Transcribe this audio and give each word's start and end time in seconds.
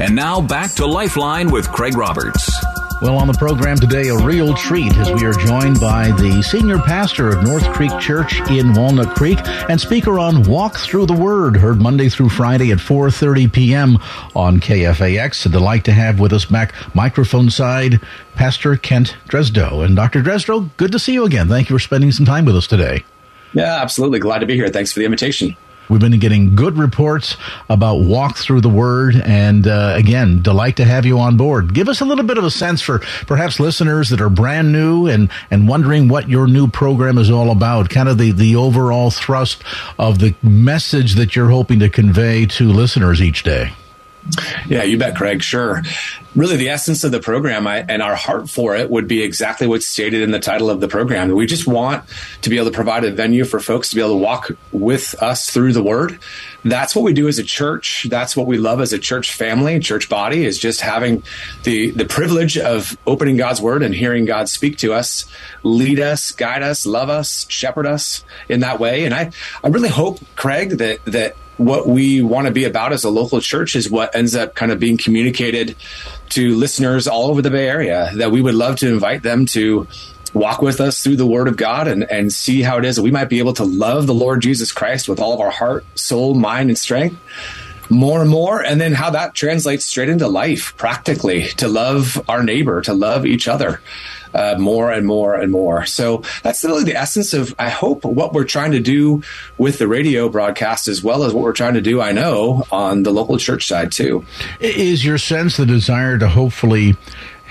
And 0.00 0.16
now 0.16 0.40
back 0.40 0.72
to 0.76 0.86
Lifeline 0.86 1.50
with 1.50 1.70
Craig 1.70 1.94
Roberts. 1.94 2.50
Well, 3.02 3.18
on 3.18 3.26
the 3.26 3.34
program 3.34 3.76
today, 3.76 4.08
a 4.08 4.16
real 4.16 4.54
treat 4.54 4.94
as 4.96 5.10
we 5.12 5.26
are 5.26 5.32
joined 5.32 5.78
by 5.78 6.10
the 6.12 6.42
senior 6.42 6.78
pastor 6.78 7.28
of 7.28 7.42
North 7.42 7.66
Creek 7.72 7.92
Church 7.98 8.40
in 8.50 8.72
Walnut 8.72 9.14
Creek 9.14 9.38
and 9.68 9.78
speaker 9.78 10.18
on 10.18 10.42
Walk 10.44 10.78
Through 10.78 11.04
the 11.04 11.12
Word, 11.12 11.56
heard 11.56 11.82
Monday 11.82 12.08
through 12.08 12.30
Friday 12.30 12.72
at 12.72 12.78
4.30 12.78 13.52
p.m. 13.52 13.98
on 14.34 14.58
KFAX. 14.58 15.44
A 15.44 15.48
delight 15.50 15.84
to 15.84 15.92
have 15.92 16.18
with 16.18 16.32
us 16.32 16.46
back 16.46 16.74
microphone 16.94 17.50
side, 17.50 18.00
Pastor 18.36 18.76
Kent 18.76 19.18
Dresdow. 19.28 19.84
And 19.84 19.96
Dr. 19.96 20.22
Dresdow, 20.22 20.70
good 20.78 20.92
to 20.92 20.98
see 20.98 21.12
you 21.12 21.24
again. 21.24 21.46
Thank 21.46 21.68
you 21.68 21.76
for 21.76 21.80
spending 21.80 22.10
some 22.10 22.24
time 22.24 22.46
with 22.46 22.56
us 22.56 22.66
today. 22.66 23.04
Yeah, 23.52 23.82
absolutely. 23.82 24.18
Glad 24.18 24.38
to 24.38 24.46
be 24.46 24.54
here. 24.54 24.68
Thanks 24.68 24.92
for 24.92 24.98
the 24.98 25.04
invitation. 25.04 25.56
We've 25.90 26.00
been 26.00 26.18
getting 26.20 26.54
good 26.54 26.78
reports 26.78 27.36
about 27.68 27.96
walk 27.96 28.36
through 28.36 28.60
the 28.60 28.68
word. 28.68 29.16
And 29.16 29.66
uh, 29.66 29.94
again, 29.96 30.40
delight 30.40 30.76
to 30.76 30.84
have 30.84 31.04
you 31.04 31.18
on 31.18 31.36
board. 31.36 31.74
Give 31.74 31.88
us 31.88 32.00
a 32.00 32.04
little 32.04 32.24
bit 32.24 32.38
of 32.38 32.44
a 32.44 32.50
sense 32.50 32.80
for 32.80 33.00
perhaps 33.26 33.58
listeners 33.58 34.10
that 34.10 34.20
are 34.20 34.30
brand 34.30 34.72
new 34.72 35.08
and, 35.08 35.30
and 35.50 35.66
wondering 35.66 36.08
what 36.08 36.28
your 36.28 36.46
new 36.46 36.68
program 36.68 37.18
is 37.18 37.30
all 37.30 37.50
about, 37.50 37.90
kind 37.90 38.08
of 38.08 38.18
the, 38.18 38.30
the 38.30 38.54
overall 38.54 39.10
thrust 39.10 39.62
of 39.98 40.20
the 40.20 40.34
message 40.42 41.16
that 41.16 41.34
you're 41.34 41.50
hoping 41.50 41.80
to 41.80 41.88
convey 41.88 42.46
to 42.46 42.72
listeners 42.72 43.20
each 43.20 43.42
day. 43.42 43.72
Yeah, 44.68 44.82
you 44.82 44.98
bet, 44.98 45.16
Craig. 45.16 45.42
Sure. 45.42 45.82
Really, 46.36 46.56
the 46.56 46.68
essence 46.68 47.02
of 47.02 47.10
the 47.10 47.18
program 47.18 47.66
I, 47.66 47.78
and 47.78 48.02
our 48.02 48.14
heart 48.14 48.48
for 48.48 48.76
it 48.76 48.88
would 48.88 49.08
be 49.08 49.22
exactly 49.22 49.66
what's 49.66 49.88
stated 49.88 50.22
in 50.22 50.30
the 50.30 50.38
title 50.38 50.70
of 50.70 50.80
the 50.80 50.86
program. 50.86 51.30
We 51.30 51.46
just 51.46 51.66
want 51.66 52.04
to 52.42 52.50
be 52.50 52.56
able 52.56 52.70
to 52.70 52.74
provide 52.74 53.04
a 53.04 53.10
venue 53.10 53.44
for 53.44 53.58
folks 53.58 53.90
to 53.90 53.96
be 53.96 54.00
able 54.00 54.12
to 54.12 54.22
walk 54.22 54.50
with 54.70 55.20
us 55.20 55.50
through 55.50 55.72
the 55.72 55.82
Word. 55.82 56.20
That's 56.62 56.94
what 56.94 57.02
we 57.02 57.12
do 57.12 57.26
as 57.26 57.38
a 57.38 57.42
church. 57.42 58.06
That's 58.08 58.36
what 58.36 58.46
we 58.46 58.58
love 58.58 58.80
as 58.80 58.92
a 58.92 58.98
church 58.98 59.32
family, 59.32 59.80
church 59.80 60.08
body, 60.08 60.44
is 60.44 60.58
just 60.58 60.82
having 60.82 61.24
the 61.64 61.90
the 61.90 62.04
privilege 62.04 62.56
of 62.58 62.96
opening 63.06 63.36
God's 63.36 63.60
Word 63.60 63.82
and 63.82 63.94
hearing 63.94 64.24
God 64.24 64.48
speak 64.48 64.78
to 64.78 64.92
us, 64.92 65.24
lead 65.64 65.98
us, 65.98 66.30
guide 66.30 66.62
us, 66.62 66.86
love 66.86 67.08
us, 67.08 67.46
shepherd 67.48 67.86
us 67.86 68.24
in 68.48 68.60
that 68.60 68.78
way. 68.78 69.04
And 69.04 69.14
I, 69.14 69.32
I 69.64 69.68
really 69.68 69.88
hope, 69.88 70.20
Craig, 70.36 70.70
that 70.78 71.04
that 71.06 71.36
what 71.60 71.86
we 71.86 72.22
want 72.22 72.46
to 72.46 72.52
be 72.52 72.64
about 72.64 72.92
as 72.92 73.04
a 73.04 73.10
local 73.10 73.40
church 73.40 73.76
is 73.76 73.90
what 73.90 74.14
ends 74.16 74.34
up 74.34 74.54
kind 74.54 74.72
of 74.72 74.80
being 74.80 74.96
communicated 74.96 75.76
to 76.30 76.54
listeners 76.54 77.06
all 77.06 77.26
over 77.26 77.42
the 77.42 77.50
Bay 77.50 77.68
Area. 77.68 78.10
That 78.14 78.32
we 78.32 78.40
would 78.40 78.54
love 78.54 78.76
to 78.76 78.88
invite 78.88 79.22
them 79.22 79.44
to 79.46 79.86
walk 80.32 80.62
with 80.62 80.80
us 80.80 81.02
through 81.02 81.16
the 81.16 81.26
Word 81.26 81.48
of 81.48 81.58
God 81.58 81.86
and, 81.86 82.10
and 82.10 82.32
see 82.32 82.62
how 82.62 82.78
it 82.78 82.84
is 82.86 82.96
that 82.96 83.02
we 83.02 83.10
might 83.10 83.28
be 83.28 83.40
able 83.40 83.52
to 83.54 83.64
love 83.64 84.06
the 84.06 84.14
Lord 84.14 84.40
Jesus 84.40 84.72
Christ 84.72 85.06
with 85.06 85.20
all 85.20 85.34
of 85.34 85.40
our 85.40 85.50
heart, 85.50 85.84
soul, 85.98 86.34
mind, 86.34 86.70
and 86.70 86.78
strength 86.78 87.20
more 87.90 88.20
and 88.20 88.30
more, 88.30 88.64
and 88.64 88.80
then 88.80 88.92
how 88.92 89.10
that 89.10 89.34
translates 89.34 89.84
straight 89.84 90.08
into 90.08 90.28
life 90.28 90.76
practically 90.76 91.48
to 91.48 91.66
love 91.66 92.22
our 92.28 92.44
neighbor, 92.44 92.80
to 92.82 92.94
love 92.94 93.26
each 93.26 93.48
other 93.48 93.80
uh, 94.34 94.56
more 94.58 94.90
and 94.90 95.06
more 95.06 95.34
and 95.34 95.50
more. 95.52 95.86
So 95.86 96.22
that's 96.42 96.64
really 96.64 96.84
the 96.84 96.96
essence 96.96 97.32
of, 97.32 97.54
I 97.58 97.68
hope, 97.68 98.04
what 98.04 98.32
we're 98.32 98.44
trying 98.44 98.72
to 98.72 98.80
do 98.80 99.22
with 99.58 99.78
the 99.78 99.88
radio 99.88 100.28
broadcast, 100.28 100.88
as 100.88 101.02
well 101.02 101.24
as 101.24 101.32
what 101.32 101.44
we're 101.44 101.52
trying 101.52 101.74
to 101.74 101.80
do, 101.80 102.00
I 102.00 102.12
know, 102.12 102.64
on 102.70 103.02
the 103.02 103.10
local 103.10 103.38
church 103.38 103.66
side 103.66 103.92
too. 103.92 104.24
Is 104.60 105.04
your 105.04 105.18
sense 105.18 105.56
the 105.56 105.66
desire 105.66 106.18
to 106.18 106.28
hopefully 106.28 106.96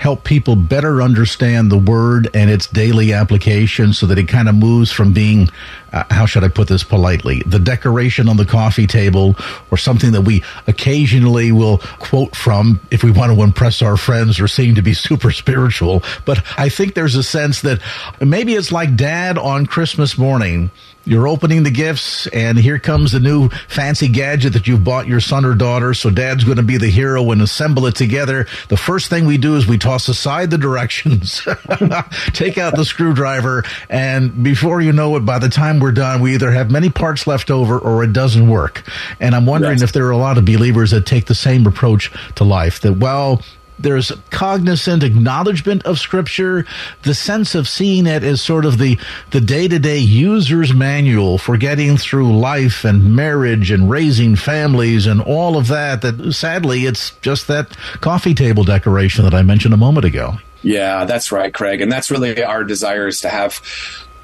help 0.00 0.24
people 0.24 0.56
better 0.56 1.02
understand 1.02 1.70
the 1.70 1.76
word 1.76 2.26
and 2.32 2.48
its 2.48 2.66
daily 2.66 3.12
application 3.12 3.92
so 3.92 4.06
that 4.06 4.16
it 4.16 4.26
kind 4.26 4.48
of 4.48 4.54
moves 4.54 4.90
from 4.90 5.12
being, 5.12 5.46
uh, 5.92 6.02
how 6.08 6.24
should 6.24 6.42
I 6.42 6.48
put 6.48 6.68
this 6.68 6.82
politely, 6.82 7.42
the 7.44 7.58
decoration 7.58 8.26
on 8.26 8.38
the 8.38 8.46
coffee 8.46 8.86
table 8.86 9.36
or 9.70 9.76
something 9.76 10.12
that 10.12 10.22
we 10.22 10.42
occasionally 10.66 11.52
will 11.52 11.78
quote 11.98 12.34
from 12.34 12.80
if 12.90 13.04
we 13.04 13.10
want 13.10 13.30
to 13.36 13.42
impress 13.42 13.82
our 13.82 13.98
friends 13.98 14.40
or 14.40 14.48
seem 14.48 14.74
to 14.76 14.82
be 14.82 14.94
super 14.94 15.30
spiritual. 15.30 16.02
But 16.24 16.42
I 16.56 16.70
think 16.70 16.94
there's 16.94 17.16
a 17.16 17.22
sense 17.22 17.60
that 17.60 17.82
maybe 18.22 18.54
it's 18.54 18.72
like 18.72 18.96
dad 18.96 19.36
on 19.36 19.66
Christmas 19.66 20.16
morning 20.16 20.70
you're 21.04 21.26
opening 21.26 21.62
the 21.62 21.70
gifts 21.70 22.26
and 22.28 22.58
here 22.58 22.78
comes 22.78 23.12
the 23.12 23.20
new 23.20 23.48
fancy 23.68 24.08
gadget 24.08 24.52
that 24.52 24.66
you've 24.66 24.84
bought 24.84 25.06
your 25.06 25.20
son 25.20 25.44
or 25.44 25.54
daughter. 25.54 25.94
So 25.94 26.10
dad's 26.10 26.44
going 26.44 26.58
to 26.58 26.62
be 26.62 26.76
the 26.76 26.90
hero 26.90 27.30
and 27.30 27.40
assemble 27.42 27.86
it 27.86 27.94
together. 27.94 28.46
The 28.68 28.76
first 28.76 29.08
thing 29.08 29.26
we 29.26 29.38
do 29.38 29.56
is 29.56 29.66
we 29.66 29.78
toss 29.78 30.08
aside 30.08 30.50
the 30.50 30.58
directions, 30.58 31.40
take 32.32 32.58
out 32.58 32.76
the 32.76 32.84
screwdriver. 32.84 33.64
And 33.88 34.42
before 34.44 34.80
you 34.80 34.92
know 34.92 35.16
it, 35.16 35.20
by 35.20 35.38
the 35.38 35.48
time 35.48 35.80
we're 35.80 35.92
done, 35.92 36.20
we 36.20 36.34
either 36.34 36.50
have 36.50 36.70
many 36.70 36.90
parts 36.90 37.26
left 37.26 37.50
over 37.50 37.78
or 37.78 38.04
it 38.04 38.12
doesn't 38.12 38.48
work. 38.48 38.82
And 39.18 39.34
I'm 39.34 39.46
wondering 39.46 39.78
yes. 39.78 39.82
if 39.82 39.92
there 39.92 40.06
are 40.06 40.12
a 40.12 40.16
lot 40.16 40.38
of 40.38 40.44
believers 40.44 40.90
that 40.90 41.06
take 41.06 41.26
the 41.26 41.34
same 41.34 41.66
approach 41.66 42.12
to 42.36 42.44
life 42.44 42.80
that, 42.80 42.94
well, 42.94 43.42
there's 43.80 44.12
cognizant 44.30 45.02
acknowledgement 45.02 45.84
of 45.84 45.98
scripture, 45.98 46.66
the 47.02 47.14
sense 47.14 47.54
of 47.54 47.68
seeing 47.68 48.06
it 48.06 48.22
as 48.22 48.40
sort 48.40 48.64
of 48.64 48.78
the, 48.78 48.98
the 49.30 49.40
day-to-day 49.40 49.98
user's 49.98 50.72
manual 50.72 51.38
for 51.38 51.56
getting 51.56 51.96
through 51.96 52.38
life 52.38 52.84
and 52.84 53.14
marriage 53.14 53.70
and 53.70 53.90
raising 53.90 54.36
families 54.36 55.06
and 55.06 55.20
all 55.20 55.56
of 55.56 55.68
that, 55.68 56.02
that 56.02 56.32
sadly 56.32 56.86
it's 56.86 57.10
just 57.22 57.48
that 57.48 57.76
coffee 58.00 58.34
table 58.34 58.64
decoration 58.64 59.24
that 59.24 59.34
I 59.34 59.42
mentioned 59.42 59.74
a 59.74 59.78
moment 59.78 60.04
ago. 60.04 60.38
Yeah, 60.62 61.06
that's 61.06 61.32
right, 61.32 61.52
Craig. 61.52 61.80
And 61.80 61.90
that's 61.90 62.10
really 62.10 62.42
our 62.44 62.64
desire 62.64 63.06
is 63.06 63.22
to 63.22 63.30
have 63.30 63.62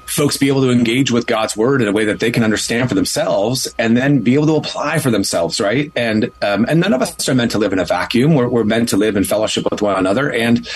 folks 0.07 0.37
be 0.37 0.47
able 0.47 0.61
to 0.61 0.71
engage 0.71 1.11
with 1.11 1.27
God's 1.27 1.55
word 1.55 1.81
in 1.81 1.87
a 1.87 1.91
way 1.91 2.05
that 2.05 2.19
they 2.19 2.31
can 2.31 2.43
understand 2.43 2.89
for 2.89 2.95
themselves 2.95 3.73
and 3.77 3.95
then 3.95 4.21
be 4.21 4.33
able 4.33 4.47
to 4.47 4.55
apply 4.55 4.99
for 4.99 5.11
themselves, 5.11 5.59
right? 5.59 5.91
And 5.95 6.31
um, 6.41 6.65
and 6.67 6.79
none 6.79 6.93
of 6.93 7.01
us 7.01 7.27
are 7.27 7.35
meant 7.35 7.51
to 7.51 7.59
live 7.59 7.73
in 7.73 7.79
a 7.79 7.85
vacuum. 7.85 8.33
We're, 8.33 8.47
we're 8.47 8.63
meant 8.63 8.89
to 8.89 8.97
live 8.97 9.15
in 9.15 9.23
fellowship 9.23 9.69
with 9.69 9.81
one 9.81 9.97
another 9.97 10.31
and 10.31 10.67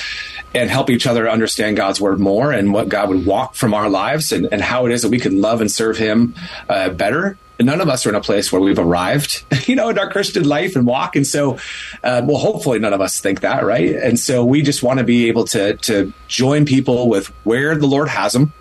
and 0.53 0.69
help 0.69 0.89
each 0.89 1.07
other 1.07 1.29
understand 1.29 1.77
God's 1.77 2.01
word 2.01 2.19
more 2.19 2.51
and 2.51 2.73
what 2.73 2.89
God 2.89 3.09
would 3.09 3.25
want 3.25 3.55
from 3.55 3.73
our 3.73 3.89
lives 3.89 4.33
and, 4.33 4.47
and 4.51 4.61
how 4.61 4.85
it 4.85 4.91
is 4.91 5.01
that 5.03 5.09
we 5.09 5.19
can 5.19 5.39
love 5.39 5.61
and 5.61 5.71
serve 5.71 5.97
Him 5.97 6.35
uh, 6.69 6.89
better 6.89 7.37
none 7.63 7.79
of 7.79 7.89
us 7.89 8.07
are 8.07 8.09
in 8.09 8.15
a 8.15 8.21
place 8.21 8.51
where 8.51 8.59
we've 8.59 8.79
arrived, 8.79 9.45
you 9.67 9.75
know, 9.75 9.89
in 9.89 9.99
our 9.99 10.09
Christian 10.09 10.43
life 10.43 10.75
and 10.75 10.85
walk. 10.85 11.15
And 11.15 11.25
so, 11.25 11.59
uh, 12.03 12.21
well, 12.25 12.37
hopefully 12.37 12.79
none 12.79 12.91
of 12.93 13.01
us 13.01 13.19
think 13.19 13.41
that, 13.41 13.63
right? 13.63 13.95
And 13.95 14.19
so 14.19 14.43
we 14.43 14.63
just 14.63 14.81
want 14.81 14.97
to 14.97 15.05
be 15.05 15.27
able 15.27 15.45
to 15.45 15.77
to 15.77 16.11
join 16.27 16.65
people 16.65 17.07
with 17.07 17.27
where 17.43 17.75
the 17.75 17.85
Lord 17.87 18.07
has 18.07 18.33
them 18.33 18.53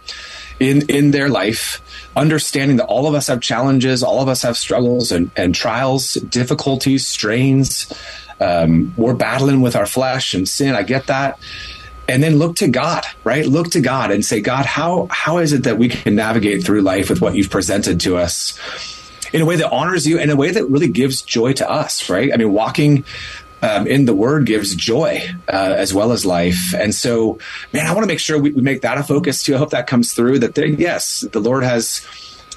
in 0.61 0.83
in 0.91 1.11
their 1.11 1.29
life 1.29 1.83
understanding 2.15 2.77
that 2.77 2.85
all 2.85 3.09
of 3.09 3.15
us 3.15 3.27
have 3.27 3.41
challenges 3.41 4.03
all 4.03 4.21
of 4.21 4.29
us 4.29 4.43
have 4.43 4.57
struggles 4.57 5.11
and, 5.11 5.31
and 5.35 5.55
trials 5.55 6.15
difficulties 6.15 7.09
strains. 7.09 7.93
Um, 8.39 8.95
we're 8.97 9.15
battling 9.15 9.61
with 9.61 9.77
our 9.77 9.85
flesh 9.85 10.33
and 10.33 10.49
sin. 10.49 10.75
I 10.75 10.83
get 10.83 11.09
that. 11.09 11.39
And 12.09 12.23
then 12.23 12.37
look 12.37 12.57
to 12.57 12.69
god 12.69 13.05
right? 13.25 13.47
Look 13.47 13.71
to 13.71 13.81
god 13.81 14.11
and 14.11 14.25
say 14.25 14.41
god 14.41 14.67
how 14.67 15.09
how 15.11 15.39
is 15.39 15.53
it 15.53 15.65
that 15.65 15.79
we 15.79 15.89
can 15.89 16.15
navigate 16.15 16.63
through 16.63 16.83
life 16.83 17.09
with 17.09 17.21
what 17.21 17.35
you've 17.35 17.51
presented 17.51 18.01
to 18.01 18.17
us 18.19 18.59
in 19.33 19.41
a 19.41 19.45
way 19.45 19.57
that 19.57 19.71
honors 19.71 20.07
you 20.07 20.19
in 20.19 20.29
a 20.29 20.37
way 20.37 20.51
that 20.51 20.67
really 20.67 20.89
gives 20.89 21.23
joy 21.23 21.53
to 21.55 21.71
us 21.71 22.11
right? 22.11 22.33
I 22.35 22.37
mean 22.37 22.53
walking 22.53 23.05
um, 23.63 23.87
in 23.87 24.05
the 24.05 24.15
word 24.15 24.47
gives 24.47 24.75
joy 24.75 25.23
uh, 25.49 25.75
as 25.77 25.93
well 25.93 26.13
as 26.13 26.25
life. 26.25 26.75
And 26.75 26.95
so, 26.95 27.39
man, 27.73 27.87
I 27.87 27.93
want 27.93 28.05
to 28.05 28.09
make 28.09 28.21
sure 28.21 28.39
we, 28.39 28.51
we, 28.51 28.63
make 28.63 28.83
that 28.83 28.99
a 28.99 29.03
focus 29.03 29.43
too. 29.43 29.55
I 29.55 29.59
hope 29.59 29.71
that 29.71 29.87
comes 29.87 30.13
through 30.13 30.41
that 30.41 30.55
there, 30.55 30.67
yes, 30.67 31.21
the 31.33 31.41
Lord 31.41 31.65
has 31.65 32.07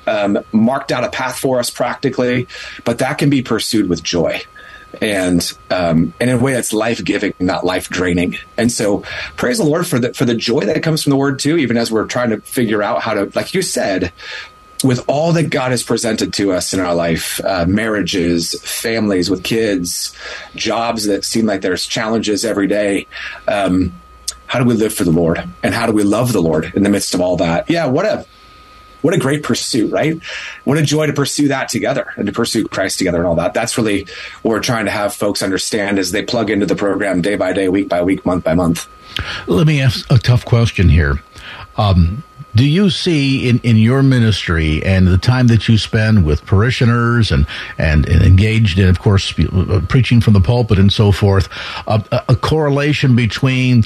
um, 0.08 0.40
marked 0.52 0.92
out 0.92 1.04
a 1.04 1.10
path 1.10 1.38
for 1.38 1.60
us 1.60 1.70
practically, 1.70 2.48
but 2.84 3.00
that 3.00 3.18
can 3.18 3.30
be 3.30 3.42
pursued 3.42 3.90
with 3.90 4.04
joy. 4.04 4.42
And 5.02 5.42
um, 5.72 6.14
and 6.20 6.30
in 6.30 6.38
a 6.38 6.40
way 6.40 6.54
that's 6.54 6.72
life 6.72 7.04
giving, 7.04 7.34
not 7.40 7.66
life 7.66 7.90
draining. 7.90 8.38
And 8.58 8.72
so, 8.72 9.00
praise 9.38 9.58
the 9.58 9.64
Lord 9.64 9.88
for 9.88 9.98
the 9.98 10.14
for 10.14 10.24
the 10.24 10.36
joy 10.36 10.60
that 10.66 10.84
comes 10.84 11.02
from 11.02 11.10
the 11.10 11.16
Word 11.16 11.40
too. 11.40 11.58
Even 11.58 11.78
as 11.78 11.92
we're 11.92 12.06
trying 12.06 12.30
to 12.30 12.42
figure 12.42 12.84
out 12.84 13.02
how 13.02 13.16
to, 13.16 13.32
like 13.34 13.56
you 13.56 13.64
said, 13.64 14.14
with 14.84 15.04
all 15.08 15.32
that 15.34 15.50
God 15.50 15.72
has 15.72 15.84
presented 15.84 16.34
to 16.34 16.52
us 16.52 16.74
in 16.74 16.80
our 16.80 16.94
life 16.94 17.40
uh, 17.44 17.66
marriages, 17.66 18.60
families 18.62 19.30
with 19.30 19.44
kids, 19.44 20.16
jobs 20.56 21.06
that 21.06 21.24
seem 21.24 21.46
like 21.46 21.62
there's 21.62 21.86
challenges 21.86 22.44
every 22.44 22.68
day. 22.68 23.08
Um, 23.48 23.94
how 24.46 24.60
do 24.60 24.66
we 24.66 24.76
live 24.76 24.94
for 24.94 25.04
the 25.04 25.12
Lord? 25.12 25.44
And 25.64 25.74
how 25.74 25.88
do 25.88 25.94
we 25.94 26.04
love 26.04 26.34
the 26.34 26.42
Lord 26.42 26.72
in 26.76 26.84
the 26.84 26.90
midst 26.90 27.14
of 27.14 27.22
all 27.22 27.38
that? 27.38 27.70
Yeah, 27.70 27.88
what 27.88 28.06
a 28.06 28.26
what 29.02 29.14
a 29.14 29.18
great 29.18 29.44
pursuit, 29.44 29.92
right? 29.92 30.18
What 30.64 30.78
a 30.78 30.82
joy 30.82 31.08
to 31.08 31.14
pursue 31.14 31.50
that 31.50 31.68
together 31.68 32.14
and 32.16 32.26
to 32.26 32.32
pursue 32.32 32.66
Christ 32.68 32.98
together 32.98 33.18
and 33.18 33.28
all 33.28 33.36
that. 33.36 33.54
That's 33.54 33.78
really 33.78 34.06
what 34.42 34.52
we're 34.52 34.62
trying 34.62 34.86
to 34.86 34.92
have 34.92 35.14
folks 35.14 35.44
understand 35.44 36.00
as 36.00 36.12
they 36.12 36.24
plug 36.24 36.50
into 36.50 36.66
the 36.66 36.76
program 36.76 37.22
day 37.22 37.36
by 37.36 37.52
day, 37.52 37.68
week 37.68 37.90
by 37.90 38.02
week, 38.02 38.26
month 38.26 38.46
by 38.46 38.54
month. 38.54 38.88
Let 39.48 39.68
me 39.68 39.82
ask 39.82 40.10
a 40.10 40.18
tough 40.18 40.46
question 40.46 40.88
here. 40.88 41.22
Um, 41.76 42.24
do 42.56 42.68
you 42.68 42.90
see 42.90 43.50
in, 43.50 43.60
in 43.60 43.78
your 43.78 44.04
ministry 44.04 44.84
and 44.84 45.08
the 45.08 45.18
time 45.18 45.48
that 45.48 45.68
you 45.68 45.78
spend 45.78 46.26
with 46.26 46.46
parishioners 46.46 47.32
and, 47.32 47.48
and, 47.78 48.08
and 48.08 48.22
engaged 48.22 48.78
in, 48.78 48.88
of 48.88 49.00
course, 49.00 49.34
uh, 49.40 49.82
preaching 49.90 50.22
from 50.22 50.34
the 50.34 50.42
pulpit 50.42 50.78
and 50.78 50.94
so 50.94 51.12
forth, 51.12 51.50
a, 51.88 52.24
a, 52.30 52.36
correlation 52.36 53.16
between 53.16 53.84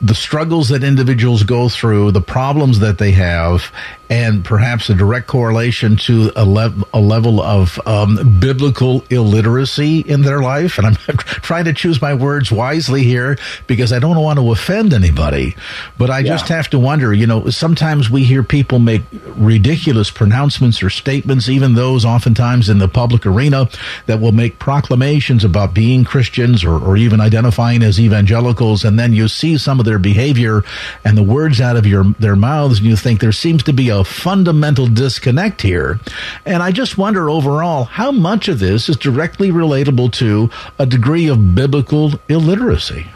the 0.00 0.14
struggles 0.14 0.68
that 0.68 0.84
individuals 0.84 1.42
go 1.42 1.68
through, 1.68 2.12
the 2.12 2.20
problems 2.20 2.80
that 2.80 2.98
they 2.98 3.12
have, 3.12 3.72
and 4.10 4.44
perhaps 4.44 4.88
a 4.88 4.94
direct 4.94 5.26
correlation 5.26 5.96
to 5.96 6.32
a, 6.34 6.72
a 6.94 7.00
level 7.00 7.42
of 7.42 7.78
um, 7.86 8.38
biblical 8.40 9.04
illiteracy 9.10 10.00
in 10.00 10.22
their 10.22 10.40
life. 10.40 10.78
And 10.78 10.86
I'm 10.86 10.94
trying 11.16 11.64
to 11.66 11.74
choose 11.74 12.00
my 12.00 12.14
words 12.14 12.50
wisely 12.50 13.02
here 13.02 13.36
because 13.66 13.92
I 13.92 13.98
don't 13.98 14.20
want 14.20 14.38
to 14.38 14.50
offend 14.50 14.94
anybody. 14.94 15.56
But 15.98 16.10
I 16.10 16.20
yeah. 16.20 16.32
just 16.32 16.48
have 16.48 16.70
to 16.70 16.78
wonder, 16.78 17.12
you 17.12 17.26
know, 17.26 17.50
sometimes 17.50 18.08
we 18.08 18.24
hear 18.24 18.42
people 18.42 18.78
make 18.78 19.02
ridiculous 19.36 20.10
pronouncements 20.10 20.82
or 20.82 20.90
statements, 20.90 21.48
even 21.48 21.74
those 21.74 22.04
oftentimes 22.04 22.68
in 22.68 22.78
the 22.78 22.88
public 22.88 23.26
arena 23.26 23.68
that 24.06 24.20
will 24.20 24.32
make 24.32 24.58
proclamations 24.58 25.44
about 25.44 25.74
being 25.74 26.04
Christians 26.04 26.64
or, 26.64 26.82
or 26.82 26.96
even 26.96 27.20
identifying 27.20 27.82
as 27.82 28.00
evangelicals. 28.00 28.84
And 28.84 28.98
then 28.98 29.12
you 29.12 29.28
see 29.28 29.58
some 29.58 29.77
of 29.80 29.86
their 29.86 29.98
behavior 29.98 30.62
and 31.04 31.16
the 31.16 31.22
words 31.22 31.60
out 31.60 31.76
of 31.76 31.86
your, 31.86 32.04
their 32.18 32.36
mouths 32.36 32.78
and 32.78 32.86
you 32.86 32.96
think 32.96 33.20
there 33.20 33.32
seems 33.32 33.62
to 33.64 33.72
be 33.72 33.88
a 33.88 34.04
fundamental 34.04 34.86
disconnect 34.86 35.62
here. 35.62 36.00
And 36.44 36.62
I 36.62 36.72
just 36.72 36.98
wonder 36.98 37.28
overall 37.30 37.84
how 37.84 38.10
much 38.10 38.48
of 38.48 38.58
this 38.58 38.88
is 38.88 38.96
directly 38.96 39.50
relatable 39.50 40.12
to 40.14 40.50
a 40.78 40.86
degree 40.86 41.28
of 41.28 41.54
biblical 41.54 42.12
illiteracy. 42.28 43.06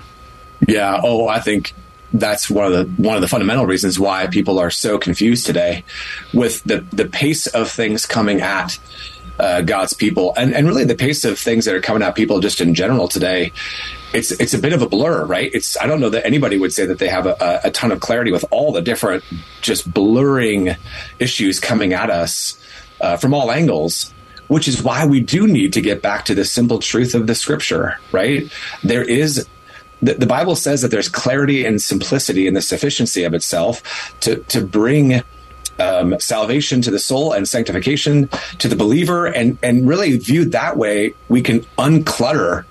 Yeah. 0.67 1.01
Oh, 1.03 1.29
I 1.29 1.41
think 1.41 1.75
that's 2.13 2.51
one 2.51 2.67
of 2.67 2.73
the 2.73 3.03
one 3.03 3.17
of 3.17 3.23
the 3.23 3.29
fundamental 3.29 3.67
reasons 3.67 3.99
why 3.99 4.27
people 4.27 4.59
are 4.59 4.71
so 4.71 4.99
confused 4.99 5.47
today 5.47 5.85
with 6.35 6.63
the 6.65 6.85
the 6.93 7.07
pace 7.07 7.47
of 7.47 7.71
things 7.71 8.07
coming 8.07 8.41
at 8.41 8.79
uh, 9.39 9.63
God's 9.63 9.95
people 9.95 10.35
and 10.37 10.55
and 10.55 10.67
really 10.67 10.85
the 10.85 10.95
pace 10.95 11.25
of 11.25 11.39
things 11.39 11.65
that 11.65 11.75
are 11.75 11.81
coming 11.81 12.03
at 12.03 12.15
people 12.15 12.41
just 12.41 12.61
in 12.61 12.75
general 12.75 13.09
today 13.09 13.53
it's 14.15 14.31
it's 14.33 14.55
a 14.55 14.59
bit 14.59 14.73
of 14.73 14.83
a 14.83 14.89
blur 14.89 15.25
right? 15.25 15.51
It's 15.53 15.77
I 15.81 15.87
don't 15.87 16.01
know 16.01 16.11
that 16.11 16.27
anybody 16.27 16.59
would 16.59 16.73
say 16.73 16.87
that 16.87 16.99
they 16.99 17.09
have 17.09 17.27
a, 17.27 17.61
a 17.65 17.71
ton 17.71 17.93
of 17.93 18.01
clarity 18.01 18.33
with 18.33 18.45
all 18.51 18.73
the 18.73 18.83
different 18.83 19.25
just 19.61 19.93
blurring 19.93 20.77
issues 21.19 21.61
coming 21.61 21.93
at 21.93 22.11
us 22.11 22.59
uh, 23.01 23.17
from 23.17 23.35
all 23.35 23.51
angles 23.51 24.13
which 24.49 24.69
is 24.69 24.83
why 24.83 25.07
we 25.07 25.21
do 25.21 25.47
need 25.47 25.73
to 25.73 25.81
get 25.81 26.03
back 26.03 26.27
to 26.27 26.35
the 26.35 26.45
simple 26.45 26.79
truth 26.79 27.15
of 27.15 27.27
the 27.27 27.35
scripture 27.35 27.99
right? 28.13 28.53
There 28.83 29.03
is 29.03 29.47
the, 30.03 30.15
the 30.15 30.27
Bible 30.27 30.57
says 30.57 30.83
that 30.83 30.91
there's 30.91 31.09
clarity 31.09 31.65
and 31.65 31.81
simplicity 31.81 32.47
in 32.47 32.55
the 32.55 32.63
sufficiency 32.63 33.25
of 33.25 33.35
itself 33.35 33.83
to 34.21 34.37
to 34.37 34.61
bring 34.61 35.23
um, 35.79 36.19
salvation 36.21 36.83
to 36.83 36.91
the 36.91 36.99
soul 36.99 37.33
and 37.33 37.49
sanctification 37.49 38.29
to 38.59 38.69
the 38.69 38.77
believer, 38.77 39.27
and 39.27 39.59
and 39.63 39.89
really 39.89 40.17
viewed 40.19 40.53
that 40.53 40.77
way, 40.77 41.15
we 41.29 41.41
can 41.41 41.61
unclutter 41.79 42.65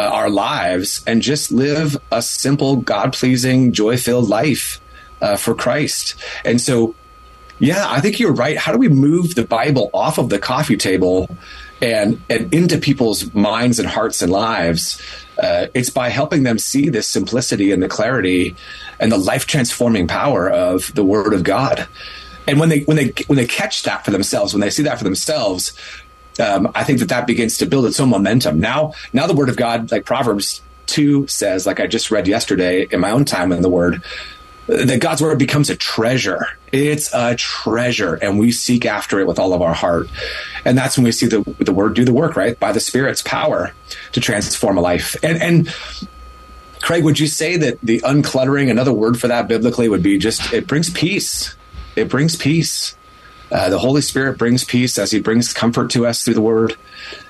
uh, 0.00 0.10
our 0.14 0.30
lives 0.30 1.04
and 1.06 1.20
just 1.20 1.52
live 1.52 1.98
a 2.10 2.22
simple, 2.22 2.76
God 2.76 3.12
pleasing, 3.12 3.72
joy 3.72 3.98
filled 3.98 4.30
life 4.30 4.80
uh, 5.20 5.36
for 5.36 5.54
Christ. 5.54 6.14
And 6.42 6.58
so, 6.58 6.94
yeah, 7.58 7.84
I 7.86 8.00
think 8.00 8.18
you're 8.18 8.32
right. 8.32 8.56
How 8.56 8.72
do 8.72 8.78
we 8.78 8.88
move 8.88 9.34
the 9.34 9.44
Bible 9.44 9.90
off 9.92 10.16
of 10.16 10.30
the 10.30 10.38
coffee 10.38 10.78
table 10.78 11.28
and 11.82 12.20
and 12.30 12.52
into 12.54 12.78
people's 12.78 13.34
minds 13.34 13.78
and 13.78 13.86
hearts 13.86 14.22
and 14.22 14.32
lives? 14.32 15.02
Uh, 15.38 15.66
it's 15.74 15.90
by 15.90 16.08
helping 16.08 16.44
them 16.44 16.58
see 16.58 16.88
this 16.88 17.06
simplicity 17.06 17.70
and 17.70 17.82
the 17.82 17.88
clarity 17.88 18.56
and 18.98 19.12
the 19.12 19.18
life 19.18 19.46
transforming 19.46 20.06
power 20.06 20.48
of 20.48 20.94
the 20.94 21.04
Word 21.04 21.34
of 21.34 21.42
God. 21.44 21.86
And 22.46 22.58
when 22.58 22.70
they 22.70 22.80
when 22.80 22.96
they 22.96 23.12
when 23.26 23.36
they 23.36 23.46
catch 23.46 23.82
that 23.82 24.04
for 24.04 24.12
themselves, 24.12 24.54
when 24.54 24.62
they 24.62 24.70
see 24.70 24.82
that 24.84 24.96
for 24.96 25.04
themselves, 25.04 25.72
um, 26.40 26.72
I 26.74 26.84
think 26.84 26.98
that 27.00 27.08
that 27.10 27.26
begins 27.26 27.58
to 27.58 27.66
build 27.66 27.86
its 27.86 28.00
own 28.00 28.08
momentum. 28.08 28.60
Now, 28.60 28.94
now 29.12 29.26
the 29.26 29.34
Word 29.34 29.48
of 29.48 29.56
God, 29.56 29.90
like 29.90 30.04
Proverbs 30.04 30.62
two 30.86 31.26
says, 31.28 31.66
like 31.66 31.78
I 31.78 31.86
just 31.86 32.10
read 32.10 32.26
yesterday 32.26 32.86
in 32.90 33.00
my 33.00 33.10
own 33.10 33.24
time 33.24 33.52
in 33.52 33.62
the 33.62 33.68
Word, 33.68 34.02
that 34.70 35.00
God's 35.00 35.20
word 35.20 35.38
becomes 35.38 35.68
a 35.68 35.76
treasure. 35.76 36.46
It's 36.70 37.12
a 37.12 37.34
treasure, 37.34 38.14
and 38.14 38.38
we 38.38 38.52
seek 38.52 38.86
after 38.86 39.18
it 39.18 39.26
with 39.26 39.38
all 39.38 39.52
of 39.52 39.62
our 39.62 39.74
heart. 39.74 40.08
And 40.64 40.78
that's 40.78 40.96
when 40.96 41.04
we 41.04 41.12
see 41.12 41.26
the 41.26 41.42
the 41.58 41.72
word 41.72 41.94
do 41.94 42.04
the 42.04 42.12
work, 42.12 42.36
right? 42.36 42.58
By 42.58 42.72
the 42.72 42.80
Spirit's 42.80 43.22
power 43.22 43.72
to 44.12 44.20
transform 44.20 44.78
a 44.78 44.80
life. 44.80 45.16
And 45.24 45.42
and 45.42 45.74
Craig, 46.80 47.04
would 47.04 47.18
you 47.18 47.26
say 47.26 47.56
that 47.56 47.80
the 47.82 48.00
uncluttering, 48.00 48.70
another 48.70 48.92
word 48.92 49.20
for 49.20 49.28
that 49.28 49.48
biblically, 49.48 49.88
would 49.88 50.02
be 50.02 50.18
just 50.18 50.52
it 50.52 50.66
brings 50.66 50.90
peace. 50.90 51.56
It 51.96 52.08
brings 52.08 52.36
peace. 52.36 52.94
Uh, 53.50 53.68
the 53.68 53.78
Holy 53.78 54.00
Spirit 54.00 54.38
brings 54.38 54.64
peace 54.64 54.98
as 54.98 55.10
He 55.10 55.20
brings 55.20 55.52
comfort 55.52 55.90
to 55.90 56.06
us 56.06 56.24
through 56.24 56.34
the 56.34 56.40
Word, 56.40 56.76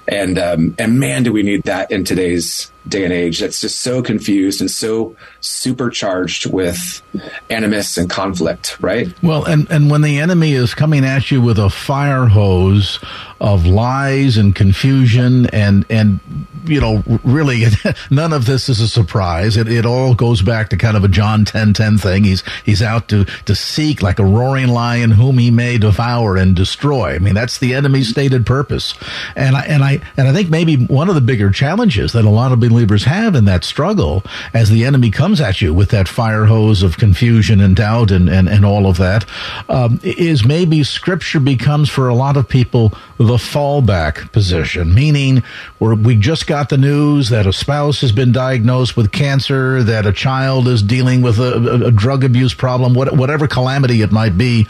and 0.08 0.38
um, 0.38 0.74
and 0.78 0.98
man, 0.98 1.22
do 1.22 1.32
we 1.32 1.42
need 1.42 1.62
that 1.64 1.90
in 1.90 2.04
today's 2.04 2.70
day 2.88 3.04
and 3.04 3.12
age 3.12 3.40
that's 3.40 3.60
just 3.60 3.80
so 3.80 4.02
confused 4.02 4.60
and 4.60 4.70
so 4.70 5.14
supercharged 5.40 6.46
with 6.46 7.02
animus 7.50 7.98
and 7.98 8.08
conflict, 8.08 8.80
right? 8.80 9.12
Well, 9.22 9.44
and, 9.44 9.70
and 9.70 9.90
when 9.90 10.02
the 10.02 10.18
enemy 10.18 10.52
is 10.52 10.74
coming 10.74 11.04
at 11.04 11.30
you 11.30 11.42
with 11.42 11.58
a 11.58 11.68
fire 11.68 12.26
hose 12.26 12.98
of 13.40 13.66
lies 13.66 14.36
and 14.36 14.54
confusion 14.54 15.46
and, 15.46 15.84
and, 15.90 16.20
you 16.64 16.80
know, 16.80 17.02
really 17.24 17.64
none 18.10 18.32
of 18.32 18.46
this 18.46 18.68
is 18.68 18.80
a 18.80 18.88
surprise. 18.88 19.56
It, 19.56 19.68
it 19.68 19.84
all 19.84 20.14
goes 20.14 20.42
back 20.42 20.70
to 20.70 20.76
kind 20.76 20.96
of 20.96 21.04
a 21.04 21.08
John 21.08 21.44
10, 21.44 21.74
10 21.74 21.98
thing. 21.98 22.24
He's, 22.24 22.42
he's 22.64 22.82
out 22.82 23.08
to, 23.08 23.24
to 23.44 23.54
seek 23.54 24.02
like 24.02 24.18
a 24.18 24.24
roaring 24.24 24.68
lion 24.68 25.10
whom 25.10 25.38
he 25.38 25.50
may 25.50 25.78
devour 25.78 26.36
and 26.36 26.56
destroy. 26.56 27.14
I 27.14 27.18
mean, 27.18 27.34
that's 27.34 27.58
the 27.58 27.74
enemy's 27.74 28.08
stated 28.08 28.46
purpose. 28.46 28.94
And 29.36 29.54
I, 29.60 29.64
and 29.64 29.84
I, 29.84 30.00
and 30.16 30.28
I 30.28 30.32
think 30.32 30.50
maybe 30.50 30.76
one 30.86 31.08
of 31.08 31.14
the 31.14 31.20
bigger 31.20 31.50
challenges 31.50 32.12
that 32.12 32.24
a 32.24 32.30
lot 32.30 32.52
of 32.52 32.60
believers 32.60 33.04
have 33.04 33.34
in 33.34 33.44
that 33.44 33.64
struggle 33.64 34.22
as 34.54 34.70
the 34.70 34.84
enemy 34.84 35.10
comes 35.10 35.40
at 35.40 35.60
you 35.60 35.74
with 35.74 35.90
that 35.90 36.08
fire 36.08 36.46
hose 36.46 36.82
of 36.82 36.96
confusion 36.96 37.60
and 37.60 37.76
doubt 37.76 38.10
and, 38.10 38.28
and, 38.28 38.48
and 38.48 38.64
all 38.64 38.86
of 38.86 38.96
that 38.98 39.26
um, 39.68 40.00
is 40.02 40.44
maybe 40.44 40.82
scripture 40.82 41.40
becomes 41.40 41.88
for 41.88 42.08
a 42.08 42.14
lot 42.14 42.36
of 42.36 42.48
people 42.48 42.92
the 43.20 43.36
fallback 43.36 44.32
position, 44.32 44.94
meaning 44.94 45.42
where 45.78 45.94
we 45.94 46.16
just 46.16 46.46
got 46.46 46.70
the 46.70 46.78
news 46.78 47.28
that 47.28 47.46
a 47.46 47.52
spouse 47.52 48.00
has 48.00 48.12
been 48.12 48.32
diagnosed 48.32 48.96
with 48.96 49.12
cancer, 49.12 49.82
that 49.82 50.06
a 50.06 50.12
child 50.12 50.66
is 50.66 50.82
dealing 50.82 51.20
with 51.20 51.38
a, 51.38 51.52
a, 51.52 51.88
a 51.88 51.90
drug 51.90 52.24
abuse 52.24 52.54
problem, 52.54 52.94
what, 52.94 53.14
whatever 53.14 53.46
calamity 53.46 54.00
it 54.00 54.10
might 54.10 54.38
be, 54.38 54.66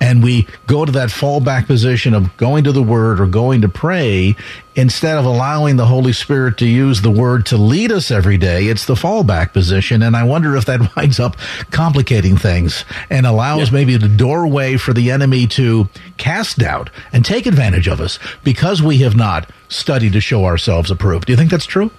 and 0.00 0.22
we 0.22 0.48
go 0.66 0.86
to 0.86 0.92
that 0.92 1.10
fallback 1.10 1.66
position 1.66 2.14
of 2.14 2.34
going 2.38 2.64
to 2.64 2.72
the 2.72 2.82
Word 2.82 3.20
or 3.20 3.26
going 3.26 3.60
to 3.60 3.68
pray 3.68 4.34
instead 4.74 5.16
of 5.16 5.24
allowing 5.24 5.76
the 5.76 5.86
Holy 5.86 6.12
Spirit 6.12 6.58
to 6.58 6.66
use 6.66 7.02
the 7.02 7.10
Word 7.10 7.46
to 7.46 7.56
lead 7.56 7.92
us 7.92 8.10
every 8.10 8.38
day, 8.38 8.66
it's 8.66 8.86
the 8.86 8.94
fallback 8.94 9.52
position. 9.52 10.02
And 10.02 10.16
I 10.16 10.24
wonder 10.24 10.56
if 10.56 10.64
that 10.66 10.94
winds 10.96 11.18
up 11.18 11.36
complicating 11.70 12.36
things 12.36 12.84
and 13.08 13.26
allows 13.26 13.68
yeah. 13.68 13.74
maybe 13.74 13.96
the 13.96 14.08
doorway 14.08 14.76
for 14.76 14.92
the 14.92 15.10
enemy 15.10 15.46
to 15.48 15.88
cast 16.16 16.58
doubt 16.58 16.90
and 17.12 17.24
take 17.24 17.46
advantage 17.46 17.88
of 17.88 18.00
us 18.00 18.18
because 18.44 18.82
we 18.82 18.98
have 18.98 19.16
not 19.16 19.50
studied 19.68 20.12
to 20.12 20.20
show 20.20 20.44
ourselves 20.44 20.90
approved. 20.90 21.26
Do 21.26 21.32
you 21.32 21.36
think 21.36 21.50
that's 21.50 21.66
true? 21.66 21.90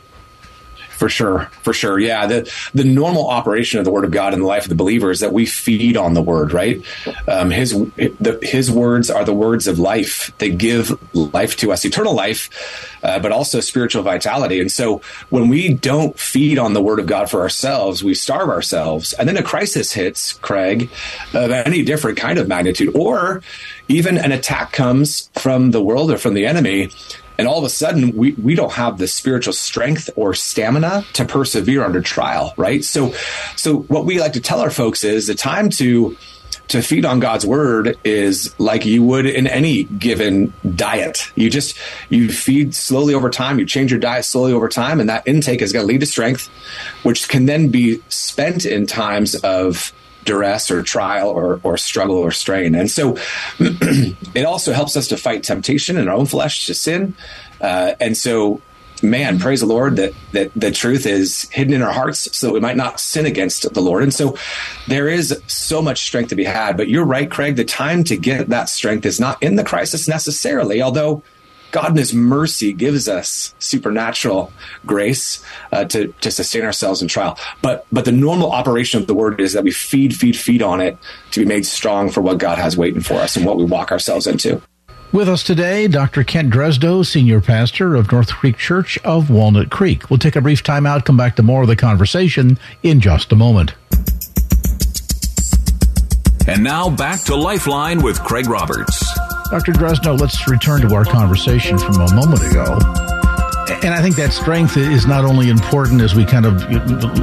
For 1.02 1.10
sure, 1.10 1.50
for 1.64 1.74
sure, 1.74 1.98
yeah. 1.98 2.28
The 2.28 2.54
the 2.76 2.84
normal 2.84 3.28
operation 3.28 3.80
of 3.80 3.86
the 3.86 3.92
Word 3.92 4.06
of 4.06 4.12
God 4.12 4.36
in 4.36 4.40
the 4.40 4.46
life 4.46 4.66
of 4.66 4.70
the 4.70 4.76
believer 4.76 5.10
is 5.10 5.22
that 5.22 5.34
we 5.34 5.48
feed 5.48 5.98
on 5.98 6.14
the 6.14 6.22
Word, 6.22 6.54
right? 6.54 6.80
Um, 7.28 7.50
his 7.50 7.72
the, 7.72 8.38
His 8.44 8.70
words 8.70 9.10
are 9.10 9.26
the 9.26 9.34
words 9.34 9.66
of 9.66 9.80
life. 9.80 10.32
They 10.38 10.52
give 10.52 10.96
life 11.16 11.58
to 11.58 11.72
us, 11.72 11.86
eternal 11.86 12.14
life, 12.14 13.00
uh, 13.02 13.18
but 13.18 13.32
also 13.32 13.62
spiritual 13.62 14.04
vitality. 14.04 14.60
And 14.60 14.72
so, 14.72 15.02
when 15.32 15.50
we 15.50 15.74
don't 15.74 16.20
feed 16.20 16.60
on 16.60 16.74
the 16.74 16.84
Word 16.84 17.00
of 17.00 17.08
God 17.08 17.32
for 17.32 17.42
ourselves, 17.42 18.04
we 18.04 18.14
starve 18.14 18.50
ourselves, 18.50 19.14
and 19.14 19.28
then 19.28 19.38
a 19.38 19.44
crisis 19.44 19.94
hits, 19.94 20.34
Craig, 20.34 20.88
of 21.34 21.50
any 21.50 21.82
different 21.82 22.20
kind 22.20 22.38
of 22.38 22.48
magnitude, 22.48 22.96
or 22.96 23.42
even 23.88 24.20
an 24.20 24.32
attack 24.32 24.72
comes 24.72 25.32
from 25.34 25.72
the 25.72 25.82
world 25.82 26.12
or 26.12 26.20
from 26.20 26.36
the 26.36 26.46
enemy 26.46 26.92
and 27.42 27.48
all 27.48 27.58
of 27.58 27.64
a 27.64 27.70
sudden 27.70 28.16
we, 28.16 28.34
we 28.34 28.54
don't 28.54 28.74
have 28.74 29.00
the 29.00 29.08
spiritual 29.08 29.52
strength 29.52 30.12
or 30.16 30.36
stamina 30.36 31.04
to 31.14 31.26
persevere 31.26 31.84
under 31.84 32.00
trial 32.00 32.54
right 32.56 32.84
so 32.84 33.12
so 33.56 33.78
what 33.78 34.06
we 34.06 34.20
like 34.20 34.34
to 34.34 34.40
tell 34.40 34.62
our 34.62 34.70
folks 34.70 35.04
is 35.04 35.26
the 35.26 35.34
time 35.34 35.72
to 35.72 36.16
to 36.68 36.82
feed 36.82 37.04
on 37.04 37.20
God's 37.20 37.46
word 37.46 37.98
is 38.06 38.58
like 38.58 38.86
you 38.86 39.04
would 39.04 39.26
in 39.26 39.46
any 39.46 39.84
given 39.84 40.54
diet. 40.76 41.30
You 41.36 41.50
just 41.50 41.78
you 42.10 42.32
feed 42.32 42.74
slowly 42.74 43.14
over 43.14 43.30
time, 43.30 43.60
you 43.60 43.66
change 43.66 43.92
your 43.92 44.00
diet 44.00 44.24
slowly 44.24 44.54
over 44.54 44.70
time 44.70 45.02
and 45.02 45.10
that 45.10 45.28
intake 45.28 45.62
is 45.62 45.74
going 45.74 45.84
to 45.84 45.88
lead 45.88 46.00
to 46.00 46.06
strength 46.06 46.50
which 47.04 47.28
can 47.28 47.46
then 47.46 47.70
be 47.70 48.02
spent 48.08 48.66
in 48.66 48.86
times 48.86 49.36
of 49.36 49.92
duress 50.24 50.72
or 50.72 50.84
trial 50.84 51.30
or, 51.30 51.60
or 51.64 51.78
struggle 51.78 52.18
or 52.18 52.32
strain. 52.32 52.76
And 52.76 52.90
so 52.90 53.18
it 53.60 54.46
also 54.46 54.74
helps 54.74 54.96
us 54.96 55.08
to 55.10 55.18
fight 55.18 55.44
temptation 55.44 55.98
in 55.98 56.08
our 56.08 56.16
own 56.16 56.26
flesh 56.26 56.66
to 56.68 56.74
sin. 56.74 57.16
Uh, 57.60 57.94
and 58.00 58.16
so, 58.16 58.62
man, 59.02 59.40
praise 59.40 59.62
the 59.62 59.66
Lord 59.66 59.96
that, 59.98 60.14
that 60.32 60.52
the 60.56 60.72
truth 60.72 61.06
is 61.06 61.50
hidden 61.50 61.74
in 61.74 61.82
our 61.82 61.94
hearts 61.94 62.36
so 62.38 62.48
that 62.48 62.54
we 62.54 62.60
might 62.60 62.78
not 62.78 63.00
sin 63.00 63.26
against 63.26 63.74
the 63.74 63.82
Lord. 63.82 64.04
And 64.04 64.14
so 64.14 64.38
there 64.88 65.08
is 65.08 65.42
so 65.48 65.82
much 65.82 66.06
strength 66.06 66.30
to 66.30 66.36
be 66.36 66.44
had. 66.44 66.78
But 66.78 66.88
you're 66.88 67.06
right, 67.06 67.30
Craig, 67.30 67.56
the 67.56 67.66
time 67.66 68.04
to 68.06 68.18
get 68.18 68.50
that 68.50 68.70
strength 68.70 69.06
is 69.06 69.20
not 69.20 69.42
in 69.42 69.56
the 69.56 69.64
crisis 69.64 70.08
necessarily, 70.08 70.82
although 70.82 71.24
God 71.72 71.92
in 71.92 71.98
His 71.98 72.14
mercy 72.14 72.74
gives 72.74 73.08
us 73.08 73.54
supernatural 73.60 74.52
grace 74.86 75.44
uh, 75.72 75.86
to 75.86 76.08
to 76.22 76.32
sustain 76.32 76.64
ourselves 76.64 77.02
in 77.02 77.08
trial. 77.08 77.38
But 77.62 77.86
but 77.92 78.06
the 78.06 78.12
normal 78.12 78.52
operation 78.52 79.02
of 79.02 79.08
the 79.08 79.14
Word 79.14 79.40
is 79.40 79.54
that 79.54 79.64
we 79.64 79.72
feed, 79.72 80.16
feed, 80.16 80.38
feed 80.38 80.62
on 80.62 80.82
it 80.82 80.98
to 81.32 81.40
be 81.40 81.46
made 81.46 81.66
strong 81.66 82.10
for 82.10 82.22
what 82.22 82.38
God 82.38 82.58
has 82.58 82.78
waiting 82.78 83.02
for 83.02 83.16
us 83.16 83.36
and 83.36 83.46
what 83.46 83.58
we 83.58 83.64
walk 83.64 83.92
ourselves 83.92 84.28
into. 84.28 84.62
With 85.14 85.28
us 85.28 85.44
today, 85.44 85.90
Dr. 85.90 86.24
Kent 86.24 86.54
Dresdow, 86.54 87.06
Senior 87.06 87.42
Pastor 87.42 87.96
of 87.96 88.10
North 88.14 88.32
Creek 88.32 88.58
Church 88.58 88.98
of 89.00 89.30
Walnut 89.30 89.70
Creek. 89.70 90.10
We'll 90.10 90.20
take 90.20 90.38
a 90.38 90.42
brief 90.42 90.64
time 90.64 90.86
out, 90.86 91.04
come 91.04 91.18
back 91.18 91.36
to 91.36 91.44
more 91.44 91.62
of 91.64 91.68
the 91.68 91.76
conversation 91.76 92.58
in 92.82 93.02
just 93.02 93.34
a 93.34 93.36
moment. 93.36 93.74
And 96.48 96.64
now 96.64 96.90
back 96.90 97.22
to 97.26 97.36
Lifeline 97.36 98.02
with 98.02 98.24
Craig 98.24 98.48
Roberts. 98.48 99.31
Dr. 99.52 99.74
Dresdow, 99.74 100.18
let's 100.18 100.48
return 100.48 100.80
to 100.80 100.96
our 100.96 101.04
conversation 101.04 101.78
from 101.78 102.00
a 102.00 102.14
moment 102.16 102.42
ago. 102.42 103.11
And 103.70 103.94
I 103.94 104.02
think 104.02 104.16
that 104.16 104.34
strength 104.34 104.76
is 104.76 105.06
not 105.06 105.24
only 105.24 105.50
important 105.50 106.02
as 106.02 106.16
we 106.16 106.26
kind 106.26 106.46
of 106.46 106.56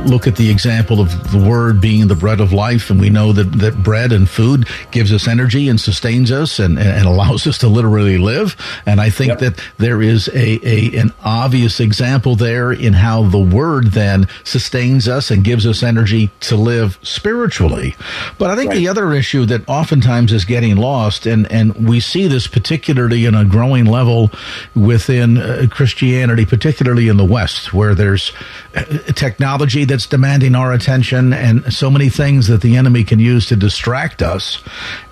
look 0.07 0.27
at 0.27 0.37
the 0.37 0.49
example 0.51 1.01
of 1.01 1.33
the 1.33 1.39
word 1.39 1.81
being 1.81 2.07
the 2.07 2.15
bread 2.15 2.41
of 2.41 2.53
life, 2.53 2.91
and 2.91 3.01
we 3.01 3.11
know 3.11 3.33
that, 3.33 3.53
that 3.59 3.83
bread 3.83 4.13
and 4.13 4.29
food 4.29 4.69
gives 4.93 5.13
us 5.13 5.27
energy 5.27 5.69
and 5.69 5.81
sustains 5.81 6.31
us 6.31 6.61
and, 6.61 6.79
and 6.79 7.07
allows 7.07 7.47
us 7.47 7.59
to 7.59 7.69
literally 7.69 8.19
live. 8.19 8.57
And 8.87 9.01
I 9.01 9.11
think 9.11 9.31
yep. 9.31 9.39
that 9.41 9.65
there 9.79 10.01
is 10.01 10.29
a, 10.29 10.67
a 10.67 10.97
an 10.99 11.13
obvious 11.25 11.81
example 11.81 12.37
there 12.37 12.73
in 12.73 12.93
how 12.93 13.25
the 13.25 13.39
word 13.39 13.89
then 13.89 14.29
sustains 14.45 15.09
us 15.09 15.31
and 15.31 15.43
gives 15.43 15.67
us 15.67 15.83
energy 15.83 16.31
to 16.41 16.57
live 16.57 16.99
spiritually. 17.03 17.97
But 18.39 18.51
I 18.51 18.57
think 18.57 18.71
right. 18.71 18.77
the 18.77 18.89
other 18.89 19.13
issue 19.13 19.45
that 19.47 19.69
oftentimes 19.69 20.33
is 20.33 20.45
getting 20.45 20.77
lost, 20.77 21.27
and, 21.27 21.51
and 21.51 21.89
we 21.89 21.99
see 22.01 22.29
this 22.29 22.47
particularly 22.47 23.25
in 23.25 23.35
a 23.35 23.45
growing 23.45 23.87
level 23.87 24.31
within 24.75 25.39
uh, 25.39 25.67
Christianity 25.71 26.28
particularly 26.45 27.09
in 27.09 27.17
the 27.17 27.25
West, 27.25 27.73
where 27.73 27.95
there's 27.95 28.33
uh, 28.75 28.85
technology 29.15 29.85
that's 29.85 30.07
demanding 30.07 30.55
our 30.55 30.73
attention 30.73 31.33
and 31.33 31.73
so 31.73 31.91
many 31.91 32.09
things 32.09 32.49
that 32.49 32.61
the 32.61 32.77
enemy 32.77 33.05
can 33.05 33.19
use 33.19 33.47
to 33.47 33.57
distract 33.57 34.23
us. 34.23 34.63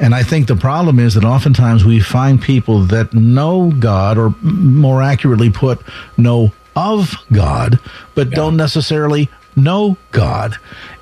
And 0.01 0.15
I 0.15 0.23
think 0.23 0.47
the 0.47 0.57
problem 0.57 0.99
is 0.99 1.15
that 1.15 1.25
oftentimes 1.25 1.85
we 1.85 2.01
find 2.01 2.41
people 2.41 2.81
that 2.87 3.13
know 3.15 3.73
God, 3.79 4.19
or 4.19 4.35
more 4.43 5.03
accurately 5.03 5.51
put, 5.51 5.81
know 6.17 6.53
of 6.75 7.15
God, 7.33 7.81
but 8.15 8.29
yeah. 8.29 8.37
don't 8.37 8.57
necessarily 8.57 9.31
know 9.57 9.97
God. 10.13 10.57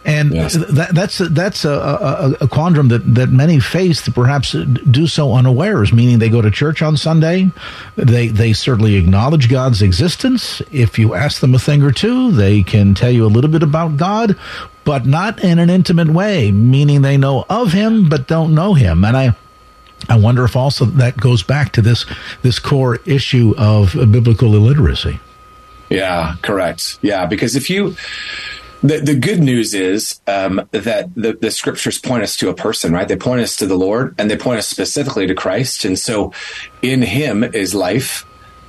And 0.05 0.35
yes. 0.35 0.53
that, 0.55 0.91
that's 0.95 1.19
that's 1.19 1.65
a, 1.65 1.71
a, 1.71 2.31
a, 2.45 2.49
quandrum 2.49 2.91
that, 2.91 3.15
that 3.15 3.31
many 3.31 3.59
face 3.59 4.05
that 4.05 4.15
perhaps 4.15 4.53
do 4.53 5.07
so 5.07 5.33
unawares. 5.33 5.95
Meaning 5.95 6.19
they 6.19 6.29
go 6.29 6.43
to 6.43 6.51
church 6.51 6.83
on 6.83 6.99
Sunday, 6.99 7.51
they 7.97 8.29
they 8.29 8.53
certainly 8.53 8.97
acknowledge 8.97 9.49
God's 9.49 9.81
existence. 9.81 10.61
If 10.71 10.99
you 10.99 11.15
ask 11.15 11.41
them 11.41 11.55
a 11.55 11.59
thing 11.59 11.83
or 11.83 11.91
two, 11.91 12.33
they 12.33 12.63
can 12.63 12.95
tell 12.95 13.11
you 13.11 13.25
a 13.25 13.29
little 13.29 13.51
bit 13.51 13.63
about 13.63 13.97
God, 13.97 14.37
but 14.85 15.07
not 15.07 15.43
in 15.43 15.59
an 15.59 15.71
intimate 15.71 16.11
way. 16.11 16.53
Meaning 16.53 17.01
they 17.01 17.17
know 17.17 17.47
of 17.49 17.73
Him 17.73 18.11
but 18.11 18.27
don't 18.27 18.55
know 18.55 18.75
Him. 18.75 19.07
And 19.07 19.17
I 19.17 19.35
I 20.11 20.19
wonder 20.19 20.45
if 20.45 20.55
also 20.55 20.85
that 20.85 21.17
goes 21.17 21.43
back 21.43 21.73
to 21.73 21.83
this 21.83 22.05
this 22.43 22.59
core 22.59 22.97
issue 23.07 23.55
of 23.57 23.95
biblical 23.95 24.55
illiteracy. 24.55 25.19
Yeah, 25.89 26.37
correct. 26.43 26.99
Yeah, 27.03 27.27
because 27.27 27.57
if 27.57 27.71
you 27.71 27.95
the, 28.85 28.99
the 28.99 29.14
good 29.14 29.41
news 29.41 29.73
is 29.73 30.21
um, 30.26 30.69
that 30.73 31.09
the, 31.14 31.33
the 31.33 31.50
scriptures 31.50 31.99
point 31.99 32.23
us 32.23 32.37
to 32.37 32.50
a 32.50 32.55
person, 32.55 32.93
right? 32.93 33.09
They 33.09 33.17
point 33.17 33.41
us 33.41 33.57
to 33.57 33.67
the 33.67 33.76
Lord 33.76 34.14
and 34.19 34.31
they 34.31 34.37
point 34.37 34.59
us 34.59 34.69
specifically 34.69 35.26
to 35.26 35.35
Christ. 35.35 35.87
And 35.87 35.99
so 35.99 36.35
in 36.83 37.00
him 37.00 37.43
is 37.43 37.75
life. 37.75 38.26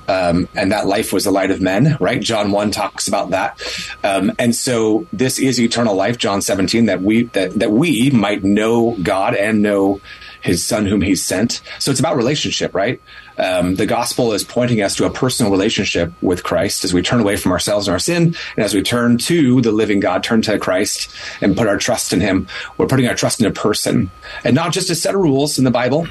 Um, 0.08 0.48
and 0.54 0.72
that 0.72 0.86
life 0.86 1.12
was 1.12 1.24
the 1.24 1.32
light 1.32 1.50
of 1.50 1.60
men, 1.60 1.98
right? 2.00 2.20
John 2.20 2.52
1 2.52 2.70
talks 2.70 3.08
about 3.08 3.30
that. 3.30 3.60
Um, 4.04 4.32
and 4.38 4.54
so 4.54 5.06
this 5.12 5.38
is 5.38 5.60
eternal 5.60 5.96
life, 5.96 6.16
John 6.16 6.40
17, 6.40 6.86
that 6.86 7.02
we, 7.02 7.24
that, 7.24 7.54
that 7.58 7.72
we 7.72 8.10
might 8.10 8.44
know 8.44 8.96
God 9.02 9.34
and 9.34 9.62
know 9.62 10.00
his 10.40 10.64
son 10.64 10.86
whom 10.86 11.02
he 11.02 11.16
sent. 11.16 11.60
So 11.80 11.90
it's 11.90 12.00
about 12.00 12.16
relationship, 12.16 12.72
right? 12.72 13.02
Um, 13.38 13.74
the 13.74 13.86
gospel 13.86 14.32
is 14.32 14.44
pointing 14.44 14.82
us 14.82 14.96
to 14.96 15.04
a 15.04 15.10
personal 15.10 15.52
relationship 15.52 16.12
with 16.22 16.42
Christ 16.42 16.84
as 16.84 16.94
we 16.94 17.02
turn 17.02 17.20
away 17.20 17.36
from 17.36 17.52
ourselves 17.52 17.88
and 17.88 17.92
our 17.92 17.98
sin. 17.98 18.34
And 18.56 18.64
as 18.64 18.74
we 18.74 18.82
turn 18.82 19.18
to 19.18 19.60
the 19.60 19.72
living 19.72 20.00
God, 20.00 20.24
turn 20.24 20.42
to 20.42 20.58
Christ 20.58 21.14
and 21.40 21.56
put 21.56 21.68
our 21.68 21.76
trust 21.76 22.12
in 22.12 22.20
him, 22.20 22.48
we're 22.78 22.86
putting 22.86 23.08
our 23.08 23.14
trust 23.14 23.40
in 23.40 23.46
a 23.46 23.52
person 23.52 24.10
and 24.44 24.54
not 24.54 24.72
just 24.72 24.90
a 24.90 24.94
set 24.94 25.14
of 25.14 25.20
rules 25.20 25.58
in 25.58 25.64
the 25.64 25.70
Bible. 25.70 26.06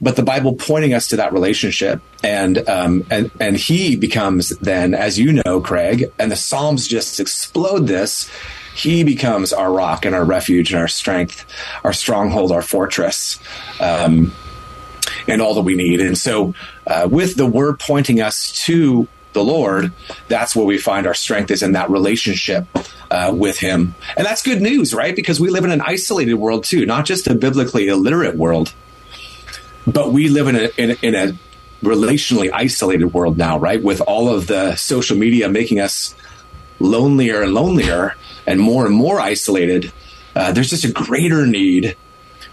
But 0.00 0.16
the 0.16 0.24
Bible 0.24 0.54
pointing 0.54 0.92
us 0.92 1.06
to 1.08 1.16
that 1.16 1.32
relationship, 1.32 2.02
and 2.22 2.68
um, 2.68 3.06
and 3.10 3.30
and 3.40 3.56
he 3.56 3.94
becomes 3.94 4.48
then, 4.58 4.92
as 4.92 5.20
you 5.20 5.40
know, 5.44 5.60
Craig, 5.60 6.10
and 6.18 6.32
the 6.32 6.36
Psalms 6.36 6.88
just 6.88 7.20
explode 7.20 7.86
this 7.86 8.28
he 8.74 9.04
becomes 9.04 9.52
our 9.52 9.72
rock 9.72 10.04
and 10.04 10.14
our 10.14 10.24
refuge 10.24 10.72
and 10.72 10.80
our 10.80 10.88
strength, 10.88 11.46
our 11.84 11.92
stronghold, 11.92 12.50
our 12.50 12.60
fortress, 12.60 13.38
um, 13.80 14.34
and 15.28 15.40
all 15.40 15.54
that 15.54 15.62
we 15.62 15.74
need. 15.74 16.00
And 16.00 16.16
so, 16.16 16.54
uh, 16.86 17.08
with 17.10 17.36
the 17.36 17.46
word 17.46 17.80
pointing 17.80 18.20
us 18.20 18.64
to 18.66 19.08
the 19.32 19.44
Lord, 19.44 19.92
that's 20.28 20.54
where 20.56 20.64
we 20.64 20.78
find 20.78 21.06
our 21.06 21.14
strength 21.14 21.50
is 21.50 21.62
in 21.62 21.72
that 21.72 21.90
relationship 21.90 22.66
uh, 23.10 23.32
with 23.34 23.58
Him. 23.58 23.94
And 24.16 24.26
that's 24.26 24.42
good 24.42 24.62
news, 24.62 24.94
right? 24.94 25.14
Because 25.14 25.40
we 25.40 25.50
live 25.50 25.64
in 25.64 25.70
an 25.70 25.80
isolated 25.80 26.34
world 26.34 26.64
too, 26.64 26.86
not 26.86 27.04
just 27.04 27.26
a 27.26 27.34
biblically 27.34 27.88
illiterate 27.88 28.36
world, 28.36 28.72
but 29.86 30.12
we 30.12 30.28
live 30.28 30.48
in 30.48 30.56
a, 30.56 30.70
in 30.78 30.96
in 31.02 31.14
a 31.14 31.38
relationally 31.82 32.50
isolated 32.52 33.06
world 33.06 33.36
now, 33.36 33.58
right? 33.58 33.82
With 33.82 34.00
all 34.00 34.28
of 34.28 34.46
the 34.46 34.74
social 34.76 35.16
media 35.16 35.48
making 35.48 35.80
us 35.80 36.14
lonelier 36.80 37.42
and 37.42 37.52
lonelier 37.52 38.14
and 38.46 38.60
more 38.60 38.86
and 38.86 38.94
more 38.94 39.20
isolated, 39.20 39.92
uh, 40.34 40.52
there's 40.52 40.70
just 40.70 40.84
a 40.84 40.92
greater 40.92 41.46
need 41.46 41.96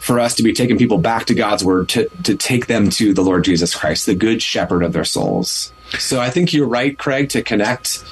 for 0.01 0.19
us 0.19 0.33
to 0.33 0.43
be 0.43 0.51
taking 0.51 0.79
people 0.79 0.97
back 0.97 1.25
to 1.25 1.35
God's 1.35 1.63
word 1.63 1.87
to, 1.89 2.09
to 2.23 2.35
take 2.35 2.65
them 2.65 2.89
to 2.89 3.13
the 3.13 3.21
Lord 3.21 3.45
Jesus 3.45 3.75
Christ, 3.75 4.07
the 4.07 4.15
good 4.15 4.41
shepherd 4.41 4.83
of 4.83 4.93
their 4.93 5.05
souls. 5.05 5.71
So 5.99 6.19
I 6.19 6.31
think 6.31 6.53
you're 6.53 6.67
right, 6.67 6.97
Craig, 6.97 7.29
to 7.29 7.43
connect. 7.43 8.03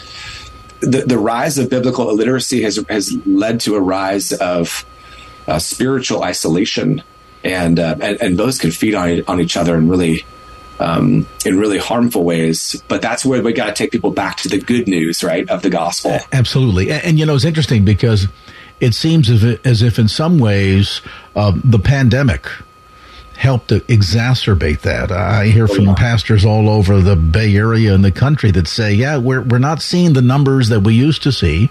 The, 0.82 1.02
the 1.02 1.18
rise 1.18 1.58
of 1.58 1.68
biblical 1.72 2.12
illiteracy 2.12 2.62
has, 2.62 2.78
has 2.90 3.18
led 3.26 3.60
to 3.62 3.76
a 3.76 3.82
rise 3.82 4.32
of 4.34 4.86
uh, 5.48 5.58
spiritual 5.58 6.24
isolation, 6.24 7.02
and, 7.44 7.80
uh, 7.80 7.96
and, 8.00 8.22
and 8.22 8.38
those 8.38 8.60
can 8.60 8.70
feed 8.70 8.94
on 8.94 9.24
on 9.28 9.42
each 9.42 9.58
other 9.58 9.76
and 9.76 9.90
really 9.90 10.24
um, 10.80 11.26
in 11.44 11.58
really 11.58 11.80
harmful 11.80 12.24
ways. 12.24 12.84
But 12.88 13.02
that's 13.02 13.26
where 13.26 13.42
we 13.42 13.52
got 13.52 13.66
to 13.66 13.74
take 13.74 13.92
people 13.92 14.12
back 14.12 14.38
to 14.38 14.48
the 14.48 14.60
good 14.60 14.88
news, 14.88 15.24
right, 15.24 15.50
of 15.50 15.64
the 15.64 15.72
gospel. 15.72 16.20
Absolutely. 16.32 16.92
And, 16.92 17.04
and 17.04 17.20
you 17.20 17.26
know, 17.26 17.34
it's 17.34 17.46
interesting 17.46 17.84
because 17.84 18.28
it 18.80 18.94
seems 18.94 19.30
as 19.30 19.44
if, 19.44 19.66
as 19.66 19.82
if 19.82 20.00
in 20.00 20.08
some 20.08 20.40
ways, 20.40 21.02
um, 21.36 21.62
the 21.64 21.80
pandemic 21.80 22.48
help 23.40 23.68
to 23.68 23.80
exacerbate 23.82 24.82
that. 24.82 25.14
I 25.14 25.46
hear 25.46 25.64
oh, 25.64 25.68
from 25.74 25.88
oh, 25.88 25.92
yeah. 25.92 25.96
pastors 25.96 26.44
all 26.44 26.68
over 26.68 27.00
the 27.00 27.16
Bay 27.16 27.56
Area 27.56 27.96
and 27.96 28.04
the 28.04 28.12
country 28.12 28.52
that 28.52 28.68
say, 28.68 28.94
yeah, 28.94 29.16
we're, 29.16 29.42
we're 29.42 29.60
not 29.60 29.82
seeing 29.82 30.12
the 30.12 30.22
numbers 30.22 30.68
that 30.68 30.82
we 30.82 30.94
used 30.94 31.24
to 31.24 31.32
see. 31.32 31.70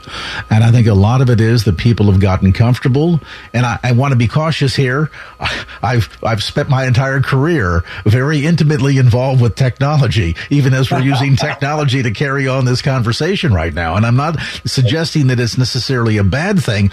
And 0.48 0.64
I 0.64 0.70
think 0.72 0.86
a 0.86 0.94
lot 0.94 1.20
of 1.20 1.28
it 1.28 1.42
is 1.42 1.64
that 1.64 1.76
people 1.76 2.10
have 2.10 2.20
gotten 2.20 2.54
comfortable. 2.54 3.20
And 3.52 3.66
I, 3.66 3.78
I 3.82 3.92
want 3.92 4.12
to 4.12 4.16
be 4.16 4.28
cautious 4.28 4.74
here. 4.74 5.10
I've, 5.82 6.08
I've 6.22 6.42
spent 6.42 6.70
my 6.70 6.86
entire 6.86 7.20
career 7.20 7.84
very 8.06 8.46
intimately 8.46 8.96
involved 8.96 9.42
with 9.42 9.54
technology, 9.54 10.36
even 10.48 10.72
as 10.72 10.90
we're 10.90 11.02
using 11.02 11.36
technology 11.36 12.02
to 12.02 12.12
carry 12.12 12.48
on 12.48 12.64
this 12.64 12.80
conversation 12.80 13.52
right 13.52 13.74
now. 13.74 13.94
And 13.94 14.06
I'm 14.06 14.16
not 14.16 14.38
suggesting 14.64 15.26
that 15.26 15.38
it's 15.38 15.58
necessarily 15.58 16.16
a 16.16 16.24
bad 16.24 16.60
thing, 16.60 16.90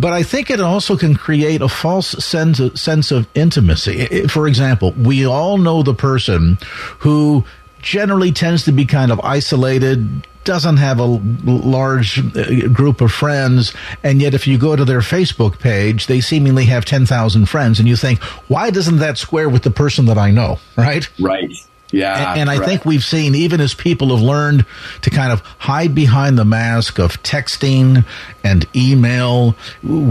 but 0.00 0.12
I 0.12 0.24
think 0.24 0.50
it 0.50 0.60
also 0.60 0.96
can 0.96 1.14
create 1.14 1.62
a 1.62 1.68
false 1.68 2.08
sense 2.24 2.58
of, 2.58 2.76
sense 2.76 3.12
of 3.12 3.28
intimacy 3.36 4.15
for 4.24 4.46
example, 4.46 4.92
we 4.92 5.26
all 5.26 5.58
know 5.58 5.82
the 5.82 5.94
person 5.94 6.58
who 7.00 7.44
generally 7.80 8.32
tends 8.32 8.64
to 8.64 8.72
be 8.72 8.84
kind 8.84 9.12
of 9.12 9.20
isolated, 9.20 10.26
doesn't 10.44 10.76
have 10.78 10.98
a 10.98 11.04
large 11.04 12.18
uh, 12.36 12.68
group 12.68 13.00
of 13.00 13.12
friends, 13.12 13.74
and 14.02 14.20
yet 14.20 14.34
if 14.34 14.46
you 14.46 14.58
go 14.58 14.74
to 14.74 14.84
their 14.84 15.00
Facebook 15.00 15.58
page, 15.58 16.06
they 16.06 16.20
seemingly 16.20 16.64
have 16.66 16.84
10,000 16.84 17.46
friends, 17.46 17.78
and 17.78 17.88
you 17.88 17.96
think, 17.96 18.22
why 18.48 18.70
doesn't 18.70 18.98
that 18.98 19.18
square 19.18 19.48
with 19.48 19.62
the 19.62 19.70
person 19.70 20.06
that 20.06 20.18
I 20.18 20.30
know, 20.30 20.58
right? 20.76 21.08
Right. 21.20 21.50
Yeah. 21.92 22.32
And, 22.32 22.40
and 22.42 22.50
I 22.50 22.64
think 22.64 22.84
we've 22.84 23.04
seen, 23.04 23.34
even 23.34 23.60
as 23.60 23.74
people 23.74 24.14
have 24.14 24.20
learned 24.20 24.66
to 25.02 25.10
kind 25.10 25.32
of 25.32 25.40
hide 25.58 25.94
behind 25.94 26.36
the 26.38 26.44
mask 26.44 26.98
of 26.98 27.22
texting 27.22 28.04
and 28.46 28.64
email, 28.76 29.56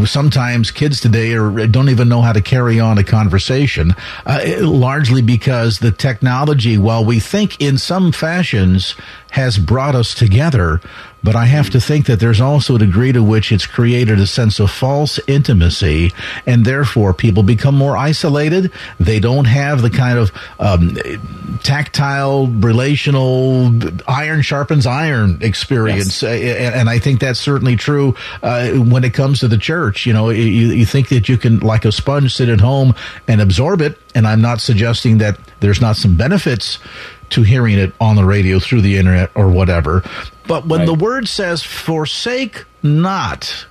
sometimes 0.06 0.70
kids 0.70 1.00
today 1.00 1.34
are, 1.34 1.68
don't 1.68 1.89
even 1.89 2.10
know 2.10 2.22
how 2.22 2.34
to 2.34 2.42
carry 2.42 2.82
on 2.82 2.98
a 2.98 3.04
conversation, 3.04 3.96
uh, 4.25 4.42
largely 4.60 5.22
because 5.22 5.80
the 5.80 5.92
technology, 5.92 6.77
while 6.77 7.06
we 7.06 7.20
think 7.20 7.62
in 7.62 7.77
some 7.77 8.12
fashions 8.12 8.96
has 9.32 9.58
brought 9.58 9.96
us 9.96 10.13
together, 10.13 10.82
but 11.25 11.36
I 11.36 11.46
have 11.46 11.72
to 11.72 11.82
think 11.82 12.06
that 12.06 12.20
there's 12.20 12.39
also 12.39 12.75
a 12.75 12.80
degree 12.80 13.12
to 13.12 13.24
which 13.24 13.51
it's 13.51 13.65
created 13.65 14.20
a 14.20 14.27
sense 14.27 14.60
of 14.60 14.70
false 14.70 15.20
intimacy, 15.27 16.12
and 16.46 16.63
therefore 16.63 17.13
people 17.13 17.42
become 17.42 17.75
more 17.75 17.98
isolated. 17.98 18.72
They 19.00 19.20
don't 19.20 19.46
have 19.46 19.82
the 19.82 19.89
kind 19.89 20.20
of 20.20 20.32
um, 20.60 20.96
tactile, 21.63 22.46
relational, 22.48 23.74
iron 24.08 24.44
sharpens 24.44 24.86
iron 24.86 25.39
experience, 25.42 26.22
yes. 26.22 26.75
And, 26.75 26.88
I 26.88 27.00
think 27.00 27.20
that's 27.20 27.39
certainly 27.39 27.75
true 27.75 28.13
uh, 28.44 28.70
when 28.72 29.03
it 29.03 29.13
comes 29.13 29.39
to 29.39 29.48
the 29.48 29.58
church. 29.58 30.05
You 30.05 30.13
know, 30.13 30.29
you, 30.29 30.44
you 30.44 30.86
think 30.86 31.10
that 31.10 31.29
you 31.29 31.38
can, 31.38 31.60
like 31.60 31.86
a 31.86 31.91
sponge, 31.91 32.34
sit 32.34 32.50
at 32.50 32.62
home 32.62 32.96
and 33.27 33.41
absorb 33.41 33.82
it, 33.82 33.98
and 34.13 34.27
I'm 34.27 34.41
not 34.41 34.62
suggesting 34.62 35.20
that 35.20 35.38
there's 35.60 35.82
not 35.82 35.96
some 35.96 36.17
benefits 36.17 36.79
to 37.32 37.44
hearing 37.44 37.77
it 37.77 37.94
on 38.00 38.15
the 38.15 38.25
radio 38.25 38.60
through 38.60 38.82
the 38.82 38.98
internet 38.98 39.32
or 39.36 39.50
whatever. 39.50 40.03
But 40.48 40.67
when 40.67 40.82
right. 40.82 40.86
the 40.86 40.94
word 40.94 41.27
says, 41.27 41.63
forsake 41.63 42.65
not 42.84 43.65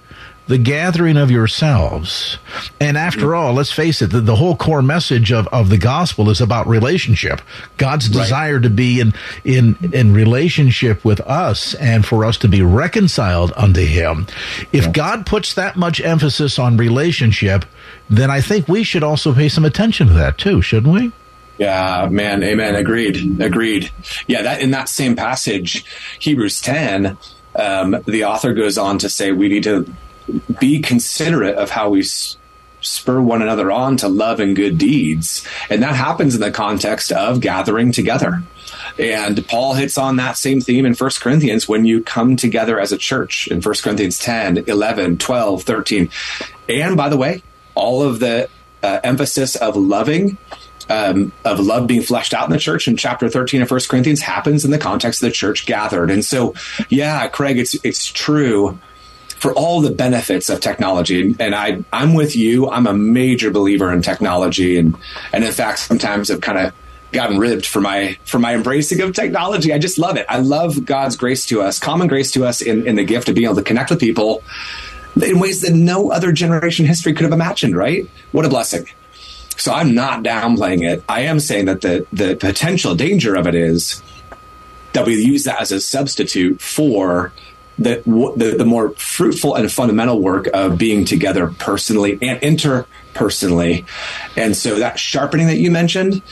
the 0.47 0.59
gathering 0.59 1.17
of 1.17 1.31
yourselves. 1.31 2.39
And 2.81 2.99
after 2.99 3.35
all, 3.35 3.55
let's 3.55 3.73
face 3.73 4.03
it, 4.03 4.09
the, 4.09 4.21
the, 4.21 4.37
whole 4.37 4.57
core 4.57 4.83
message 4.83 5.33
of, 5.33 5.49
of 5.49 5.71
the 5.71 5.79
gospel 5.79 6.29
is 6.29 6.41
about 6.41 6.67
relationship. 6.67 7.41
God's 7.79 8.09
right. 8.09 8.23
desire 8.23 8.61
to 8.61 8.69
be 8.69 9.01
in, 9.01 9.15
in, 9.45 9.77
in 9.93 10.13
relationship 10.13 11.05
with 11.05 11.21
us 11.23 11.75
and 11.75 12.05
for 12.05 12.25
us 12.25 12.37
to 12.39 12.49
be 12.49 12.61
reconciled 12.61 13.53
unto 13.57 13.85
Him. 13.85 14.27
If 14.73 14.85
yeah. 14.85 14.93
God 14.93 15.27
puts 15.27 15.55
that 15.55 15.77
much 15.77 16.01
emphasis 16.01 16.59
on 16.59 16.77
relationship, 16.77 17.65
then 18.11 18.31
I 18.31 18.41
think 18.41 18.69
we 18.69 18.83
should 18.83 19.03
also 19.03 19.33
pay 19.35 19.49
some 19.49 19.65
attention 19.65 20.09
to 20.09 20.13
that 20.15 20.37
too, 20.37 20.61
shouldn't 20.61 20.93
we? 20.93 21.13
Yeah, 21.57 22.09
man, 22.11 22.43
amen. 22.43 22.75
Agreed. 22.75 23.41
Agreed. 23.41 23.91
Yeah, 24.27 24.43
that 24.43 24.61
in 24.61 24.73
that 24.73 24.89
same 24.89 25.15
passage, 25.15 25.85
Hebrews 26.19 26.61
10, 26.61 27.17
um, 27.55 28.03
the 28.07 28.25
author 28.25 28.53
goes 28.53 28.77
on 28.77 28.99
to 28.99 29.09
say 29.09 29.31
we 29.31 29.49
need 29.49 29.63
to 29.63 29.87
be 30.59 30.81
considerate 30.81 31.57
of 31.57 31.71
how 31.71 31.91
we 31.91 32.01
s- 32.01 32.37
spur 32.81 33.21
one 33.21 33.43
another 33.43 33.71
on 33.71 33.97
to 33.99 34.09
love 34.09 34.41
and 34.41 34.57
good 34.57 34.79
deeds. 34.79 35.47
And 35.71 35.83
that 35.83 35.95
happens 35.95 36.35
in 36.35 36.41
the 36.41 36.51
context 36.51 37.13
of 37.13 37.41
gathering 37.41 37.93
together. 37.93 38.43
And 38.99 39.47
Paul 39.49 39.75
hits 39.75 39.99
on 39.99 40.17
that 40.17 40.37
same 40.37 40.61
theme 40.61 40.87
in 40.87 40.95
1 40.95 41.11
Corinthians 41.21 41.69
when 41.69 41.85
you 41.85 42.03
come 42.03 42.37
together 42.37 42.79
as 42.79 42.93
a 42.93 42.99
church 42.99 43.49
in 43.49 43.61
1 43.61 43.75
Corinthians 43.83 44.19
10, 44.19 44.65
11, 44.67 45.19
12, 45.19 45.63
13. 45.63 46.11
And 46.69 46.97
by 46.97 47.09
the 47.09 47.17
way, 47.17 47.43
all 47.75 48.03
of 48.03 48.21
the 48.21 48.49
uh, 48.83 49.01
emphasis 49.03 49.57
of 49.57 49.77
loving 49.77 50.37
um, 50.89 51.33
of 51.45 51.61
love 51.61 51.87
being 51.87 52.03
fleshed 52.03 52.35
out 52.35 52.45
in 52.45 52.53
the 52.53 52.59
church 52.59 52.89
in 52.89 52.97
chapter 52.97 53.29
13 53.29 53.63
of 53.63 53.69
First 53.69 53.89
Corinthians 53.89 54.21
happens 54.21 54.65
in 54.65 54.71
the 54.71 54.79
context 54.79 55.23
of 55.23 55.29
the 55.29 55.33
church 55.33 55.65
gathered. 55.67 56.11
And 56.11 56.25
so, 56.25 56.55
yeah, 56.89 57.27
Craig, 57.29 57.59
it's 57.59 57.75
it's 57.85 58.07
true 58.07 58.79
for 59.45 59.53
all 59.53 59.83
the 59.83 59.91
benefits 59.91 60.49
of 60.49 60.59
technology. 60.61 61.37
And 61.39 61.55
I 61.55 61.85
I'm 61.93 62.15
with 62.15 62.35
you. 62.35 62.71
I'm 62.71 62.87
a 62.87 62.95
major 62.95 63.51
believer 63.51 63.93
in 63.93 64.01
technology, 64.01 64.79
and 64.79 64.97
and 65.35 65.45
in 65.45 65.53
fact, 65.53 65.81
sometimes 65.81 66.31
I've 66.31 66.41
kind 66.41 66.57
of 66.57 66.73
gotten 67.13 67.39
ribbed 67.39 67.67
for 67.67 67.83
my 67.83 68.17
for 68.25 68.39
my 68.39 68.55
embracing 68.55 69.03
of 69.03 69.13
technology. 69.13 69.71
I 69.71 69.77
just 69.77 69.99
love 69.99 70.17
it. 70.17 70.25
I 70.31 70.39
love 70.39 70.87
God's 70.87 71.17
grace 71.17 71.45
to 71.49 71.61
us, 71.61 71.79
common 71.79 72.09
grace 72.09 72.31
to 72.31 72.47
us 72.47 72.63
in, 72.63 72.87
in 72.87 72.97
the 72.97 73.05
gift 73.05 73.29
of 73.29 73.35
being 73.35 73.45
able 73.45 73.57
to 73.57 73.63
connect 73.63 73.91
with 73.91 74.01
people 74.01 74.43
in 75.23 75.39
ways 75.39 75.61
that 75.61 75.75
no 75.75 76.11
other 76.11 76.33
generation 76.33 76.87
history 76.87 77.13
could 77.13 77.25
have 77.25 77.33
imagined, 77.35 77.77
right? 77.77 78.09
What 78.33 78.47
a 78.47 78.49
blessing. 78.49 78.89
So 79.59 79.75
I'm 79.75 79.95
not 79.95 80.23
downplaying 80.23 80.91
it. 80.91 81.05
I 81.07 81.21
am 81.21 81.39
saying 81.39 81.67
that 81.67 81.83
the 81.83 82.07
the 82.15 82.35
potential 82.35 82.95
danger 82.95 83.35
of 83.35 83.47
it 83.47 83.55
is 83.55 84.03
that 84.95 85.05
we 85.05 85.23
use 85.23 85.45
that 85.45 85.61
as 85.61 85.71
a 85.71 85.83
substitute 85.83 86.63
for 86.63 87.31
the, 87.79 88.03
the, 88.37 88.55
the 88.59 88.65
more 88.65 88.91
fruitful 88.91 89.55
and 89.55 89.71
fundamental 89.71 90.21
work 90.21 90.49
of 90.55 90.79
being 90.79 91.05
together 91.05 91.49
personally 91.59 92.19
and 92.23 92.41
interpersonally. 92.41 93.87
And 94.37 94.57
so 94.57 94.77
that 94.77 94.99
sharpening 94.99 95.47
that 95.49 95.59
you 95.59 95.71
mentioned, 95.71 96.23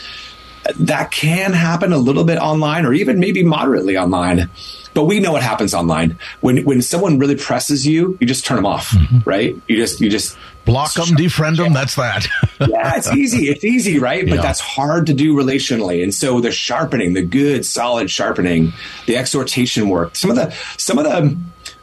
that 0.78 1.10
can 1.10 1.52
happen 1.52 1.92
a 1.92 1.98
little 1.98 2.24
bit 2.24 2.38
online 2.38 2.84
or 2.86 2.92
even 2.92 3.18
maybe 3.18 3.42
moderately 3.42 3.96
online. 3.96 4.48
But 4.94 5.04
we 5.04 5.20
know 5.20 5.32
what 5.32 5.42
happens 5.42 5.74
online. 5.74 6.18
When 6.40 6.64
when 6.64 6.82
someone 6.82 7.18
really 7.18 7.36
presses 7.36 7.86
you, 7.86 8.16
you 8.20 8.26
just 8.26 8.44
turn 8.44 8.56
them 8.56 8.66
off, 8.66 8.90
mm-hmm. 8.90 9.18
right? 9.24 9.58
You 9.66 9.76
just 9.76 10.00
you 10.00 10.10
just 10.10 10.36
block 10.64 10.94
them, 10.94 11.08
defriend 11.08 11.56
them. 11.56 11.72
That's 11.72 11.96
that. 11.96 12.26
yeah, 12.60 12.96
it's 12.96 13.10
easy. 13.12 13.48
It's 13.48 13.64
easy, 13.64 13.98
right? 13.98 14.24
But 14.24 14.36
yeah. 14.36 14.42
that's 14.42 14.60
hard 14.60 15.06
to 15.06 15.14
do 15.14 15.34
relationally. 15.34 16.02
And 16.02 16.14
so 16.14 16.40
the 16.40 16.52
sharpening, 16.52 17.14
the 17.14 17.22
good, 17.22 17.66
solid 17.66 18.10
sharpening, 18.10 18.72
the 19.06 19.16
exhortation 19.16 19.88
work, 19.88 20.16
some 20.16 20.30
of 20.30 20.36
the 20.36 20.54
some 20.76 20.98
of 20.98 21.04
the 21.04 21.36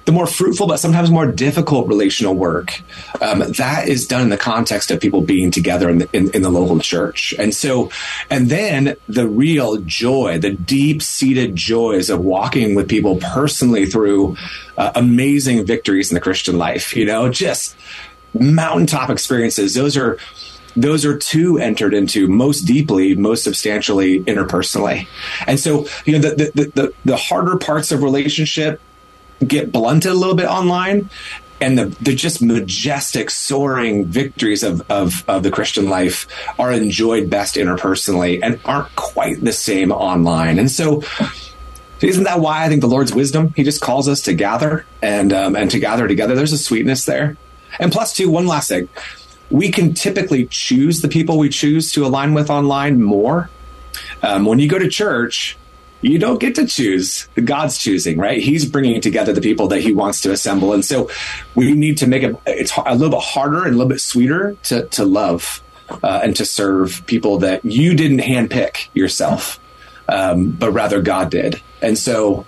the 0.10 0.14
more 0.14 0.26
fruitful 0.26 0.66
but 0.66 0.80
sometimes 0.80 1.12
more 1.12 1.32
difficult 1.32 1.88
relational 1.88 2.34
work 2.34 2.82
um, 3.22 3.44
that 3.58 3.88
is 3.88 4.08
done 4.08 4.24
in 4.24 4.30
the 4.30 4.38
context 4.38 4.90
of 4.90 5.00
people 5.00 5.22
being 5.22 5.52
together 5.52 5.88
in 5.88 6.00
the, 6.00 6.10
in, 6.14 6.32
in 6.32 6.42
the 6.42 6.50
local 6.50 6.80
church 6.80 7.32
and 7.38 7.54
so 7.54 7.92
and 8.28 8.50
then 8.50 8.96
the 9.08 9.28
real 9.28 9.78
joy 9.82 10.40
the 10.40 10.50
deep 10.50 11.04
seated 11.04 11.56
joys 11.56 12.10
of 12.10 12.22
walking 12.22 12.74
with 12.74 12.90
people 12.90 13.18
personally 13.18 13.86
through 13.86 14.36
uh, 14.80 14.92
amazing 14.96 15.64
victories 15.64 16.10
in 16.10 16.16
the 16.16 16.22
christian 16.22 16.58
life 16.58 16.96
you 16.96 17.06
know 17.06 17.30
just 17.30 17.76
mountaintop 18.34 19.10
experiences. 19.10 19.74
Those 19.74 19.98
are 19.98 20.18
those 20.76 21.06
are 21.06 21.18
two 21.18 21.58
entered 21.58 21.94
into 21.94 22.28
most 22.28 22.62
deeply, 22.62 23.16
most 23.16 23.44
substantially 23.44 24.22
interpersonally. 24.22 25.08
And 25.48 25.60
so, 25.60 25.88
you 26.06 26.14
know, 26.14 26.30
the, 26.30 26.52
the, 26.54 26.72
the, 26.76 26.94
the 27.06 27.18
harder 27.18 27.58
parts 27.58 27.92
of 27.92 28.04
relationship 28.04 28.80
get 29.46 29.72
blunted 29.72 30.12
a 30.12 30.16
little 30.16 30.36
bit 30.36 30.46
online 30.46 31.10
and 31.62 31.78
the, 31.78 31.86
the 32.02 32.16
just 32.16 32.42
majestic 32.42 33.30
soaring 33.30 34.06
victories 34.06 34.64
of, 34.64 34.82
of, 34.90 35.24
of 35.28 35.44
the 35.44 35.52
christian 35.52 35.90
life 35.90 36.28
are 36.58 36.72
enjoyed 36.72 37.30
best 37.30 37.56
interpersonally 37.56 38.40
and 38.42 38.60
aren't 38.66 38.94
quite 38.96 39.42
the 39.42 39.52
same 39.52 39.92
online. 39.92 40.60
And 40.60 40.72
so 40.72 41.04
isn't 42.02 42.24
that 42.24 42.40
why 42.40 42.64
i 42.64 42.70
think 42.70 42.80
the 42.80 42.88
lord's 42.88 43.14
wisdom 43.14 43.54
he 43.58 43.64
just 43.64 43.82
calls 43.82 44.08
us 44.08 44.22
to 44.22 44.34
gather 44.34 44.86
and 45.02 45.34
um, 45.34 45.56
and 45.56 45.70
to 45.72 45.80
gather 45.80 46.08
together? 46.08 46.36
There's 46.36 46.54
a 46.54 46.58
sweetness 46.58 47.06
there 47.06 47.38
and 47.80 47.92
plus 47.92 48.14
two 48.14 48.30
one 48.30 48.48
last 48.48 48.70
thing 48.70 48.88
we 49.52 49.72
can 49.72 49.94
typically 49.94 50.46
choose 50.46 51.02
the 51.02 51.08
people 51.08 51.38
we 51.38 51.50
choose 51.50 51.92
to 51.92 52.06
align 52.06 52.34
with 52.34 52.50
online 52.50 53.02
more 53.02 53.50
um, 54.24 54.46
when 54.46 54.60
you 54.60 54.68
go 54.68 54.80
to 54.80 54.88
church 54.88 55.58
you 56.02 56.18
don't 56.18 56.40
get 56.40 56.56
to 56.56 56.66
choose. 56.66 57.28
God's 57.44 57.78
choosing, 57.78 58.18
right? 58.18 58.42
He's 58.42 58.66
bringing 58.66 59.02
together 59.02 59.34
the 59.34 59.42
people 59.42 59.68
that 59.70 59.82
He 59.82 59.92
wants 59.92 60.22
to 60.22 60.32
assemble, 60.32 60.74
and 60.74 60.84
so 60.84 61.10
we 61.56 61.74
need 61.74 61.98
to 62.00 62.08
make 62.08 62.24
it 62.24 62.36
it's 62.46 62.72
a 62.78 62.96
little 62.96 63.10
bit 63.10 63.22
harder 63.22 63.64
and 63.64 63.74
a 63.74 63.78
little 63.78 63.90
bit 63.90 64.02
sweeter 64.02 64.56
to 64.64 64.86
to 64.88 65.06
love 65.06 65.62
uh, 66.04 66.22
and 66.24 66.36
to 66.38 66.46
serve 66.46 67.04
people 67.06 67.40
that 67.40 67.66
you 67.66 67.96
didn't 67.96 68.20
handpick 68.20 68.88
yourself, 68.94 69.60
um, 70.08 70.52
but 70.52 70.72
rather 70.72 71.02
God 71.02 71.32
did. 71.32 71.62
And 71.82 71.98
so, 71.98 72.46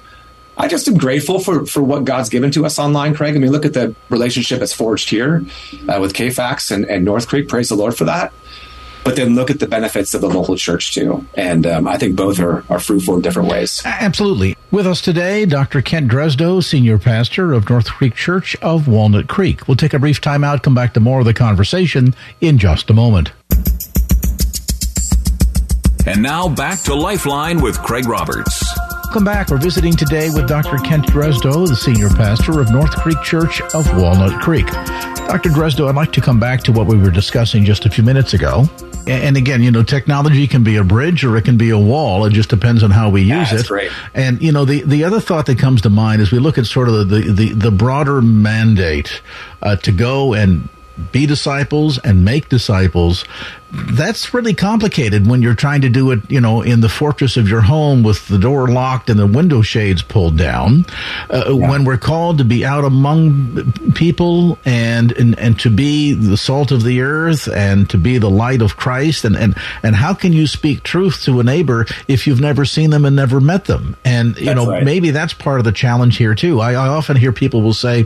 I 0.58 0.68
just 0.68 0.88
am 0.88 0.98
grateful 0.98 1.40
for 1.40 1.66
for 1.66 1.82
what 1.82 2.06
God's 2.06 2.30
given 2.30 2.52
to 2.52 2.66
us 2.66 2.78
online, 2.78 3.16
Craig. 3.16 3.36
I 3.36 3.40
mean, 3.40 3.52
look 3.52 3.66
at 3.66 3.74
the 3.74 3.96
relationship 4.10 4.60
that's 4.60 4.74
forged 4.74 5.10
here 5.10 5.46
uh, 5.88 6.00
with 6.00 6.14
KFAX 6.14 6.72
and, 6.72 6.86
and 6.86 7.06
North 7.06 7.28
Creek. 7.28 7.48
Praise 7.48 7.70
the 7.70 7.76
Lord 7.76 7.98
for 7.98 8.06
that 8.06 8.34
but 9.04 9.16
then 9.16 9.36
look 9.36 9.50
at 9.50 9.60
the 9.60 9.68
benefits 9.68 10.14
of 10.14 10.22
the 10.22 10.30
local 10.30 10.56
church 10.56 10.94
too. 10.94 11.26
And 11.36 11.66
um, 11.66 11.88
I 11.88 11.98
think 11.98 12.16
both 12.16 12.40
are, 12.40 12.64
are 12.70 12.80
fruitful 12.80 13.16
in 13.16 13.22
different 13.22 13.50
ways. 13.50 13.82
Absolutely. 13.86 14.56
With 14.70 14.88
us 14.88 15.02
today, 15.02 15.46
Dr. 15.46 15.82
Kent 15.82 16.10
Dresdow, 16.10 16.64
Senior 16.64 16.98
Pastor 16.98 17.54
of 17.54 17.70
North 17.70 17.90
Creek 17.90 18.16
Church 18.16 18.56
of 18.62 18.88
Walnut 18.88 19.28
Creek. 19.28 19.68
We'll 19.68 19.78
take 19.78 19.94
a 19.94 20.00
brief 20.00 20.22
time 20.22 20.44
out, 20.44 20.64
come 20.64 20.76
back 20.76 20.94
to 20.94 21.00
more 21.00 21.20
of 21.20 21.26
the 21.26 21.34
conversation 21.34 22.16
in 22.40 22.58
just 22.58 22.90
a 22.90 22.94
moment. 22.94 23.32
And 26.06 26.24
now 26.24 26.50
back 26.50 26.82
to 26.82 26.96
Lifeline 26.96 27.62
with 27.62 27.78
Craig 27.80 28.08
Roberts. 28.08 28.64
Welcome 29.12 29.26
back. 29.26 29.50
We're 29.50 29.58
visiting 29.58 29.92
today 29.92 30.30
with 30.30 30.48
Dr. 30.48 30.78
Kent 30.78 31.08
Dresdow, 31.08 31.68
the 31.68 31.76
senior 31.76 32.08
pastor 32.08 32.62
of 32.62 32.72
North 32.72 32.96
Creek 32.96 33.22
Church 33.22 33.60
of 33.76 33.86
Walnut 33.98 34.42
Creek. 34.42 34.66
Dr. 34.68 35.50
Dresdow, 35.50 35.90
I'd 35.90 35.96
like 35.96 36.14
to 36.14 36.22
come 36.22 36.40
back 36.40 36.64
to 36.64 36.72
what 36.72 36.88
we 36.88 36.98
were 36.98 37.12
discussing 37.12 37.66
just 37.66 37.86
a 37.86 37.90
few 37.90 38.06
minutes 38.06 38.34
ago. 38.34 38.64
And 39.08 39.36
again, 39.36 39.62
you 39.64 39.70
know, 39.70 39.84
technology 39.84 40.48
can 40.48 40.64
be 40.64 40.78
a 40.78 40.84
bridge 40.86 41.26
or 41.26 41.36
it 41.36 41.44
can 41.44 41.58
be 41.58 41.72
a 41.72 41.78
wall. 41.78 42.24
It 42.24 42.32
just 42.32 42.48
depends 42.48 42.84
on 42.84 42.92
how 42.92 43.10
we 43.10 43.24
use 43.24 43.52
it. 43.52 43.70
Right. 43.70 43.92
And 44.14 44.42
you 44.42 44.54
know, 44.54 44.64
the 44.64 44.84
the 44.84 45.04
other 45.04 45.20
thought 45.20 45.46
that 45.48 45.60
comes 45.60 45.82
to 45.82 45.90
mind 45.90 46.22
is 46.22 46.32
we 46.32 46.40
look 46.40 46.58
at 46.58 46.66
sort 46.66 46.88
of 46.88 47.10
the 47.10 47.34
the, 47.34 47.52
the 47.52 47.72
broader 47.72 48.22
mandate 48.22 49.22
uh, 49.62 49.76
to 49.76 49.92
go 49.92 50.34
and 50.34 50.70
be 51.12 51.26
disciples 51.26 51.98
and 52.00 52.24
make 52.24 52.48
disciples 52.48 53.26
that's 53.72 54.34
really 54.34 54.54
complicated 54.54 55.28
when 55.28 55.42
you're 55.42 55.56
trying 55.56 55.82
to 55.82 55.90
do 55.90 56.12
it, 56.12 56.20
you 56.30 56.42
know, 56.42 56.62
in 56.62 56.82
the 56.82 56.90
fortress 56.90 57.38
of 57.38 57.48
your 57.48 57.62
home 57.62 58.04
with 58.04 58.28
the 58.28 58.38
door 58.38 58.68
locked 58.68 59.10
and 59.10 59.20
the 59.20 59.28
window 59.28 59.62
shades 59.62 60.02
pulled 60.02 60.38
down. 60.38 60.86
Uh, 61.30 61.46
yeah. 61.48 61.70
When 61.70 61.86
we're 61.86 61.98
called 61.98 62.38
to 62.40 62.44
be 62.44 62.66
out 62.66 62.84
among 62.84 63.72
people 63.94 64.58
and, 64.66 65.12
and 65.14 65.38
and 65.40 65.60
to 65.62 65.70
be 65.70 66.14
the 66.14 66.38
salt 66.38 66.72
of 66.72 66.84
the 66.84 67.02
earth 67.02 67.48
and 67.48 67.90
to 67.90 67.98
be 67.98 68.18
the 68.18 68.30
light 68.30 68.62
of 68.62 68.76
Christ, 68.76 69.24
and 69.24 69.38
and 69.38 69.56
and 69.84 69.96
how 69.96 70.14
can 70.14 70.34
you 70.34 70.48
speak 70.48 70.84
truth 70.84 71.24
to 71.24 71.40
a 71.40 71.44
neighbor 71.44 71.86
if 72.08 72.28
you've 72.28 72.42
never 72.42 72.66
seen 72.66 72.90
them 72.90 73.06
and 73.06 73.16
never 73.16 73.40
met 73.40 73.66
them? 73.66 73.96
And 74.04 74.38
you 74.38 74.46
that's 74.46 74.56
know, 74.56 74.70
right. 74.70 74.84
maybe 74.84 75.12
that's 75.12 75.34
part 75.34 75.60
of 75.60 75.66
the 75.66 75.72
challenge 75.72 76.18
here 76.18 76.36
too. 76.36 76.60
I, 76.60 76.74
I 76.74 76.88
often 76.88 77.16
hear 77.16 77.32
people 77.32 77.62
will 77.62 77.74
say, 77.74 78.06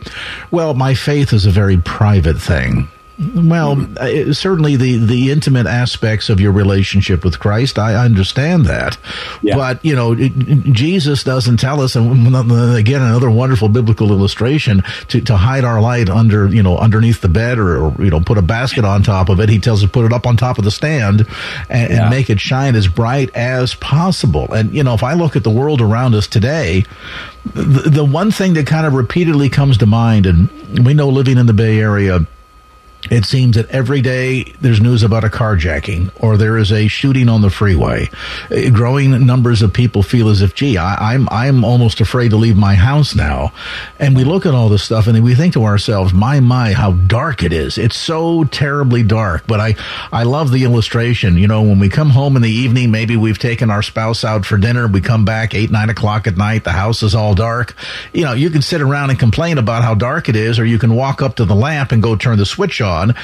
"Well, 0.51 0.73
my 0.75 0.93
faith 0.93 1.33
is 1.33 1.45
a 1.45 1.51
very 1.51 1.77
private 1.77 2.39
thing." 2.39 2.89
Well, 3.17 3.87
uh, 3.97 4.33
certainly 4.33 4.75
the, 4.75 4.97
the 4.97 5.31
intimate 5.31 5.67
aspects 5.67 6.29
of 6.29 6.41
your 6.41 6.51
relationship 6.51 7.23
with 7.23 7.39
Christ, 7.39 7.79
I 7.79 7.95
understand 7.95 8.65
that. 8.65 8.97
Yeah. 9.41 9.55
But, 9.55 9.85
you 9.85 9.95
know, 9.95 10.11
it, 10.11 10.33
Jesus 10.73 11.23
doesn't 11.23 11.57
tell 11.57 11.79
us, 11.79 11.95
and 11.95 12.27
again, 12.75 13.01
another 13.01 13.31
wonderful 13.31 13.69
biblical 13.69 14.11
illustration, 14.11 14.83
to, 15.07 15.21
to 15.21 15.37
hide 15.37 15.63
our 15.63 15.79
light 15.79 16.09
under, 16.09 16.47
you 16.47 16.61
know, 16.61 16.77
underneath 16.77 17.21
the 17.21 17.29
bed 17.29 17.57
or, 17.57 17.85
or, 17.85 18.03
you 18.03 18.09
know, 18.09 18.19
put 18.19 18.37
a 18.37 18.41
basket 18.41 18.83
on 18.83 19.01
top 19.01 19.29
of 19.29 19.39
it. 19.39 19.47
He 19.47 19.59
tells 19.59 19.81
us 19.81 19.89
to 19.89 19.91
put 19.91 20.05
it 20.05 20.11
up 20.11 20.27
on 20.27 20.35
top 20.35 20.57
of 20.57 20.65
the 20.65 20.71
stand 20.71 21.25
and, 21.69 21.89
yeah. 21.91 22.01
and 22.01 22.09
make 22.09 22.29
it 22.29 22.41
shine 22.41 22.75
as 22.75 22.87
bright 22.87 23.33
as 23.33 23.75
possible. 23.75 24.51
And, 24.51 24.75
you 24.75 24.83
know, 24.83 24.93
if 24.93 25.03
I 25.03 25.13
look 25.13 25.37
at 25.37 25.43
the 25.45 25.51
world 25.51 25.79
around 25.79 26.15
us 26.15 26.27
today, 26.27 26.83
the, 27.53 27.89
the 27.89 28.03
one 28.03 28.31
thing 28.31 28.55
that 28.55 28.67
kind 28.67 28.85
of 28.85 28.93
repeatedly 28.93 29.47
comes 29.47 29.77
to 29.77 29.85
mind, 29.85 30.25
and 30.25 30.49
we 30.85 30.93
know 30.93 31.07
living 31.07 31.37
in 31.37 31.45
the 31.45 31.53
Bay 31.53 31.79
Area, 31.79 32.27
it 33.09 33.25
seems 33.25 33.55
that 33.55 33.69
every 33.69 34.01
day 34.01 34.43
there's 34.61 34.81
news 34.81 35.03
about 35.03 35.23
a 35.23 35.27
carjacking 35.27 36.11
or 36.21 36.37
there 36.37 36.57
is 36.57 36.71
a 36.71 36.87
shooting 36.87 37.29
on 37.29 37.41
the 37.41 37.49
freeway. 37.49 38.09
Uh, 38.49 38.69
growing 38.71 39.25
numbers 39.25 39.61
of 39.61 39.73
people 39.73 40.01
feel 40.01 40.29
as 40.29 40.41
if, 40.41 40.55
gee, 40.55 40.77
I, 40.77 41.13
am 41.13 41.29
I'm, 41.29 41.55
I'm 41.55 41.65
almost 41.65 42.01
afraid 42.01 42.29
to 42.29 42.37
leave 42.37 42.57
my 42.57 42.73
house 42.73 43.15
now. 43.15 43.53
And 43.99 44.15
we 44.15 44.23
look 44.23 44.45
at 44.45 44.55
all 44.55 44.69
this 44.69 44.83
stuff 44.83 45.07
and 45.07 45.23
we 45.23 45.35
think 45.35 45.53
to 45.53 45.65
ourselves, 45.65 46.13
my, 46.13 46.39
my, 46.39 46.73
how 46.73 46.93
dark 46.93 47.43
it 47.43 47.53
is. 47.53 47.77
It's 47.77 47.95
so 47.95 48.43
terribly 48.45 49.03
dark. 49.03 49.45
But 49.45 49.59
I, 49.59 49.75
I 50.11 50.23
love 50.23 50.51
the 50.51 50.63
illustration. 50.63 51.37
You 51.37 51.47
know, 51.47 51.61
when 51.61 51.79
we 51.79 51.89
come 51.89 52.09
home 52.09 52.35
in 52.35 52.41
the 52.41 52.49
evening, 52.49 52.89
maybe 52.89 53.15
we've 53.15 53.39
taken 53.39 53.69
our 53.69 53.83
spouse 53.83 54.23
out 54.23 54.45
for 54.45 54.57
dinner. 54.57 54.87
We 54.87 55.01
come 55.01 55.25
back 55.25 55.53
eight, 55.53 55.69
nine 55.69 55.89
o'clock 55.89 56.25
at 56.25 56.37
night. 56.37 56.63
The 56.63 56.71
house 56.71 57.03
is 57.03 57.13
all 57.13 57.35
dark. 57.35 57.75
You 58.13 58.23
know, 58.23 58.33
you 58.33 58.49
can 58.49 58.63
sit 58.63 58.81
around 58.81 59.11
and 59.11 59.19
complain 59.19 59.57
about 59.57 59.83
how 59.83 59.93
dark 59.93 60.27
it 60.27 60.35
is, 60.35 60.57
or 60.57 60.65
you 60.65 60.79
can 60.79 60.95
walk 60.95 61.21
up 61.21 61.35
to 61.35 61.45
the 61.45 61.55
lamp 61.55 61.91
and 61.91 62.01
go 62.01 62.15
turn 62.15 62.37
the 62.39 62.45
switch 62.45 62.81
off 62.81 62.94
on. 62.95 63.15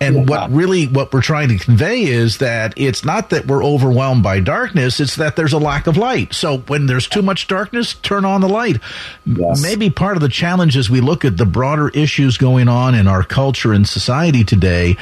And 0.00 0.14
yeah. 0.16 0.22
what 0.24 0.50
really 0.50 0.86
what 0.86 1.12
we're 1.12 1.22
trying 1.22 1.48
to 1.48 1.58
convey 1.58 2.04
is 2.04 2.38
that 2.38 2.72
it's 2.76 3.04
not 3.04 3.30
that 3.30 3.46
we're 3.46 3.64
overwhelmed 3.64 4.22
by 4.22 4.40
darkness, 4.40 5.00
it's 5.00 5.16
that 5.16 5.36
there's 5.36 5.52
a 5.52 5.58
lack 5.58 5.86
of 5.86 5.96
light. 5.96 6.32
So 6.32 6.58
when 6.58 6.86
there's 6.86 7.08
too 7.08 7.22
much 7.22 7.48
darkness, 7.48 7.94
turn 7.94 8.24
on 8.24 8.40
the 8.40 8.48
light. 8.48 8.80
Yes. 9.26 9.62
Maybe 9.62 9.90
part 9.90 10.16
of 10.16 10.22
the 10.22 10.28
challenge 10.28 10.76
as 10.76 10.88
we 10.88 11.00
look 11.00 11.24
at 11.24 11.36
the 11.36 11.46
broader 11.46 11.88
issues 11.88 12.36
going 12.36 12.68
on 12.68 12.94
in 12.94 13.08
our 13.08 13.24
culture 13.24 13.72
and 13.72 13.88
society 13.88 14.44
today 14.44 14.96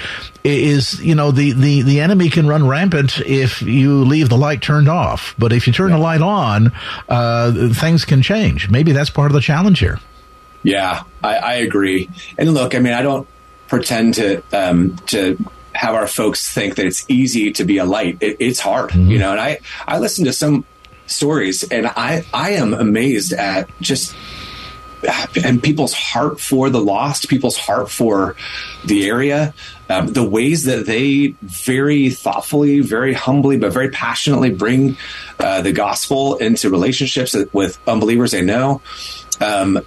is 0.44 1.02
you 1.04 1.14
know 1.14 1.30
the, 1.30 1.52
the, 1.52 1.82
the 1.82 2.00
enemy 2.00 2.30
can 2.30 2.46
run 2.46 2.66
rampant 2.66 3.20
if 3.20 3.62
you 3.62 4.04
leave 4.04 4.28
the 4.28 4.36
light 4.36 4.62
turned 4.62 4.88
off 4.88 5.34
but 5.38 5.52
if 5.52 5.66
you 5.66 5.72
turn 5.72 5.90
yeah. 5.90 5.96
the 5.96 6.02
light 6.02 6.22
on 6.22 6.72
uh, 7.08 7.68
things 7.72 8.04
can 8.04 8.22
change 8.22 8.70
maybe 8.70 8.92
that's 8.92 9.10
part 9.10 9.30
of 9.30 9.34
the 9.34 9.40
challenge 9.40 9.80
here 9.80 9.98
yeah 10.62 11.02
I, 11.22 11.36
I 11.36 11.54
agree 11.54 12.08
and 12.38 12.54
look 12.54 12.74
i 12.74 12.78
mean 12.78 12.92
i 12.92 13.02
don't 13.02 13.26
pretend 13.68 14.14
to 14.14 14.42
um, 14.52 14.96
to 15.06 15.38
have 15.72 15.94
our 15.94 16.06
folks 16.06 16.52
think 16.52 16.76
that 16.76 16.86
it's 16.86 17.04
easy 17.08 17.52
to 17.52 17.64
be 17.64 17.78
a 17.78 17.84
light. 17.84 18.18
It, 18.20 18.38
it's 18.40 18.60
hard, 18.60 18.90
mm-hmm. 18.90 19.10
you 19.10 19.18
know. 19.18 19.32
And 19.32 19.40
I 19.40 19.60
I 19.86 19.98
listen 19.98 20.24
to 20.24 20.32
some 20.32 20.64
stories, 21.06 21.64
and 21.64 21.86
I 21.86 22.24
I 22.32 22.52
am 22.52 22.74
amazed 22.74 23.32
at 23.32 23.68
just 23.80 24.14
and 25.44 25.62
people's 25.62 25.92
heart 25.92 26.40
for 26.40 26.70
the 26.70 26.80
lost, 26.80 27.28
people's 27.28 27.56
heart 27.56 27.90
for 27.90 28.36
the 28.84 29.08
area, 29.08 29.54
um, 29.88 30.08
the 30.08 30.24
ways 30.24 30.64
that 30.64 30.86
they 30.86 31.34
very 31.42 32.10
thoughtfully, 32.10 32.80
very 32.80 33.12
humbly, 33.12 33.56
but 33.56 33.72
very 33.72 33.90
passionately 33.90 34.50
bring 34.50 34.96
uh, 35.38 35.62
the 35.62 35.72
gospel 35.72 36.36
into 36.36 36.70
relationships 36.70 37.36
with 37.52 37.78
unbelievers 37.86 38.32
they 38.32 38.42
know. 38.42 38.80
Um, 39.40 39.80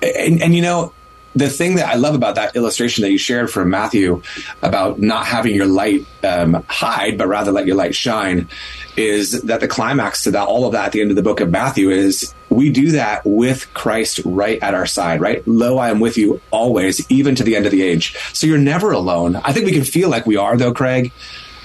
and, 0.00 0.42
and 0.42 0.54
you 0.54 0.62
know, 0.62 0.92
the 1.34 1.48
thing 1.48 1.76
that 1.76 1.88
I 1.88 1.94
love 1.94 2.14
about 2.14 2.34
that 2.34 2.56
illustration 2.56 3.02
that 3.02 3.10
you 3.10 3.18
shared 3.18 3.50
from 3.50 3.70
Matthew 3.70 4.22
about 4.60 5.00
not 5.00 5.26
having 5.26 5.54
your 5.54 5.66
light 5.66 6.06
um, 6.22 6.64
hide, 6.68 7.16
but 7.16 7.26
rather 7.26 7.52
let 7.52 7.66
your 7.66 7.76
light 7.76 7.94
shine, 7.94 8.48
is 8.96 9.42
that 9.42 9.60
the 9.60 9.68
climax 9.68 10.24
to 10.24 10.30
that, 10.32 10.46
all 10.46 10.66
of 10.66 10.72
that 10.72 10.86
at 10.86 10.92
the 10.92 11.00
end 11.00 11.10
of 11.10 11.16
the 11.16 11.22
book 11.22 11.40
of 11.40 11.50
Matthew 11.50 11.90
is 11.90 12.34
we 12.50 12.70
do 12.70 12.90
that 12.92 13.22
with 13.24 13.72
Christ 13.72 14.20
right 14.24 14.62
at 14.62 14.74
our 14.74 14.86
side, 14.86 15.20
right? 15.20 15.46
Lo, 15.48 15.78
I 15.78 15.88
am 15.88 16.00
with 16.00 16.18
you 16.18 16.40
always, 16.50 17.10
even 17.10 17.34
to 17.36 17.42
the 17.42 17.56
end 17.56 17.64
of 17.64 17.72
the 17.72 17.82
age. 17.82 18.14
So 18.34 18.46
you're 18.46 18.58
never 18.58 18.92
alone. 18.92 19.36
I 19.36 19.52
think 19.52 19.64
we 19.64 19.72
can 19.72 19.84
feel 19.84 20.10
like 20.10 20.26
we 20.26 20.36
are, 20.36 20.56
though, 20.56 20.74
Craig. 20.74 21.12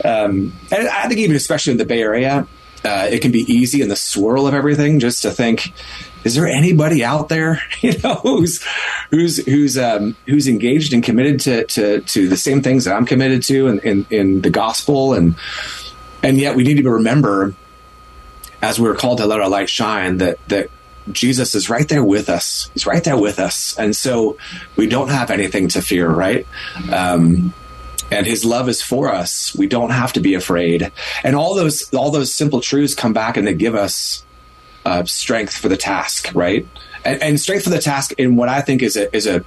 Um, 0.06 0.54
and 0.72 0.88
I 0.88 1.08
think 1.08 1.20
even 1.20 1.36
especially 1.36 1.72
in 1.72 1.78
the 1.78 1.86
Bay 1.86 2.02
Area, 2.02 2.48
uh, 2.86 3.08
it 3.12 3.22
can 3.22 3.32
be 3.32 3.42
easy 3.52 3.82
in 3.82 3.90
the 3.90 3.96
swirl 3.96 4.48
of 4.48 4.54
everything 4.54 5.00
just 5.00 5.24
to 5.24 5.32
think, 5.32 5.74
is 6.28 6.36
there 6.36 6.46
anybody 6.46 7.06
out 7.06 7.30
there, 7.30 7.62
you 7.82 7.98
know, 8.04 8.16
who's 8.16 8.62
who's 9.10 9.38
who's 9.46 9.78
um, 9.78 10.16
who's 10.28 10.48
engaged 10.48 10.94
and 10.94 11.02
committed 11.02 11.40
to, 11.42 11.66
to 11.66 12.02
to 12.02 12.28
the 12.28 12.38
same 12.38 12.62
things 12.62 12.84
that 12.86 12.96
I'm 12.96 13.06
committed 13.06 13.44
to 13.44 13.68
in, 13.68 13.80
in, 13.80 14.06
in 14.10 14.42
the 14.42 14.50
gospel 14.50 15.14
and 15.14 15.36
and 16.22 16.38
yet 16.38 16.56
we 16.56 16.64
need 16.64 16.82
to 16.82 16.90
remember 16.90 17.54
as 18.62 18.80
we're 18.80 18.96
called 18.96 19.20
to 19.20 19.26
let 19.26 19.40
our 19.40 19.48
light 19.48 19.70
shine 19.70 20.18
that 20.18 20.46
that 20.50 20.70
Jesus 21.10 21.56
is 21.56 21.70
right 21.70 21.88
there 21.88 22.04
with 22.04 22.28
us. 22.28 22.70
He's 22.74 22.86
right 22.86 23.04
there 23.04 23.18
with 23.18 23.40
us, 23.40 23.78
and 23.80 23.96
so 23.96 24.38
we 24.76 24.88
don't 24.88 25.08
have 25.08 25.32
anything 25.32 25.70
to 25.70 25.82
fear, 25.82 26.10
right? 26.10 26.46
Um, 26.92 27.54
and 28.12 28.26
his 28.26 28.44
love 28.44 28.68
is 28.68 28.82
for 28.82 29.14
us. 29.14 29.56
We 29.56 29.68
don't 29.68 29.92
have 29.92 30.12
to 30.14 30.20
be 30.20 30.34
afraid. 30.34 30.92
And 31.24 31.36
all 31.36 31.56
those 31.56 31.94
all 31.94 32.12
those 32.12 32.34
simple 32.34 32.60
truths 32.60 32.94
come 32.94 33.14
back 33.14 33.38
and 33.38 33.48
they 33.48 33.54
give 33.54 33.76
us 33.76 34.26
uh, 34.88 35.04
strength 35.06 35.56
for 35.58 35.68
the 35.68 35.78
task, 35.78 36.32
right? 36.34 36.66
And, 37.04 37.22
and, 37.22 37.40
strength 37.40 37.66
for 37.66 37.70
the 37.70 37.80
task 37.80 38.14
in 38.18 38.38
what 38.38 38.48
I 38.48 38.62
think 38.62 38.82
is 38.82 38.96
a 38.96 39.14
is 39.16 39.28
a 39.28 39.44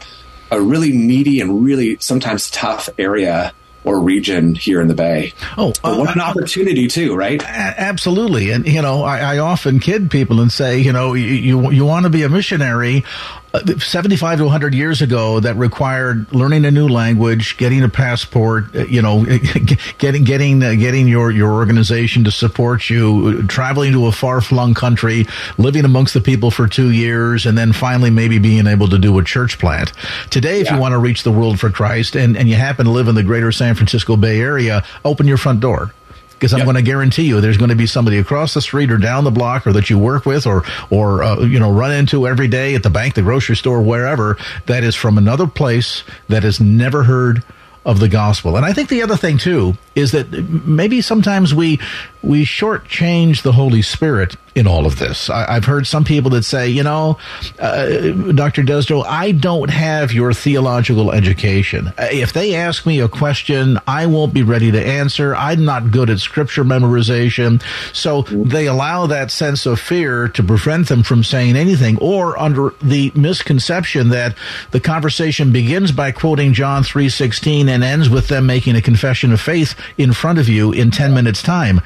a 0.50 0.61
really 0.61 0.92
needy 0.92 1.40
and 1.40 1.64
really 1.64 1.96
sometimes 2.00 2.50
tough 2.50 2.88
area 2.98 3.53
or 3.83 4.00
region 4.00 4.55
here 4.55 4.83
in 4.83 4.88
the 4.88 4.94
Bay. 4.94 5.33
Oh, 5.57 5.72
uh, 5.83 5.96
what 5.96 6.14
an 6.14 6.20
opportunity 6.20 6.87
too, 6.87 7.14
right? 7.14 7.42
Absolutely. 7.42 8.50
And 8.50 8.66
you 8.66 8.83
know, 8.83 9.03
I, 9.03 9.37
I, 9.37 9.38
often 9.38 9.81
kid 9.81 10.11
people 10.11 10.40
and 10.40 10.53
say, 10.53 10.79
you 10.81 10.92
know, 10.92 11.14
you 11.14 11.26
you, 11.26 11.70
you 11.70 11.85
want 11.87 12.05
to 12.05 12.11
be 12.11 12.22
a 12.22 12.29
missionary. 12.29 13.05
Uh, 13.53 13.79
75 13.79 14.39
to 14.39 14.45
100 14.45 14.75
years 14.75 15.03
ago 15.03 15.41
that 15.41 15.57
required 15.57 16.33
learning 16.33 16.65
a 16.65 16.71
new 16.71 16.87
language, 16.87 17.57
getting 17.57 17.83
a 17.83 17.89
passport, 17.89 18.65
uh, 18.77 18.85
you 18.85 19.03
know, 19.03 19.25
getting 19.99 20.23
getting 20.23 20.63
uh, 20.63 20.75
getting 20.75 21.09
your 21.09 21.33
your 21.33 21.53
organization 21.53 22.23
to 22.23 22.31
support 22.31 22.89
you, 22.89 23.43
traveling 23.49 23.93
to 23.93 24.07
a 24.07 24.13
far-flung 24.13 24.73
country, 24.75 25.27
living 25.59 25.85
amongst 25.85 26.15
the 26.15 26.21
people 26.21 26.53
for 26.53 26.69
2 26.69 26.91
years 26.91 27.45
and 27.45 27.59
then 27.59 27.73
finally 27.73 28.11
maybe 28.11 28.39
being 28.39 28.69
able 28.69 28.89
to 28.89 28.99
do 28.99 29.19
a 29.19 29.25
church 29.25 29.59
plant. 29.59 29.93
Today 30.31 30.61
if 30.61 30.67
yeah. 30.67 30.77
you 30.77 30.81
want 30.81 30.93
to 30.93 30.99
reach 30.99 31.25
the 31.25 31.33
world 31.33 31.59
for 31.59 31.71
Christ 31.71 32.15
and 32.15 32.37
and 32.37 32.49
you 32.49 32.55
happen 32.55 32.87
to 32.87 32.93
live 32.93 33.09
in 33.09 33.17
the 33.17 33.25
greater 33.25 33.51
San 33.51 33.75
Francisco 33.75 34.17
Bay 34.17 34.41
Area, 34.41 34.85
open 35.05 35.27
your 35.27 35.39
front 35.39 35.59
door 35.61 35.93
because 36.40 36.55
I'm 36.55 36.61
yep. 36.61 36.66
going 36.66 36.76
to 36.76 36.83
guarantee 36.83 37.24
you 37.24 37.42
there's 37.42 37.59
going 37.59 37.68
to 37.68 37.76
be 37.76 37.87
somebody 37.87 38.16
across 38.16 38.55
the 38.55 38.62
street 38.62 38.90
or 38.90 38.96
down 38.96 39.24
the 39.24 39.31
block 39.31 39.66
or 39.66 39.74
that 39.74 39.90
you 39.90 39.98
work 39.98 40.24
with 40.24 40.46
or 40.46 40.64
or 40.88 41.22
uh, 41.22 41.40
you 41.40 41.61
know 41.61 41.70
run 41.70 41.92
into 41.92 42.26
every 42.26 42.48
day 42.48 42.74
at 42.74 42.83
the 42.83 42.88
bank, 42.88 43.14
the 43.14 43.22
grocery 43.22 43.57
store, 43.57 43.83
wherever 43.83 44.38
that 44.64 44.83
is 44.83 44.94
from 44.94 45.18
another 45.18 45.46
place 45.46 46.03
that 46.29 46.42
has 46.42 46.59
never 46.59 47.05
heard 47.05 47.44
of 47.85 48.00
the 48.00 48.09
gospel. 48.09 48.57
And 48.57 48.64
I 48.64 48.72
think 48.72 48.88
the 48.88 49.03
other 49.03 49.16
thing 49.16 49.37
too 49.38 49.76
is 49.94 50.12
that 50.12 50.31
maybe 50.33 51.03
sometimes 51.03 51.55
we 51.55 51.79
we 52.22 52.44
shortchange 52.44 53.42
the 53.42 53.53
Holy 53.53 53.83
Spirit 53.83 54.37
in 54.55 54.67
all 54.67 54.87
of 54.87 54.99
this. 54.99 55.31
I, 55.31 55.55
have 55.55 55.65
heard 55.65 55.87
some 55.87 56.05
people 56.05 56.31
that 56.33 56.45
say, 56.45 56.69
you 56.69 56.83
know, 56.83 57.19
uh, 57.59 58.11
Dr. 58.33 58.63
Dresdow, 58.63 59.05
I 59.05 59.33
don't 59.33 59.71
have 59.71 60.13
your 60.13 60.33
theological 60.33 61.13
education. 61.13 61.89
Uh, 61.89 62.09
if 62.11 62.33
they 62.33 62.55
ask 62.55 62.85
me 62.85 63.01
a 63.01 63.09
question, 63.09 63.79
I 63.87 64.07
won't 64.07 64.35
be 64.35 64.43
ready 64.43 64.73
to 64.73 64.85
answer. 64.85 65.37
I'm 65.37 65.65
not 65.65 65.91
good 65.93 66.11
at 66.11 66.19
scripture 66.19 66.65
memorization. 66.65 67.63
So 67.93 68.23
they 68.23 68.67
allow 68.67 69.07
that 69.07 69.31
sense 69.31 69.67
of 69.67 69.81
fear 69.81 70.29
to 70.29 70.43
prevent 70.43 70.89
them 70.89 71.03
from 71.03 71.23
saying 71.23 71.57
anything 71.57 71.97
or 71.99 72.39
under 72.39 72.75
the 72.83 73.13
misconception 73.15 74.09
that 74.11 74.37
the 74.73 74.81
conversation 74.81 75.53
begins 75.53 75.93
by 75.93 76.11
quoting 76.11 76.53
John 76.53 76.83
3:16 76.83 77.69
and 77.69 77.85
ends 77.85 78.09
with 78.09 78.29
them 78.29 78.47
making 78.47 78.77
a 78.77 78.83
confession 78.83 79.33
of 79.33 79.41
faith 79.41 79.75
in 79.97 80.13
front 80.13 80.39
of 80.39 80.49
you 80.49 80.73
in 80.73 80.91
10 80.91 81.15
minutes 81.15 81.43
time. 81.43 81.81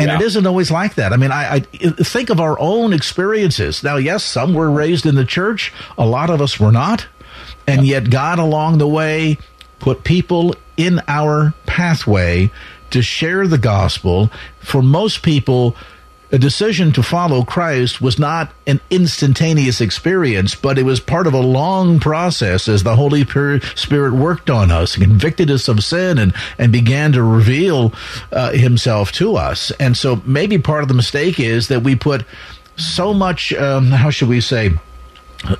And 0.00 0.08
yeah. 0.08 0.16
it 0.16 0.22
isn't 0.22 0.46
always 0.46 0.70
like 0.70 0.94
that. 0.94 1.12
I 1.12 1.18
mean, 1.18 1.30
I, 1.30 1.56
I, 1.56 1.60
think 1.60 2.30
of 2.30 2.40
our 2.40 2.58
own 2.58 2.94
experiences. 2.94 3.84
Now, 3.84 3.96
yes, 3.96 4.24
some 4.24 4.54
were 4.54 4.70
raised 4.70 5.04
in 5.04 5.14
the 5.14 5.26
church. 5.26 5.74
A 5.98 6.06
lot 6.06 6.30
of 6.30 6.40
us 6.40 6.58
were 6.58 6.72
not. 6.72 7.06
And 7.66 7.86
yet 7.86 8.08
God 8.08 8.38
along 8.38 8.78
the 8.78 8.88
way 8.88 9.36
put 9.78 10.02
people 10.02 10.54
in 10.78 11.02
our 11.06 11.52
pathway 11.66 12.50
to 12.90 13.02
share 13.02 13.46
the 13.46 13.58
gospel. 13.58 14.30
For 14.60 14.80
most 14.80 15.22
people, 15.22 15.76
a 16.32 16.38
decision 16.38 16.92
to 16.92 17.02
follow 17.02 17.42
Christ 17.42 18.00
was 18.00 18.18
not 18.18 18.52
an 18.66 18.80
instantaneous 18.90 19.80
experience, 19.80 20.54
but 20.54 20.78
it 20.78 20.84
was 20.84 21.00
part 21.00 21.26
of 21.26 21.34
a 21.34 21.40
long 21.40 21.98
process 21.98 22.68
as 22.68 22.82
the 22.82 22.96
Holy 22.96 23.24
Spirit 23.24 24.12
worked 24.12 24.48
on 24.48 24.70
us, 24.70 24.96
convicted 24.96 25.50
us 25.50 25.68
of 25.68 25.82
sin, 25.82 26.18
and, 26.18 26.34
and 26.58 26.72
began 26.72 27.12
to 27.12 27.22
reveal 27.22 27.92
uh, 28.32 28.52
Himself 28.52 29.12
to 29.12 29.36
us. 29.36 29.72
And 29.72 29.96
so 29.96 30.22
maybe 30.24 30.58
part 30.58 30.82
of 30.82 30.88
the 30.88 30.94
mistake 30.94 31.40
is 31.40 31.68
that 31.68 31.82
we 31.82 31.96
put 31.96 32.24
so 32.76 33.12
much, 33.12 33.52
um, 33.54 33.90
how 33.90 34.10
should 34.10 34.28
we 34.28 34.40
say, 34.40 34.78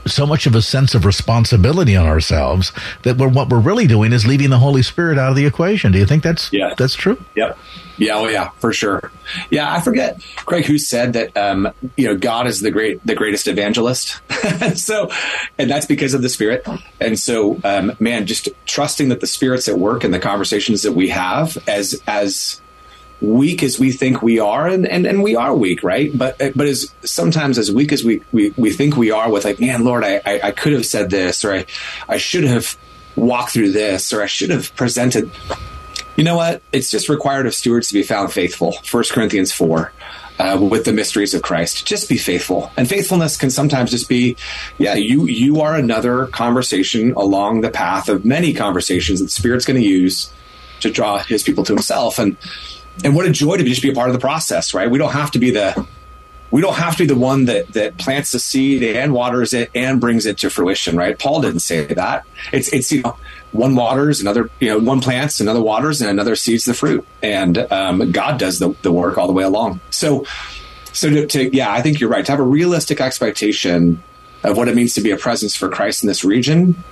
so 0.06 0.26
much 0.26 0.46
of 0.46 0.54
a 0.54 0.62
sense 0.62 0.94
of 0.94 1.04
responsibility 1.04 1.96
on 1.96 2.06
ourselves 2.06 2.72
that 3.02 3.16
we're, 3.16 3.28
what 3.28 3.48
we're 3.48 3.60
really 3.60 3.86
doing 3.86 4.12
is 4.12 4.26
leaving 4.26 4.50
the 4.50 4.58
Holy 4.58 4.82
Spirit 4.82 5.18
out 5.18 5.30
of 5.30 5.36
the 5.36 5.46
equation. 5.46 5.92
Do 5.92 5.98
you 5.98 6.06
think 6.06 6.22
that's 6.22 6.52
yeah. 6.52 6.74
that's 6.76 6.94
true? 6.94 7.22
Yep. 7.34 7.58
Yeah, 7.96 8.14
oh 8.14 8.28
yeah, 8.28 8.48
for 8.58 8.72
sure. 8.72 9.12
Yeah, 9.50 9.70
I 9.70 9.80
forget, 9.80 10.22
Craig, 10.36 10.64
who 10.64 10.78
said 10.78 11.12
that 11.12 11.36
um, 11.36 11.70
you 11.96 12.06
know 12.06 12.16
God 12.16 12.46
is 12.46 12.60
the 12.60 12.70
great, 12.70 13.04
the 13.06 13.14
greatest 13.14 13.46
evangelist. 13.46 14.20
so, 14.74 15.10
and 15.58 15.70
that's 15.70 15.84
because 15.84 16.14
of 16.14 16.22
the 16.22 16.30
Spirit. 16.30 16.66
And 16.98 17.18
so, 17.18 17.60
um, 17.62 17.92
man, 18.00 18.24
just 18.26 18.48
trusting 18.64 19.10
that 19.10 19.20
the 19.20 19.26
Spirit's 19.26 19.68
at 19.68 19.78
work 19.78 20.02
in 20.02 20.12
the 20.12 20.18
conversations 20.18 20.82
that 20.82 20.92
we 20.92 21.10
have, 21.10 21.58
as 21.68 22.00
as 22.06 22.62
weak 23.20 23.62
as 23.62 23.78
we 23.78 23.92
think 23.92 24.22
we 24.22 24.38
are, 24.38 24.66
and, 24.66 24.86
and, 24.86 25.06
and 25.06 25.22
we 25.22 25.36
are 25.36 25.54
weak, 25.54 25.82
right? 25.82 26.10
But 26.16 26.38
but 26.38 26.66
as 26.66 26.94
sometimes 27.04 27.58
as 27.58 27.70
weak 27.70 27.92
as 27.92 28.02
we, 28.02 28.22
we, 28.32 28.54
we 28.56 28.70
think 28.70 28.96
we 28.96 29.10
are, 29.10 29.30
with 29.30 29.44
like, 29.44 29.60
man, 29.60 29.84
Lord, 29.84 30.04
I, 30.04 30.20
I, 30.24 30.40
I 30.44 30.50
could 30.50 30.72
have 30.72 30.86
said 30.86 31.10
this, 31.10 31.44
or 31.44 31.52
I, 31.52 31.66
I 32.08 32.16
should 32.16 32.44
have 32.44 32.76
walked 33.16 33.52
through 33.52 33.72
this, 33.72 34.12
or 34.12 34.22
I 34.22 34.26
should 34.26 34.50
have 34.50 34.74
presented. 34.74 35.30
You 36.16 36.24
know 36.24 36.36
what? 36.36 36.62
It's 36.72 36.90
just 36.90 37.08
required 37.08 37.46
of 37.46 37.54
stewards 37.54 37.88
to 37.88 37.94
be 37.94 38.02
found 38.02 38.32
faithful. 38.32 38.72
First 38.84 39.12
Corinthians 39.12 39.52
four. 39.52 39.92
Uh, 40.38 40.58
with 40.58 40.86
the 40.86 40.92
mysteries 40.94 41.34
of 41.34 41.42
Christ. 41.42 41.86
Just 41.86 42.08
be 42.08 42.16
faithful, 42.16 42.72
and 42.74 42.88
faithfulness 42.88 43.36
can 43.36 43.50
sometimes 43.50 43.90
just 43.90 44.08
be, 44.08 44.38
yeah, 44.78 44.94
you 44.94 45.26
you 45.26 45.60
are 45.60 45.76
another 45.76 46.28
conversation 46.28 47.12
along 47.12 47.60
the 47.60 47.68
path 47.68 48.08
of 48.08 48.24
many 48.24 48.54
conversations 48.54 49.18
that 49.18 49.26
the 49.26 49.30
Spirit's 49.30 49.66
going 49.66 49.78
to 49.78 49.86
use 49.86 50.32
to 50.80 50.90
draw 50.90 51.18
His 51.18 51.42
people 51.42 51.62
to 51.64 51.74
Himself. 51.74 52.18
And 52.18 52.38
and 53.04 53.14
what 53.14 53.26
a 53.26 53.30
joy 53.30 53.56
to 53.56 53.64
be, 53.64 53.70
just 53.70 53.82
be 53.82 53.90
a 53.90 53.94
part 53.94 54.08
of 54.08 54.14
the 54.14 54.20
process, 54.20 54.74
right? 54.74 54.90
We 54.90 54.98
don't 54.98 55.12
have 55.12 55.30
to 55.32 55.38
be 55.38 55.50
the 55.50 55.86
we 56.50 56.60
don't 56.60 56.74
have 56.74 56.96
to 56.96 57.04
be 57.04 57.06
the 57.06 57.18
one 57.18 57.44
that 57.44 57.72
that 57.74 57.96
plants 57.98 58.32
the 58.32 58.40
seed 58.40 58.82
and 58.82 59.12
waters 59.12 59.52
it 59.52 59.70
and 59.74 60.00
brings 60.00 60.26
it 60.26 60.38
to 60.38 60.50
fruition, 60.50 60.96
right? 60.96 61.18
Paul 61.18 61.40
didn't 61.42 61.60
say 61.60 61.86
that. 61.86 62.24
It's 62.52 62.68
it's 62.72 62.90
you 62.90 63.02
know 63.02 63.16
one 63.52 63.76
waters, 63.76 64.20
another 64.20 64.50
you 64.58 64.68
know 64.68 64.78
one 64.78 65.00
plants, 65.00 65.40
another 65.40 65.62
waters, 65.62 66.00
and 66.00 66.10
another 66.10 66.36
seeds 66.36 66.64
the 66.64 66.74
fruit, 66.74 67.06
and 67.22 67.58
um, 67.72 68.10
God 68.12 68.38
does 68.38 68.58
the, 68.58 68.74
the 68.82 68.92
work 68.92 69.18
all 69.18 69.26
the 69.26 69.32
way 69.32 69.44
along. 69.44 69.80
So 69.90 70.26
so 70.92 71.08
to, 71.08 71.26
to 71.26 71.56
yeah, 71.56 71.70
I 71.72 71.82
think 71.82 72.00
you're 72.00 72.10
right 72.10 72.24
to 72.24 72.32
have 72.32 72.40
a 72.40 72.44
realistic 72.44 73.00
expectation 73.00 74.02
of 74.42 74.56
what 74.56 74.68
it 74.68 74.74
means 74.74 74.94
to 74.94 75.00
be 75.00 75.10
a 75.10 75.16
presence 75.16 75.54
for 75.54 75.68
Christ 75.68 76.02
in 76.02 76.08
this 76.08 76.24
region 76.24 76.82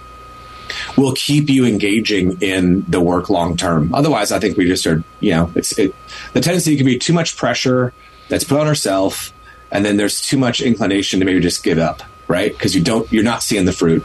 will 0.96 1.12
keep 1.14 1.48
you 1.48 1.64
engaging 1.64 2.40
in 2.40 2.84
the 2.88 3.00
work 3.00 3.30
long 3.30 3.56
term. 3.56 3.94
Otherwise, 3.94 4.32
I 4.32 4.38
think 4.38 4.56
we 4.56 4.66
just 4.66 4.86
are, 4.86 5.02
you 5.20 5.32
know, 5.32 5.50
it's 5.54 5.78
it, 5.78 5.94
the 6.32 6.40
tendency 6.40 6.76
can 6.76 6.86
be 6.86 6.98
too 6.98 7.12
much 7.12 7.36
pressure 7.36 7.92
that's 8.28 8.44
put 8.44 8.60
on 8.60 8.66
ourselves, 8.66 9.32
and 9.70 9.84
then 9.84 9.96
there's 9.96 10.20
too 10.20 10.38
much 10.38 10.60
inclination 10.60 11.20
to 11.20 11.26
maybe 11.26 11.40
just 11.40 11.62
give 11.62 11.78
up, 11.78 12.02
right? 12.26 12.52
Because 12.52 12.74
you 12.74 12.82
don't, 12.82 13.10
you're 13.12 13.24
not 13.24 13.42
seeing 13.42 13.64
the 13.64 13.72
fruit 13.72 14.04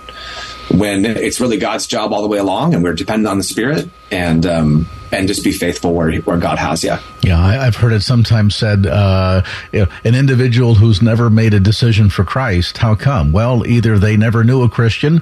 when 0.71 1.05
it's 1.05 1.39
really 1.39 1.57
God's 1.57 1.87
job 1.87 2.13
all 2.13 2.21
the 2.21 2.27
way 2.27 2.37
along, 2.37 2.73
and 2.73 2.83
we're 2.83 2.93
dependent 2.93 3.27
on 3.27 3.37
the 3.37 3.43
Spirit 3.43 3.89
and 4.11 4.45
um, 4.45 4.87
and 5.11 5.27
just 5.27 5.43
be 5.43 5.51
faithful 5.51 5.93
where 5.93 6.13
where 6.21 6.37
God 6.37 6.57
has 6.57 6.83
you. 6.83 6.95
Yeah, 7.21 7.39
I, 7.39 7.65
have 7.65 7.75
heard 7.75 7.93
it 7.93 8.01
sometimes 8.01 8.55
said, 8.55 8.85
uh, 8.85 9.43
you 9.71 9.81
know, 9.81 9.87
an 10.03 10.15
individual 10.15 10.75
who's 10.75 11.01
never 11.01 11.29
made 11.29 11.53
a 11.53 11.59
decision 11.59 12.09
for 12.09 12.23
Christ. 12.23 12.77
How 12.77 12.95
come? 12.95 13.31
Well, 13.31 13.65
either 13.65 13.99
they 13.99 14.17
never 14.17 14.43
knew 14.43 14.63
a 14.63 14.69
Christian, 14.69 15.21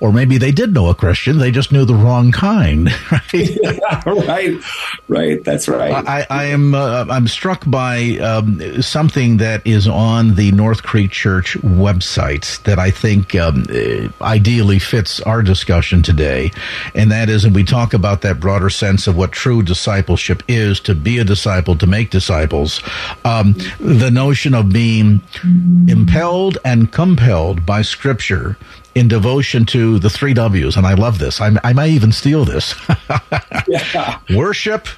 or 0.00 0.12
maybe 0.12 0.38
they 0.38 0.50
did 0.50 0.72
know 0.72 0.88
a 0.88 0.94
Christian, 0.94 1.38
they 1.38 1.50
just 1.50 1.72
knew 1.72 1.84
the 1.84 1.94
wrong 1.94 2.32
kind. 2.32 2.88
Right? 3.10 3.58
yeah, 3.62 4.02
right, 4.06 4.60
right. 5.08 5.42
That's 5.42 5.68
right. 5.68 5.92
I, 5.92 6.26
I 6.30 6.44
am 6.46 6.74
uh, 6.74 7.06
I'm 7.08 7.26
struck 7.26 7.68
by 7.68 8.18
um, 8.18 8.82
something 8.82 9.38
that 9.38 9.66
is 9.66 9.88
on 9.88 10.36
the 10.36 10.52
North 10.52 10.82
Creek 10.84 11.10
Church 11.10 11.56
website 11.58 12.62
that 12.62 12.78
I 12.78 12.90
think 12.90 13.34
um, 13.34 13.64
ideally 14.20 14.78
fits 14.78 15.20
our 15.22 15.42
discussion 15.42 16.02
today, 16.02 16.52
and 16.94 17.10
that 17.10 17.28
is, 17.28 17.44
and 17.44 17.54
we 17.54 17.64
talk 17.64 17.94
about 17.94 18.20
that 18.22 18.38
broader 18.38 18.70
sense 18.70 19.08
of 19.08 19.16
what 19.16 19.32
true 19.32 19.62
discipleship 19.62 20.42
is 20.46 20.78
to 20.80 20.94
be 20.94 21.18
a 21.18 21.24
disciple, 21.24 21.76
to 21.76 21.86
make 21.86 22.10
disciples. 22.10 22.80
Um, 23.24 23.54
the 23.80 24.10
notion 24.10 24.54
of 24.54 24.72
being 24.72 25.20
impelled 25.88 26.58
and 26.64 26.92
compelled 26.92 27.66
by 27.66 27.82
Scripture 27.82 28.56
in 28.94 29.08
devotion 29.08 29.64
to 29.66 29.98
the 29.98 30.10
three 30.10 30.34
W's, 30.34 30.76
and 30.76 30.86
I 30.86 30.94
love 30.94 31.18
this. 31.18 31.40
I, 31.40 31.52
I 31.62 31.72
might 31.72 31.90
even 31.90 32.12
steal 32.12 32.44
this. 32.44 32.74
yeah. 33.68 34.18
Worship, 34.34 34.88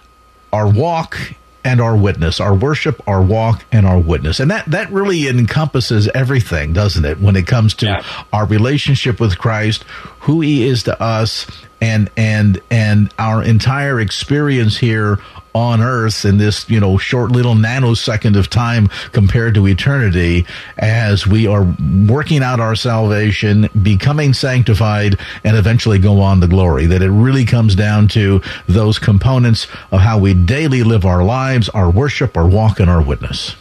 our 0.52 0.68
walk, 0.68 1.18
and 1.64 1.80
our 1.80 1.96
witness. 1.96 2.40
Our 2.40 2.54
worship, 2.54 3.00
our 3.06 3.22
walk, 3.22 3.64
and 3.70 3.86
our 3.86 3.98
witness. 3.98 4.40
And 4.40 4.50
that, 4.50 4.66
that 4.66 4.90
really 4.90 5.28
encompasses 5.28 6.08
everything, 6.08 6.72
doesn't 6.72 7.04
it? 7.04 7.20
When 7.20 7.36
it 7.36 7.46
comes 7.46 7.74
to 7.74 7.86
yeah. 7.86 8.24
our 8.32 8.46
relationship 8.46 9.20
with 9.20 9.38
Christ, 9.38 9.84
who 10.20 10.40
he 10.40 10.66
is 10.66 10.82
to 10.84 11.00
us, 11.00 11.46
and 11.80 12.10
and 12.16 12.60
and 12.70 13.12
our 13.18 13.42
entire 13.42 14.00
experience 14.00 14.78
here 14.78 15.18
on 15.54 15.80
earth 15.80 16.24
in 16.24 16.38
this, 16.38 16.68
you 16.68 16.80
know, 16.80 16.96
short 16.98 17.30
little 17.30 17.54
nanosecond 17.54 18.36
of 18.36 18.48
time 18.48 18.88
compared 19.12 19.54
to 19.54 19.66
eternity 19.66 20.46
as 20.78 21.26
we 21.26 21.46
are 21.46 21.74
working 22.06 22.42
out 22.42 22.60
our 22.60 22.74
salvation, 22.74 23.68
becoming 23.82 24.32
sanctified, 24.32 25.18
and 25.44 25.56
eventually 25.56 25.98
go 25.98 26.20
on 26.20 26.40
to 26.40 26.46
glory. 26.46 26.86
That 26.86 27.02
it 27.02 27.10
really 27.10 27.44
comes 27.44 27.74
down 27.74 28.08
to 28.08 28.40
those 28.66 28.98
components 28.98 29.66
of 29.90 30.00
how 30.00 30.18
we 30.18 30.34
daily 30.34 30.82
live 30.82 31.04
our 31.04 31.24
lives, 31.24 31.68
our 31.70 31.90
worship, 31.90 32.36
our 32.36 32.48
walk, 32.48 32.80
and 32.80 32.90
our 32.90 33.02
witness. 33.02 33.56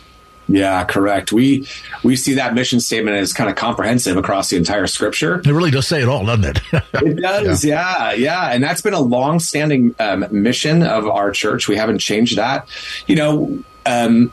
Yeah, 0.52 0.84
correct. 0.84 1.32
We 1.32 1.68
we 2.04 2.16
see 2.16 2.34
that 2.36 2.54
mission 2.54 2.80
statement 2.80 3.18
as 3.18 3.32
kind 3.32 3.50
of 3.50 3.56
comprehensive 3.56 4.18
across 4.18 4.50
the 4.50 4.58
entire 4.58 4.86
scripture. 4.88 5.40
It 5.40 5.48
really 5.48 5.72
does 5.72 5.88
say 5.88 6.02
it 6.02 6.10
all, 6.10 6.26
doesn't 6.26 6.58
it? 6.58 6.62
it 6.94 7.22
does. 7.22 7.64
Yeah. 7.64 8.12
yeah, 8.12 8.14
yeah, 8.14 8.50
and 8.50 8.64
that's 8.64 8.82
been 8.82 8.94
a 8.94 9.00
long-standing 9.00 9.96
um, 10.00 10.26
mission 10.32 10.84
of 10.84 11.08
our 11.08 11.32
church. 11.32 11.68
We 11.68 11.78
haven't 11.78 12.00
changed 12.00 12.38
that. 12.38 12.68
You 13.08 13.16
know, 13.16 13.64
um, 13.86 14.32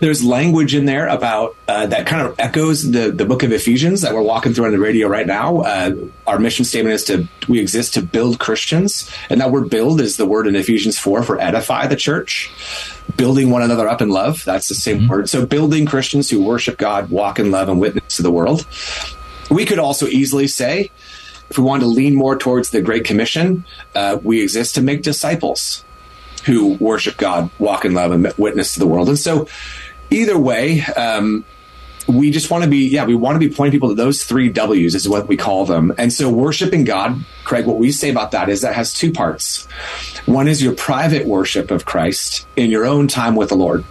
there's 0.00 0.22
language 0.24 0.74
in 0.74 0.84
there 0.84 1.08
about 1.08 1.56
uh, 1.68 1.86
that 1.86 2.06
kind 2.06 2.26
of 2.26 2.38
echoes 2.38 2.90
the 2.90 3.10
the 3.10 3.24
book 3.24 3.42
of 3.42 3.52
Ephesians 3.52 4.02
that 4.02 4.14
we're 4.14 4.22
walking 4.22 4.54
through 4.54 4.66
on 4.66 4.72
the 4.72 4.78
radio 4.78 5.08
right 5.08 5.26
now. 5.26 5.58
Uh, 5.62 5.94
our 6.26 6.38
mission 6.38 6.64
statement 6.64 6.94
is 6.94 7.04
to 7.04 7.28
we 7.48 7.60
exist 7.60 7.94
to 7.94 8.02
build 8.02 8.38
Christians, 8.38 9.10
and 9.30 9.40
that 9.40 9.50
word 9.50 9.70
"build" 9.70 10.00
is 10.00 10.16
the 10.16 10.26
word 10.26 10.46
in 10.46 10.56
Ephesians 10.56 10.98
four 10.98 11.22
for 11.22 11.40
edify 11.40 11.86
the 11.86 11.96
church, 11.96 12.50
building 13.16 13.50
one 13.50 13.62
another 13.62 13.88
up 13.88 14.00
in 14.00 14.08
love. 14.08 14.44
That's 14.44 14.68
the 14.68 14.74
same 14.74 15.00
mm-hmm. 15.00 15.08
word. 15.08 15.28
So 15.28 15.46
building 15.46 15.86
Christians 15.86 16.30
who 16.30 16.42
worship 16.42 16.78
God, 16.78 17.10
walk 17.10 17.38
in 17.38 17.50
love, 17.50 17.68
and 17.68 17.80
witness 17.80 18.16
to 18.16 18.22
the 18.22 18.32
world. 18.32 18.66
We 19.50 19.64
could 19.66 19.78
also 19.78 20.06
easily 20.06 20.46
say, 20.46 20.90
if 21.50 21.58
we 21.58 21.64
wanted 21.64 21.82
to 21.82 21.88
lean 21.88 22.14
more 22.14 22.38
towards 22.38 22.70
the 22.70 22.80
Great 22.80 23.04
Commission, 23.04 23.64
uh, 23.94 24.18
we 24.22 24.40
exist 24.40 24.74
to 24.76 24.82
make 24.82 25.02
disciples 25.02 25.84
who 26.44 26.74
worship 26.74 27.16
God, 27.16 27.50
walk 27.58 27.84
in 27.84 27.94
love, 27.94 28.12
and 28.12 28.32
witness 28.36 28.74
to 28.74 28.80
the 28.80 28.86
world. 28.86 29.08
And 29.08 29.18
so, 29.18 29.48
either 30.10 30.38
way, 30.38 30.82
um, 30.82 31.44
we 32.08 32.30
just 32.30 32.50
want 32.50 32.64
to 32.64 32.70
be, 32.70 32.88
yeah, 32.88 33.04
we 33.04 33.14
want 33.14 33.40
to 33.40 33.48
be 33.48 33.54
pointing 33.54 33.72
people 33.72 33.90
to 33.90 33.94
those 33.94 34.24
three 34.24 34.48
W's 34.48 34.94
is 34.94 35.08
what 35.08 35.28
we 35.28 35.36
call 35.36 35.64
them. 35.66 35.92
And 35.98 36.12
so, 36.12 36.30
worshiping 36.30 36.84
God, 36.84 37.24
Craig, 37.44 37.66
what 37.66 37.78
we 37.78 37.92
say 37.92 38.10
about 38.10 38.32
that 38.32 38.48
is 38.48 38.62
that 38.62 38.74
has 38.74 38.92
two 38.92 39.12
parts. 39.12 39.66
One 40.26 40.48
is 40.48 40.62
your 40.62 40.74
private 40.74 41.26
worship 41.26 41.70
of 41.70 41.84
Christ 41.84 42.46
in 42.56 42.70
your 42.70 42.84
own 42.84 43.08
time 43.08 43.36
with 43.36 43.50
the 43.50 43.56
Lord. 43.56 43.84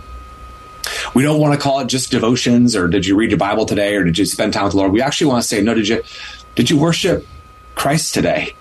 We 1.13 1.23
don't 1.23 1.39
want 1.39 1.53
to 1.53 1.59
call 1.59 1.79
it 1.79 1.87
just 1.87 2.11
devotions 2.11 2.75
or 2.75 2.87
did 2.87 3.05
you 3.05 3.15
read 3.15 3.31
your 3.31 3.37
Bible 3.37 3.65
today 3.65 3.95
or 3.95 4.03
did 4.03 4.17
you 4.17 4.25
spend 4.25 4.53
time 4.53 4.63
with 4.63 4.73
the 4.73 4.79
Lord? 4.79 4.91
We 4.91 5.01
actually 5.01 5.27
want 5.27 5.41
to 5.41 5.47
say, 5.47 5.61
no, 5.61 5.73
did 5.73 5.87
you 5.87 6.03
did 6.55 6.69
you 6.69 6.77
worship 6.77 7.25
Christ 7.75 8.13
today 8.13 8.55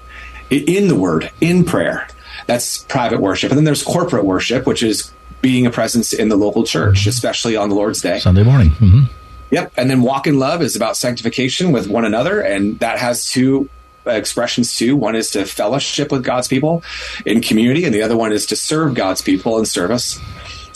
in 0.50 0.88
the 0.88 0.94
Word, 0.94 1.30
in 1.40 1.64
prayer? 1.64 2.08
That's 2.50 2.84
private 2.84 3.20
worship. 3.20 3.50
And 3.50 3.56
then 3.58 3.64
there's 3.64 3.82
corporate 3.82 4.24
worship, 4.24 4.66
which 4.66 4.82
is 4.82 5.12
being 5.40 5.66
a 5.66 5.70
presence 5.70 6.12
in 6.12 6.28
the 6.28 6.36
local 6.36 6.64
church, 6.64 7.06
especially 7.06 7.54
on 7.54 7.68
the 7.68 7.76
Lord's 7.76 8.00
Day. 8.00 8.18
Sunday 8.18 8.42
morning. 8.42 8.70
Mm-hmm. 8.70 9.04
Yep. 9.52 9.72
And 9.76 9.88
then 9.88 10.02
walk 10.02 10.26
in 10.26 10.38
love 10.38 10.60
is 10.60 10.74
about 10.74 10.96
sanctification 10.96 11.70
with 11.70 11.86
one 11.88 12.04
another. 12.04 12.40
And 12.40 12.78
that 12.80 12.98
has 12.98 13.30
two 13.30 13.68
expressions 14.04 14.74
too. 14.74 14.96
One 14.96 15.14
is 15.14 15.30
to 15.30 15.44
fellowship 15.44 16.10
with 16.10 16.24
God's 16.24 16.48
people 16.48 16.82
in 17.24 17.40
community, 17.40 17.84
and 17.84 17.94
the 17.94 18.02
other 18.02 18.16
one 18.16 18.32
is 18.32 18.46
to 18.46 18.56
serve 18.56 18.94
God's 18.94 19.22
people 19.22 19.58
in 19.58 19.64
service. 19.66 20.18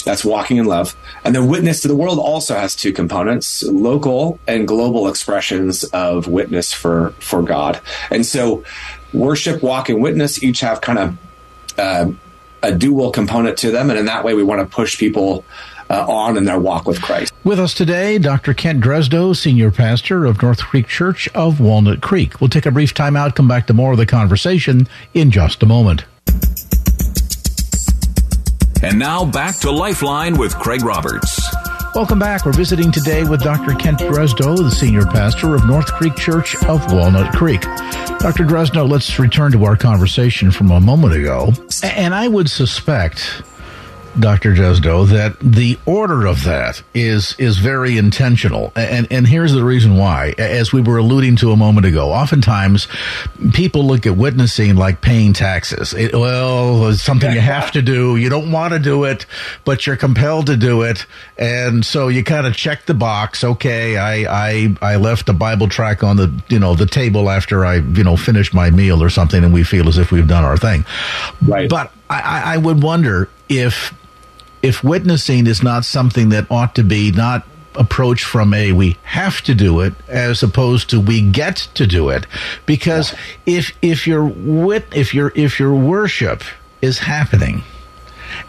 That's 0.04 0.24
walking 0.24 0.58
in 0.58 0.66
love. 0.66 0.94
And 1.24 1.34
then 1.34 1.48
witness 1.48 1.80
to 1.82 1.88
the 1.88 1.96
world 1.96 2.18
also 2.18 2.54
has 2.54 2.76
two 2.76 2.92
components, 2.92 3.62
local 3.64 4.38
and 4.46 4.68
global 4.68 5.08
expressions 5.08 5.82
of 5.84 6.28
witness 6.28 6.72
for, 6.72 7.10
for 7.18 7.42
God. 7.42 7.80
And 8.10 8.26
so 8.26 8.62
worship, 9.12 9.62
walk, 9.62 9.88
and 9.88 10.02
witness 10.02 10.42
each 10.42 10.60
have 10.60 10.82
kind 10.82 10.98
of 10.98 11.16
uh, 11.78 12.10
a 12.62 12.72
dual 12.72 13.10
component 13.10 13.58
to 13.58 13.70
them, 13.70 13.90
and 13.90 13.98
in 13.98 14.06
that 14.06 14.24
way, 14.24 14.34
we 14.34 14.42
want 14.42 14.60
to 14.60 14.66
push 14.66 14.98
people 14.98 15.44
uh, 15.90 16.06
on 16.08 16.36
in 16.36 16.44
their 16.44 16.58
walk 16.58 16.86
with 16.86 17.00
Christ. 17.02 17.32
With 17.44 17.60
us 17.60 17.74
today, 17.74 18.18
Dr. 18.18 18.54
Kent 18.54 18.82
Dresdow, 18.82 19.36
Senior 19.36 19.70
Pastor 19.70 20.24
of 20.24 20.42
North 20.42 20.62
Creek 20.62 20.88
Church 20.88 21.28
of 21.34 21.60
Walnut 21.60 22.00
Creek. 22.00 22.40
We'll 22.40 22.48
take 22.48 22.66
a 22.66 22.70
brief 22.70 22.94
time 22.94 23.16
out, 23.16 23.36
come 23.36 23.48
back 23.48 23.66
to 23.66 23.74
more 23.74 23.92
of 23.92 23.98
the 23.98 24.06
conversation 24.06 24.88
in 25.12 25.30
just 25.30 25.62
a 25.62 25.66
moment. 25.66 26.04
And 28.82 28.98
now 28.98 29.24
back 29.24 29.56
to 29.60 29.70
Lifeline 29.70 30.36
with 30.36 30.54
Craig 30.56 30.84
Roberts. 30.84 31.40
Welcome 31.94 32.18
back. 32.18 32.44
We're 32.44 32.50
visiting 32.50 32.90
today 32.90 33.22
with 33.22 33.40
Dr. 33.40 33.72
Kent 33.72 34.00
Dresdow, 34.00 34.56
the 34.56 34.70
senior 34.70 35.06
pastor 35.06 35.54
of 35.54 35.64
North 35.64 35.86
Creek 35.92 36.16
Church 36.16 36.56
of 36.64 36.92
Walnut 36.92 37.32
Creek. 37.32 37.60
Dr. 37.60 38.44
Dresdow, 38.44 38.88
let's 38.90 39.16
return 39.20 39.52
to 39.52 39.64
our 39.64 39.76
conversation 39.76 40.50
from 40.50 40.72
a 40.72 40.80
moment 40.80 41.14
ago. 41.14 41.52
And 41.84 42.12
I 42.12 42.26
would 42.26 42.50
suspect 42.50 43.42
Dr. 44.18 44.54
Dresdow, 44.54 45.08
that 45.08 45.38
the 45.40 45.78
order 45.86 46.26
of 46.26 46.44
that 46.44 46.82
is 46.94 47.34
is 47.38 47.58
very 47.58 47.98
intentional, 47.98 48.72
and 48.76 49.06
and 49.10 49.26
here's 49.26 49.52
the 49.52 49.64
reason 49.64 49.96
why. 49.96 50.34
As 50.38 50.72
we 50.72 50.80
were 50.80 50.98
alluding 50.98 51.36
to 51.36 51.50
a 51.50 51.56
moment 51.56 51.86
ago, 51.86 52.12
oftentimes 52.12 52.86
people 53.52 53.84
look 53.84 54.06
at 54.06 54.16
witnessing 54.16 54.76
like 54.76 55.00
paying 55.00 55.32
taxes. 55.32 55.94
It, 55.94 56.14
well, 56.14 56.88
it's 56.88 57.02
something 57.02 57.32
you 57.32 57.40
have 57.40 57.72
to 57.72 57.82
do. 57.82 58.16
You 58.16 58.28
don't 58.28 58.52
want 58.52 58.72
to 58.72 58.78
do 58.78 59.04
it, 59.04 59.26
but 59.64 59.86
you're 59.86 59.96
compelled 59.96 60.46
to 60.46 60.56
do 60.56 60.82
it, 60.82 61.06
and 61.36 61.84
so 61.84 62.08
you 62.08 62.22
kind 62.22 62.46
of 62.46 62.56
check 62.56 62.86
the 62.86 62.94
box. 62.94 63.42
Okay, 63.42 63.96
I 63.96 64.24
I 64.28 64.76
I 64.80 64.96
left 64.96 65.26
the 65.26 65.34
Bible 65.34 65.68
track 65.68 66.04
on 66.04 66.16
the 66.16 66.42
you 66.48 66.58
know 66.58 66.74
the 66.74 66.86
table 66.86 67.30
after 67.30 67.64
I 67.64 67.76
you 67.76 68.04
know 68.04 68.16
finished 68.16 68.54
my 68.54 68.70
meal 68.70 69.02
or 69.02 69.10
something, 69.10 69.42
and 69.42 69.52
we 69.52 69.64
feel 69.64 69.88
as 69.88 69.98
if 69.98 70.12
we've 70.12 70.28
done 70.28 70.44
our 70.44 70.56
thing. 70.56 70.84
Right. 71.42 71.68
But 71.68 71.92
I, 72.08 72.54
I 72.54 72.56
would 72.58 72.82
wonder 72.82 73.28
if 73.48 73.92
if 74.64 74.82
witnessing 74.82 75.46
is 75.46 75.62
not 75.62 75.84
something 75.84 76.30
that 76.30 76.50
ought 76.50 76.74
to 76.74 76.82
be 76.82 77.12
not 77.12 77.46
approached 77.74 78.24
from 78.24 78.54
a 78.54 78.72
we 78.72 78.96
have 79.02 79.42
to 79.42 79.54
do 79.54 79.80
it 79.80 79.92
as 80.08 80.42
opposed 80.42 80.88
to 80.88 81.00
we 81.00 81.20
get 81.20 81.56
to 81.74 81.86
do 81.86 82.08
it 82.08 82.26
because 82.64 83.12
yeah. 83.12 83.58
if 83.58 83.72
if 83.82 84.06
your 84.06 84.24
wit 84.24 84.86
if 84.94 85.12
your 85.12 85.32
if 85.34 85.60
your 85.60 85.74
worship 85.74 86.42
is 86.80 86.98
happening 86.98 87.62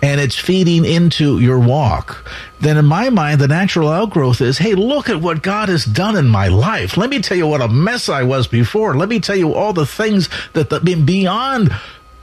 and 0.02 0.20
it's 0.20 0.38
feeding 0.38 0.84
into 0.84 1.40
your 1.40 1.60
walk, 1.60 2.30
then 2.60 2.78
in 2.78 2.86
my 2.86 3.10
mind, 3.10 3.40
the 3.40 3.48
natural 3.48 3.88
outgrowth 3.88 4.42
is, 4.42 4.58
hey, 4.58 4.74
look 4.74 5.10
at 5.10 5.22
what 5.22 5.44
God 5.44 5.70
has 5.70 5.86
done 5.86 6.16
in 6.16 6.28
my 6.28 6.48
life. 6.48 6.98
Let 6.98 7.10
me 7.10 7.22
tell 7.22 7.38
you 7.38 7.46
what 7.46 7.62
a 7.62 7.68
mess 7.68 8.10
I 8.10 8.24
was 8.24 8.48
before. 8.48 8.96
Let 8.96 9.10
me 9.10 9.20
tell 9.20 9.36
you 9.36 9.54
all 9.54 9.74
the 9.74 9.86
things 9.86 10.28
that 10.54 10.70
the, 10.72 10.80
beyond 10.80 11.72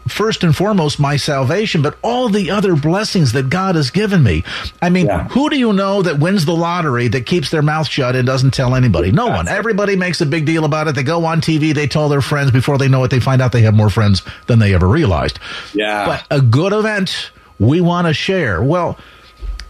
first 0.09 0.43
and 0.43 0.55
foremost 0.55 0.99
my 0.99 1.17
salvation, 1.17 1.83
but 1.83 1.97
all 2.03 2.29
the 2.29 2.51
other 2.51 2.75
blessings 2.75 3.33
that 3.33 3.49
God 3.49 3.75
has 3.75 3.91
given 3.91 4.23
me. 4.23 4.45
I 4.81 4.91
mean, 4.91 5.07
yeah. 5.07 5.29
who 5.29 5.49
do 5.51 5.59
you 5.59 5.73
know 5.73 6.03
that 6.03 6.19
wins 6.19 6.45
the 6.45 6.55
lottery 6.55 7.09
that 7.09 7.27
keeps 7.27 7.51
their 7.51 7.63
mouth 7.63 7.89
shut 7.89 8.17
and 8.17 8.27
doesn't 8.27 8.53
tell 8.53 8.75
anybody? 8.75 9.13
No 9.13 9.29
one. 9.29 9.49
Everybody 9.49 9.97
makes 9.97 10.21
a 10.21 10.27
big 10.27 10.47
deal 10.47 10.65
about 10.65 10.89
it. 10.89 10.95
They 10.95 11.03
go 11.03 11.25
on 11.25 11.41
TV, 11.41 11.75
they 11.75 11.87
tell 11.87 12.09
their 12.09 12.21
friends 12.21 12.51
before 12.51 12.79
they 12.79 12.89
know 12.89 13.05
it, 13.05 13.11
they 13.11 13.21
find 13.21 13.41
out 13.41 13.53
they 13.53 13.63
have 13.63 13.75
more 13.75 13.91
friends 13.91 14.23
than 14.47 14.59
they 14.59 14.75
ever 14.75 14.89
realized. 14.89 15.39
Yeah. 15.75 16.07
But 16.07 16.27
a 16.31 16.41
good 16.41 16.73
event 16.73 17.31
we 17.59 17.81
want 17.81 18.09
to 18.09 18.15
share. 18.15 18.63
Well, 18.63 18.99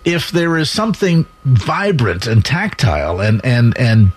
if 0.05 0.31
there 0.31 0.57
is 0.57 0.71
something 0.71 1.27
vibrant 1.45 2.27
and 2.27 2.45
tactile 2.45 3.21
and 3.21 3.45
and 3.45 3.77
and 3.79 4.13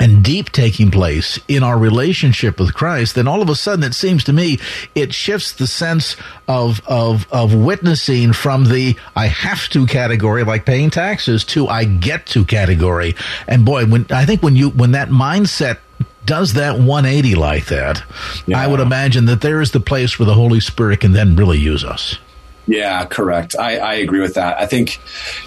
and 0.00 0.24
deep 0.24 0.50
taking 0.50 0.90
place 0.90 1.38
in 1.46 1.62
our 1.62 1.78
relationship 1.78 2.58
with 2.58 2.74
Christ, 2.74 3.14
then 3.14 3.28
all 3.28 3.42
of 3.42 3.50
a 3.50 3.54
sudden 3.54 3.84
it 3.84 3.94
seems 3.94 4.24
to 4.24 4.32
me 4.32 4.58
it 4.94 5.12
shifts 5.12 5.52
the 5.52 5.66
sense 5.66 6.16
of 6.48 6.80
of 6.88 7.30
of 7.30 7.54
witnessing 7.54 8.32
from 8.32 8.64
the 8.64 8.96
I 9.14 9.26
have 9.26 9.68
to 9.68 9.86
category, 9.86 10.42
like 10.42 10.64
paying 10.64 10.90
taxes, 10.90 11.44
to 11.44 11.68
I 11.68 11.84
get 11.84 12.26
to 12.28 12.44
category. 12.44 13.14
And 13.46 13.64
boy, 13.64 13.84
when 13.84 14.06
I 14.10 14.24
think 14.24 14.42
when 14.42 14.56
you 14.56 14.70
when 14.70 14.92
that 14.92 15.10
mindset 15.10 15.78
does 16.24 16.54
that 16.54 16.78
180 16.78 17.34
like 17.34 17.66
that, 17.66 18.02
yeah. 18.46 18.58
I 18.58 18.66
would 18.66 18.80
imagine 18.80 19.26
that 19.26 19.42
there 19.42 19.60
is 19.60 19.72
the 19.72 19.80
place 19.80 20.18
where 20.18 20.26
the 20.26 20.34
Holy 20.34 20.60
Spirit 20.60 21.00
can 21.00 21.12
then 21.12 21.36
really 21.36 21.58
use 21.58 21.84
us. 21.84 22.18
Yeah, 22.70 23.04
correct. 23.04 23.56
I, 23.58 23.78
I 23.78 23.94
agree 23.94 24.20
with 24.20 24.34
that. 24.34 24.60
I 24.60 24.66
think, 24.66 25.00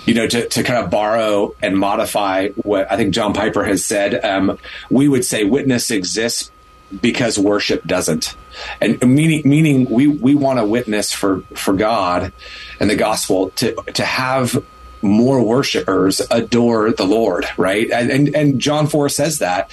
you 0.05 0.13
know, 0.13 0.27
to, 0.27 0.45
to 0.45 0.61
kind 0.61 0.83
of 0.83 0.91
borrow 0.91 1.55
and 1.61 1.77
modify 1.77 2.49
what 2.49 2.91
I 2.91 2.97
think 2.97 3.13
John 3.13 3.33
Piper 3.33 3.63
has 3.63 3.85
said, 3.85 4.25
um, 4.25 4.57
we 4.89 5.07
would 5.07 5.23
say 5.23 5.45
witness 5.45 5.89
exists 5.89 6.51
because 7.01 7.39
worship 7.39 7.85
doesn't. 7.85 8.35
And 8.81 8.99
meaning, 9.01 9.41
meaning 9.45 9.89
we, 9.89 10.05
we 10.07 10.35
want 10.35 10.59
to 10.59 10.65
witness 10.65 11.13
for, 11.13 11.43
for 11.55 11.73
God 11.73 12.33
and 12.81 12.89
the 12.89 12.97
gospel 12.97 13.51
to, 13.51 13.73
to 13.93 14.03
have 14.03 14.61
more 15.01 15.41
worshipers 15.41 16.21
adore 16.29 16.91
the 16.91 17.05
Lord, 17.05 17.45
right? 17.55 17.89
And, 17.89 18.11
and, 18.11 18.35
and 18.35 18.59
John 18.59 18.87
4 18.87 19.07
says 19.07 19.39
that 19.39 19.71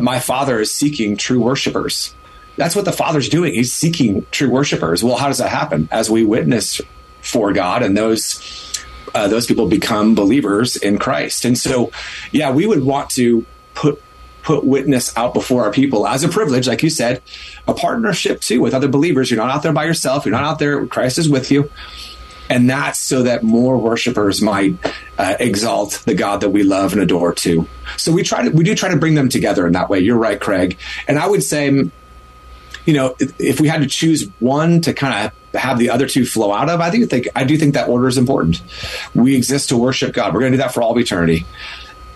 my 0.00 0.20
father 0.20 0.60
is 0.60 0.70
seeking 0.70 1.16
true 1.16 1.40
worshipers 1.40 2.14
that's 2.56 2.74
what 2.74 2.84
the 2.84 2.92
Father's 2.92 3.28
doing. 3.28 3.54
He's 3.54 3.72
seeking 3.72 4.26
true 4.30 4.50
worshipers. 4.50 5.04
Well, 5.04 5.16
how 5.16 5.28
does 5.28 5.38
that 5.38 5.50
happen? 5.50 5.88
As 5.90 6.10
we 6.10 6.24
witness 6.24 6.80
for 7.20 7.52
God 7.52 7.82
and 7.82 7.96
those 7.96 8.74
uh, 9.14 9.28
those 9.28 9.46
people 9.46 9.66
become 9.66 10.14
believers 10.14 10.76
in 10.76 10.98
Christ. 10.98 11.46
And 11.46 11.56
so, 11.56 11.90
yeah, 12.32 12.50
we 12.52 12.66
would 12.66 12.84
want 12.84 13.10
to 13.10 13.46
put 13.74 14.02
put 14.42 14.62
witness 14.62 15.16
out 15.16 15.34
before 15.34 15.64
our 15.64 15.72
people 15.72 16.06
as 16.06 16.22
a 16.22 16.28
privilege, 16.28 16.68
like 16.68 16.82
you 16.82 16.90
said, 16.90 17.20
a 17.66 17.74
partnership 17.74 18.40
too 18.40 18.60
with 18.60 18.74
other 18.74 18.86
believers. 18.86 19.28
You're 19.28 19.44
not 19.44 19.50
out 19.50 19.64
there 19.64 19.72
by 19.72 19.84
yourself. 19.84 20.24
You're 20.24 20.32
not 20.32 20.44
out 20.44 20.58
there. 20.60 20.86
Christ 20.86 21.18
is 21.18 21.28
with 21.28 21.50
you. 21.50 21.68
And 22.48 22.70
that's 22.70 23.00
so 23.00 23.24
that 23.24 23.42
more 23.42 23.76
worshipers 23.76 24.40
might 24.40 24.76
uh, 25.18 25.34
exalt 25.40 26.02
the 26.04 26.14
God 26.14 26.42
that 26.42 26.50
we 26.50 26.62
love 26.62 26.92
and 26.92 27.02
adore 27.02 27.34
too. 27.34 27.66
So 27.96 28.12
we 28.12 28.22
try 28.22 28.44
to, 28.44 28.50
we 28.50 28.62
do 28.62 28.76
try 28.76 28.90
to 28.90 28.96
bring 28.96 29.16
them 29.16 29.28
together 29.28 29.66
in 29.66 29.72
that 29.72 29.90
way. 29.90 29.98
You're 29.98 30.16
right, 30.16 30.40
Craig. 30.40 30.78
And 31.08 31.18
I 31.18 31.26
would 31.26 31.42
say 31.42 31.90
you 32.86 32.94
know, 32.94 33.16
if 33.18 33.60
we 33.60 33.68
had 33.68 33.82
to 33.82 33.86
choose 33.86 34.28
one 34.38 34.80
to 34.82 34.94
kind 34.94 35.26
of 35.26 35.60
have 35.60 35.78
the 35.78 35.90
other 35.90 36.06
two 36.06 36.24
flow 36.24 36.52
out 36.52 36.70
of, 36.70 36.80
I 36.80 36.90
do 36.90 37.04
think 37.06 37.28
I 37.34 37.44
do 37.44 37.56
think 37.58 37.74
that 37.74 37.88
order 37.88 38.08
is 38.08 38.16
important. 38.16 38.62
We 39.14 39.36
exist 39.36 39.68
to 39.70 39.76
worship 39.76 40.14
God. 40.14 40.32
We're 40.32 40.40
going 40.40 40.52
to 40.52 40.58
do 40.58 40.62
that 40.62 40.72
for 40.72 40.82
all 40.82 40.98
eternity. 40.98 41.44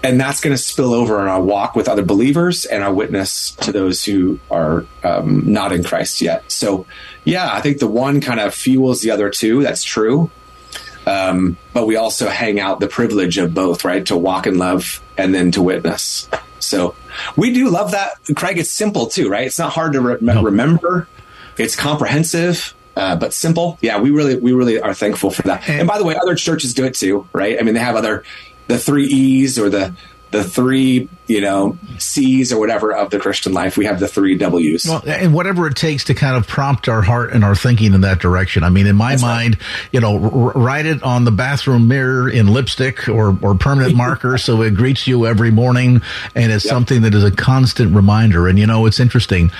And 0.02 0.18
that's 0.18 0.40
going 0.40 0.56
to 0.56 0.62
spill 0.62 0.94
over 0.94 1.20
in 1.20 1.28
our 1.28 1.42
walk 1.42 1.76
with 1.76 1.86
other 1.86 2.02
believers 2.02 2.64
and 2.64 2.82
our 2.82 2.92
witness 2.92 3.50
to 3.56 3.72
those 3.72 4.02
who 4.02 4.38
are 4.50 4.86
um, 5.04 5.52
not 5.52 5.72
in 5.72 5.84
Christ 5.84 6.22
yet. 6.22 6.50
So, 6.50 6.86
yeah, 7.24 7.52
I 7.52 7.60
think 7.60 7.80
the 7.80 7.86
one 7.86 8.22
kind 8.22 8.40
of 8.40 8.54
fuels 8.54 9.02
the 9.02 9.10
other 9.10 9.28
two. 9.28 9.62
That's 9.62 9.84
true. 9.84 10.30
Um, 11.06 11.58
but 11.74 11.86
we 11.86 11.96
also 11.96 12.28
hang 12.28 12.60
out 12.60 12.80
the 12.80 12.86
privilege 12.86 13.36
of 13.36 13.52
both, 13.52 13.84
right? 13.84 14.06
To 14.06 14.16
walk 14.16 14.46
in 14.46 14.56
love 14.56 15.02
and 15.18 15.34
then 15.34 15.50
to 15.52 15.62
witness. 15.62 16.28
So 16.60 16.94
we 17.36 17.52
do 17.52 17.68
love 17.68 17.90
that, 17.92 18.12
Craig. 18.36 18.58
It's 18.58 18.70
simple 18.70 19.06
too, 19.06 19.28
right? 19.28 19.46
It's 19.46 19.58
not 19.58 19.72
hard 19.72 19.94
to 19.94 20.00
re- 20.00 20.18
no. 20.20 20.42
remember. 20.42 21.08
It's 21.58 21.76
comprehensive. 21.76 22.74
Uh, 22.96 23.16
but 23.16 23.32
simple. 23.32 23.78
Yeah, 23.80 24.00
we 24.00 24.10
really, 24.10 24.36
we 24.36 24.52
really 24.52 24.80
are 24.80 24.92
thankful 24.92 25.30
for 25.30 25.42
that. 25.42 25.68
And, 25.68 25.80
and 25.80 25.88
by 25.88 25.98
the 25.98 26.04
way, 26.04 26.16
other 26.16 26.34
churches 26.34 26.74
do 26.74 26.84
it 26.84 26.94
too, 26.94 27.26
right? 27.32 27.56
I 27.58 27.62
mean, 27.62 27.74
they 27.74 27.80
have 27.80 27.94
other, 27.96 28.24
the 28.66 28.78
three 28.78 29.06
E's 29.06 29.58
or 29.58 29.70
the 29.70 29.94
the 30.30 30.44
three, 30.44 31.08
you 31.26 31.40
know, 31.40 31.76
C's 31.98 32.52
or 32.52 32.60
whatever 32.60 32.94
of 32.94 33.10
the 33.10 33.18
Christian 33.18 33.52
life. 33.52 33.76
We 33.76 33.86
have 33.86 33.98
the 33.98 34.06
three 34.06 34.36
W's. 34.36 34.86
Well, 34.86 35.02
and 35.06 35.34
whatever 35.34 35.66
it 35.66 35.74
takes 35.74 36.04
to 36.04 36.14
kind 36.14 36.36
of 36.36 36.46
prompt 36.46 36.88
our 36.88 37.02
heart 37.02 37.32
and 37.32 37.44
our 37.44 37.56
thinking 37.56 37.94
in 37.94 38.02
that 38.02 38.20
direction. 38.20 38.62
I 38.62 38.68
mean, 38.68 38.86
in 38.86 38.96
my 38.96 39.12
That's 39.12 39.22
mind, 39.22 39.56
right. 39.56 39.88
you 39.92 40.00
know, 40.00 40.22
r- 40.22 40.52
write 40.52 40.86
it 40.86 41.02
on 41.02 41.24
the 41.24 41.32
bathroom 41.32 41.88
mirror 41.88 42.28
in 42.28 42.46
lipstick 42.46 43.08
or, 43.08 43.36
or 43.42 43.54
permanent 43.56 43.96
marker 43.96 44.38
so 44.38 44.62
it 44.62 44.74
greets 44.74 45.06
you 45.06 45.26
every 45.26 45.50
morning 45.50 46.00
and 46.34 46.52
it's 46.52 46.64
yep. 46.64 46.70
something 46.70 47.02
that 47.02 47.14
is 47.14 47.24
a 47.24 47.30
constant 47.30 47.94
reminder. 47.94 48.46
And, 48.46 48.58
you 48.58 48.66
know, 48.66 48.86
it's 48.86 49.00
interesting 49.00 49.50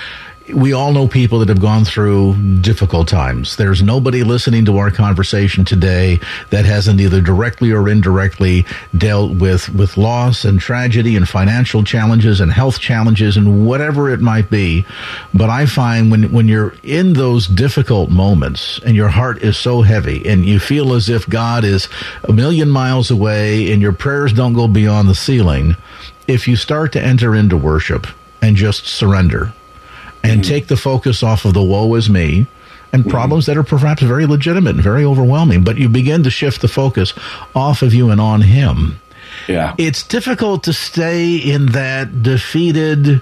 we 0.53 0.73
all 0.73 0.91
know 0.91 1.07
people 1.07 1.39
that 1.39 1.49
have 1.49 1.61
gone 1.61 1.85
through 1.85 2.35
difficult 2.61 3.07
times. 3.07 3.55
There's 3.55 3.81
nobody 3.81 4.23
listening 4.23 4.65
to 4.65 4.77
our 4.77 4.91
conversation 4.91 5.65
today 5.65 6.19
that 6.49 6.65
hasn't 6.65 6.99
either 6.99 7.21
directly 7.21 7.71
or 7.71 7.89
indirectly 7.89 8.65
dealt 8.97 9.33
with, 9.33 9.69
with 9.69 9.97
loss 9.97 10.45
and 10.45 10.59
tragedy 10.59 11.15
and 11.15 11.27
financial 11.27 11.83
challenges 11.83 12.41
and 12.41 12.51
health 12.51 12.79
challenges 12.79 13.37
and 13.37 13.65
whatever 13.65 14.09
it 14.09 14.21
might 14.21 14.49
be. 14.49 14.85
But 15.33 15.49
I 15.49 15.65
find 15.65 16.11
when, 16.11 16.31
when 16.31 16.47
you're 16.47 16.75
in 16.83 17.13
those 17.13 17.47
difficult 17.47 18.09
moments 18.09 18.79
and 18.85 18.95
your 18.95 19.09
heart 19.09 19.41
is 19.41 19.57
so 19.57 19.81
heavy 19.81 20.27
and 20.27 20.45
you 20.45 20.59
feel 20.59 20.93
as 20.93 21.09
if 21.09 21.27
God 21.29 21.63
is 21.63 21.89
a 22.23 22.33
million 22.33 22.69
miles 22.69 23.11
away 23.11 23.71
and 23.71 23.81
your 23.81 23.93
prayers 23.93 24.33
don't 24.33 24.53
go 24.53 24.67
beyond 24.67 25.09
the 25.09 25.15
ceiling, 25.15 25.75
if 26.27 26.47
you 26.47 26.55
start 26.55 26.93
to 26.93 27.01
enter 27.01 27.35
into 27.35 27.57
worship 27.57 28.07
and 28.41 28.55
just 28.55 28.87
surrender, 28.87 29.53
and 30.23 30.41
mm-hmm. 30.41 30.49
take 30.49 30.67
the 30.67 30.77
focus 30.77 31.23
off 31.23 31.45
of 31.45 31.53
the 31.53 31.63
woe 31.63 31.93
is 31.95 32.09
me 32.09 32.47
and 32.93 33.03
mm-hmm. 33.03 33.11
problems 33.11 33.45
that 33.45 33.57
are 33.57 33.63
perhaps 33.63 34.01
very 34.01 34.25
legitimate 34.25 34.75
and 34.75 34.83
very 34.83 35.03
overwhelming, 35.03 35.63
but 35.63 35.77
you 35.77 35.89
begin 35.89 36.23
to 36.23 36.29
shift 36.29 36.61
the 36.61 36.67
focus 36.67 37.13
off 37.55 37.81
of 37.81 37.93
you 37.93 38.09
and 38.09 38.19
on 38.19 38.41
him. 38.41 38.99
Yeah. 39.47 39.75
It's 39.77 40.03
difficult 40.03 40.63
to 40.65 40.73
stay 40.73 41.37
in 41.37 41.67
that 41.67 42.21
defeated, 42.21 43.21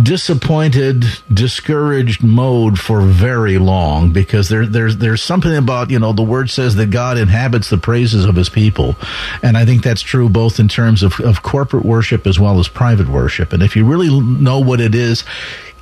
disappointed, 0.00 1.04
discouraged 1.32 2.22
mode 2.22 2.78
for 2.78 3.00
very 3.00 3.58
long 3.58 4.12
because 4.12 4.48
there, 4.48 4.66
there's 4.66 4.98
there's 4.98 5.22
something 5.22 5.54
about 5.54 5.90
you 5.90 5.98
know 5.98 6.12
the 6.12 6.22
word 6.22 6.50
says 6.50 6.74
that 6.76 6.90
God 6.90 7.16
inhabits 7.16 7.70
the 7.70 7.78
praises 7.78 8.24
of 8.24 8.34
His 8.34 8.48
people, 8.48 8.96
and 9.42 9.56
I 9.56 9.64
think 9.64 9.82
that's 9.82 10.02
true 10.02 10.28
both 10.28 10.60
in 10.60 10.68
terms 10.68 11.02
of, 11.02 11.18
of 11.20 11.42
corporate 11.42 11.84
worship 11.84 12.26
as 12.26 12.38
well 12.38 12.58
as 12.58 12.68
private 12.68 13.08
worship. 13.08 13.52
And 13.52 13.62
if 13.62 13.76
you 13.76 13.86
really 13.86 14.10
know 14.20 14.58
what 14.58 14.80
it 14.80 14.94
is, 14.94 15.24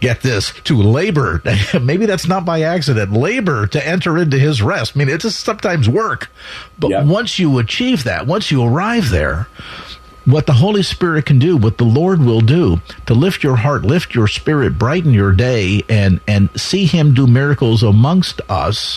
get 0.00 0.22
this 0.22 0.52
to 0.64 0.76
labor. 0.76 1.42
Maybe 1.80 2.06
that's 2.06 2.26
not 2.26 2.44
by 2.44 2.62
accident. 2.62 3.12
Labor 3.12 3.66
to 3.68 3.86
enter 3.86 4.18
into 4.18 4.38
his 4.38 4.62
rest. 4.62 4.92
I 4.94 4.98
mean 4.98 5.08
it's 5.08 5.34
sometimes 5.34 5.88
work. 5.88 6.30
But 6.78 7.06
once 7.06 7.38
you 7.38 7.58
achieve 7.58 8.04
that 8.04 8.26
once 8.26 8.50
you 8.50 8.64
arrive 8.64 9.10
there 9.10 9.48
what 10.26 10.46
the 10.46 10.54
Holy 10.54 10.82
Spirit 10.82 11.24
can 11.24 11.38
do, 11.38 11.56
what 11.56 11.78
the 11.78 11.84
Lord 11.84 12.20
will 12.20 12.40
do 12.40 12.80
to 13.06 13.14
lift 13.14 13.42
your 13.42 13.56
heart, 13.56 13.84
lift 13.84 14.14
your 14.14 14.26
spirit, 14.26 14.76
brighten 14.76 15.12
your 15.12 15.32
day, 15.32 15.82
and, 15.88 16.20
and 16.26 16.50
see 16.60 16.84
Him 16.84 17.14
do 17.14 17.26
miracles 17.26 17.82
amongst 17.82 18.40
us. 18.48 18.96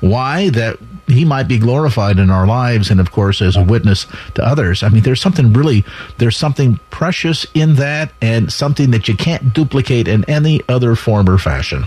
Why? 0.00 0.48
That 0.48 0.78
He 1.10 1.24
might 1.24 1.48
be 1.48 1.58
glorified 1.58 2.18
in 2.18 2.30
our 2.30 2.46
lives 2.46 2.90
and, 2.90 3.00
of 3.00 3.12
course, 3.12 3.42
as 3.42 3.56
a 3.56 3.62
witness 3.62 4.06
to 4.34 4.44
others. 4.44 4.82
I 4.82 4.88
mean, 4.88 5.02
there's 5.02 5.20
something 5.20 5.52
really, 5.52 5.84
there's 6.18 6.36
something 6.36 6.80
precious 6.90 7.46
in 7.54 7.74
that 7.76 8.12
and 8.20 8.52
something 8.52 8.90
that 8.92 9.08
you 9.08 9.16
can't 9.16 9.52
duplicate 9.52 10.08
in 10.08 10.24
any 10.24 10.62
other 10.68 10.94
form 10.94 11.28
or 11.28 11.38
fashion. 11.38 11.84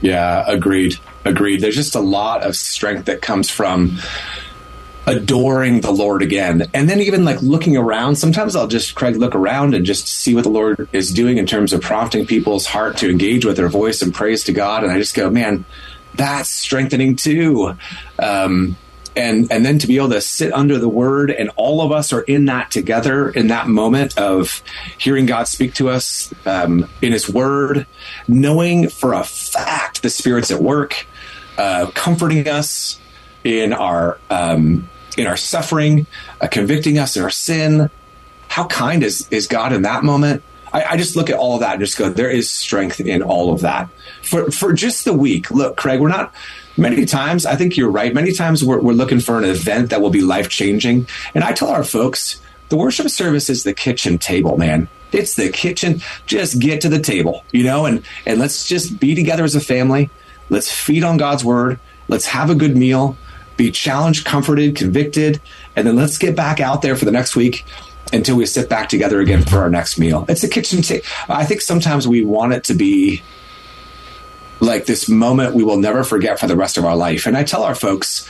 Yeah, 0.00 0.44
agreed. 0.46 0.96
Agreed. 1.24 1.60
There's 1.60 1.76
just 1.76 1.94
a 1.94 2.00
lot 2.00 2.42
of 2.42 2.56
strength 2.56 3.04
that 3.06 3.20
comes 3.20 3.50
from 3.50 3.98
adoring 5.06 5.80
the 5.80 5.90
Lord 5.90 6.22
again. 6.22 6.70
And 6.72 6.88
then 6.88 7.00
even 7.00 7.24
like 7.24 7.42
looking 7.42 7.76
around, 7.76 8.16
sometimes 8.16 8.54
I'll 8.54 8.68
just, 8.68 8.94
Craig, 8.94 9.16
look 9.16 9.34
around 9.34 9.74
and 9.74 9.84
just 9.84 10.08
see 10.08 10.34
what 10.34 10.44
the 10.44 10.50
Lord 10.50 10.88
is 10.92 11.12
doing 11.12 11.38
in 11.38 11.46
terms 11.46 11.72
of 11.72 11.80
prompting 11.80 12.26
people's 12.26 12.66
heart 12.66 12.96
to 12.98 13.10
engage 13.10 13.44
with 13.44 13.56
their 13.56 13.68
voice 13.68 14.02
and 14.02 14.14
praise 14.14 14.44
to 14.44 14.52
God. 14.52 14.84
And 14.84 14.92
I 14.92 14.98
just 14.98 15.14
go, 15.14 15.28
man, 15.28 15.64
that's 16.14 16.50
strengthening 16.50 17.16
too. 17.16 17.74
Um, 18.18 18.76
and 19.16 19.50
and 19.50 19.66
then 19.66 19.78
to 19.80 19.88
be 19.88 19.96
able 19.96 20.10
to 20.10 20.20
sit 20.20 20.52
under 20.52 20.78
the 20.78 20.88
word 20.88 21.32
and 21.32 21.50
all 21.56 21.82
of 21.82 21.90
us 21.90 22.12
are 22.12 22.20
in 22.22 22.44
that 22.44 22.70
together 22.70 23.28
in 23.28 23.48
that 23.48 23.66
moment 23.66 24.16
of 24.16 24.62
hearing 24.98 25.26
god 25.26 25.48
speak 25.48 25.74
to 25.74 25.88
us 25.88 26.32
um, 26.46 26.88
in 27.02 27.10
his 27.10 27.28
word 27.28 27.88
knowing 28.28 28.88
for 28.88 29.12
a 29.12 29.24
fact 29.24 30.02
the 30.02 30.08
spirit's 30.08 30.52
at 30.52 30.62
work 30.62 31.08
uh, 31.58 31.90
comforting 31.90 32.46
us 32.46 33.00
in 33.44 33.72
our 33.72 34.18
um, 34.30 34.88
in 35.16 35.26
our 35.26 35.36
suffering, 35.36 36.06
uh, 36.40 36.48
convicting 36.48 36.98
us 36.98 37.16
in 37.16 37.22
our 37.22 37.30
sin. 37.30 37.90
How 38.48 38.66
kind 38.66 39.02
is 39.02 39.28
is 39.30 39.46
God 39.46 39.72
in 39.72 39.82
that 39.82 40.02
moment? 40.02 40.42
I, 40.72 40.84
I, 40.90 40.96
just 40.96 41.16
look 41.16 41.30
at 41.30 41.38
all 41.38 41.58
that 41.58 41.72
and 41.74 41.80
just 41.80 41.96
go, 41.96 42.08
there 42.08 42.30
is 42.30 42.50
strength 42.50 43.00
in 43.00 43.22
all 43.22 43.52
of 43.52 43.60
that. 43.60 43.88
For 44.22 44.50
for 44.50 44.72
just 44.72 45.04
the 45.04 45.12
week, 45.12 45.50
look, 45.50 45.76
Craig, 45.76 46.00
we're 46.00 46.08
not 46.08 46.34
many 46.76 47.04
times. 47.06 47.46
I 47.46 47.56
think 47.56 47.76
you're 47.76 47.90
right. 47.90 48.14
Many 48.14 48.32
times 48.32 48.64
we're, 48.64 48.80
we're 48.80 48.92
looking 48.92 49.20
for 49.20 49.38
an 49.38 49.44
event 49.44 49.90
that 49.90 50.00
will 50.00 50.10
be 50.10 50.20
life 50.20 50.48
changing, 50.48 51.08
and 51.34 51.42
I 51.42 51.52
tell 51.52 51.68
our 51.68 51.84
folks, 51.84 52.40
the 52.68 52.76
worship 52.76 53.08
service 53.10 53.50
is 53.50 53.64
the 53.64 53.74
kitchen 53.74 54.18
table, 54.18 54.56
man. 54.56 54.88
It's 55.12 55.34
the 55.34 55.50
kitchen. 55.50 56.02
Just 56.26 56.60
get 56.60 56.80
to 56.82 56.88
the 56.88 57.00
table, 57.00 57.44
you 57.52 57.64
know, 57.64 57.86
and 57.86 58.04
and 58.26 58.38
let's 58.38 58.66
just 58.68 59.00
be 59.00 59.14
together 59.14 59.44
as 59.44 59.54
a 59.54 59.60
family. 59.60 60.10
Let's 60.48 60.70
feed 60.70 61.04
on 61.04 61.16
God's 61.16 61.44
word. 61.44 61.78
Let's 62.08 62.26
have 62.26 62.50
a 62.50 62.54
good 62.54 62.76
meal 62.76 63.16
be 63.60 63.70
challenged, 63.70 64.24
comforted, 64.24 64.74
convicted, 64.74 65.38
and 65.76 65.86
then 65.86 65.94
let's 65.94 66.16
get 66.16 66.34
back 66.34 66.60
out 66.60 66.80
there 66.80 66.96
for 66.96 67.04
the 67.04 67.10
next 67.10 67.36
week 67.36 67.62
until 68.12 68.36
we 68.36 68.46
sit 68.46 68.68
back 68.68 68.88
together 68.88 69.20
again 69.20 69.42
for 69.42 69.58
our 69.58 69.70
next 69.70 69.98
meal. 69.98 70.24
It's 70.28 70.42
a 70.42 70.48
kitchen 70.48 70.82
table. 70.82 71.04
I 71.28 71.44
think 71.44 71.60
sometimes 71.60 72.08
we 72.08 72.24
want 72.24 72.52
it 72.52 72.64
to 72.64 72.74
be 72.74 73.22
like 74.60 74.86
this 74.86 75.08
moment 75.08 75.54
we 75.54 75.64
will 75.64 75.78
never 75.78 76.04
forget 76.04 76.38
for 76.38 76.46
the 76.46 76.56
rest 76.56 76.76
of 76.76 76.84
our 76.84 76.96
life. 76.96 77.26
And 77.26 77.36
I 77.36 77.44
tell 77.44 77.62
our 77.62 77.74
folks, 77.74 78.28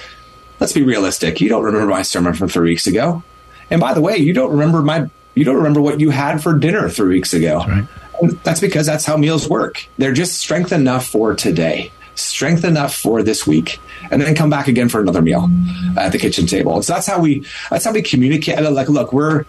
let's 0.61 0.73
be 0.73 0.83
realistic. 0.83 1.41
You 1.41 1.49
don't 1.49 1.65
remember 1.65 1.89
my 1.89 2.03
sermon 2.03 2.35
from 2.35 2.49
three 2.49 2.71
weeks 2.71 2.87
ago. 2.87 3.23
And 3.71 3.81
by 3.81 3.95
the 3.95 4.01
way, 4.01 4.17
you 4.17 4.33
don't 4.33 4.51
remember 4.51 4.83
my 4.83 5.09
you 5.35 5.45
don't 5.45 5.57
remember 5.57 5.81
what 5.81 6.01
you 6.01 6.11
had 6.11 6.43
for 6.43 6.59
dinner 6.59 6.89
three 6.89 7.15
weeks 7.15 7.33
ago. 7.33 7.65
That's, 7.67 8.23
right. 8.23 8.45
that's 8.45 8.61
because 8.61 8.87
that's 8.87 9.05
how 9.05 9.17
meals 9.17 9.49
work. 9.49 9.87
They're 9.97 10.13
just 10.13 10.39
strength 10.39 10.73
enough 10.73 11.07
for 11.07 11.35
today 11.35 11.93
strength 12.21 12.65
enough 12.65 12.95
for 12.95 13.23
this 13.23 13.47
week, 13.47 13.81
and 14.11 14.21
then 14.21 14.35
come 14.35 14.51
back 14.51 14.69
again 14.69 14.89
for 14.89 15.01
another 15.01 15.23
meal 15.23 15.49
at 15.97 16.13
the 16.13 16.19
kitchen 16.19 16.47
table. 16.47 16.83
So 16.83 16.95
that's 16.95 17.07
how 17.07 17.21
we 17.21 17.47
that's 17.71 17.85
how 17.85 17.93
we 17.93 18.03
communicate. 18.03 18.61
Like, 18.61 18.89
look, 18.89 19.13
we're 19.13 19.45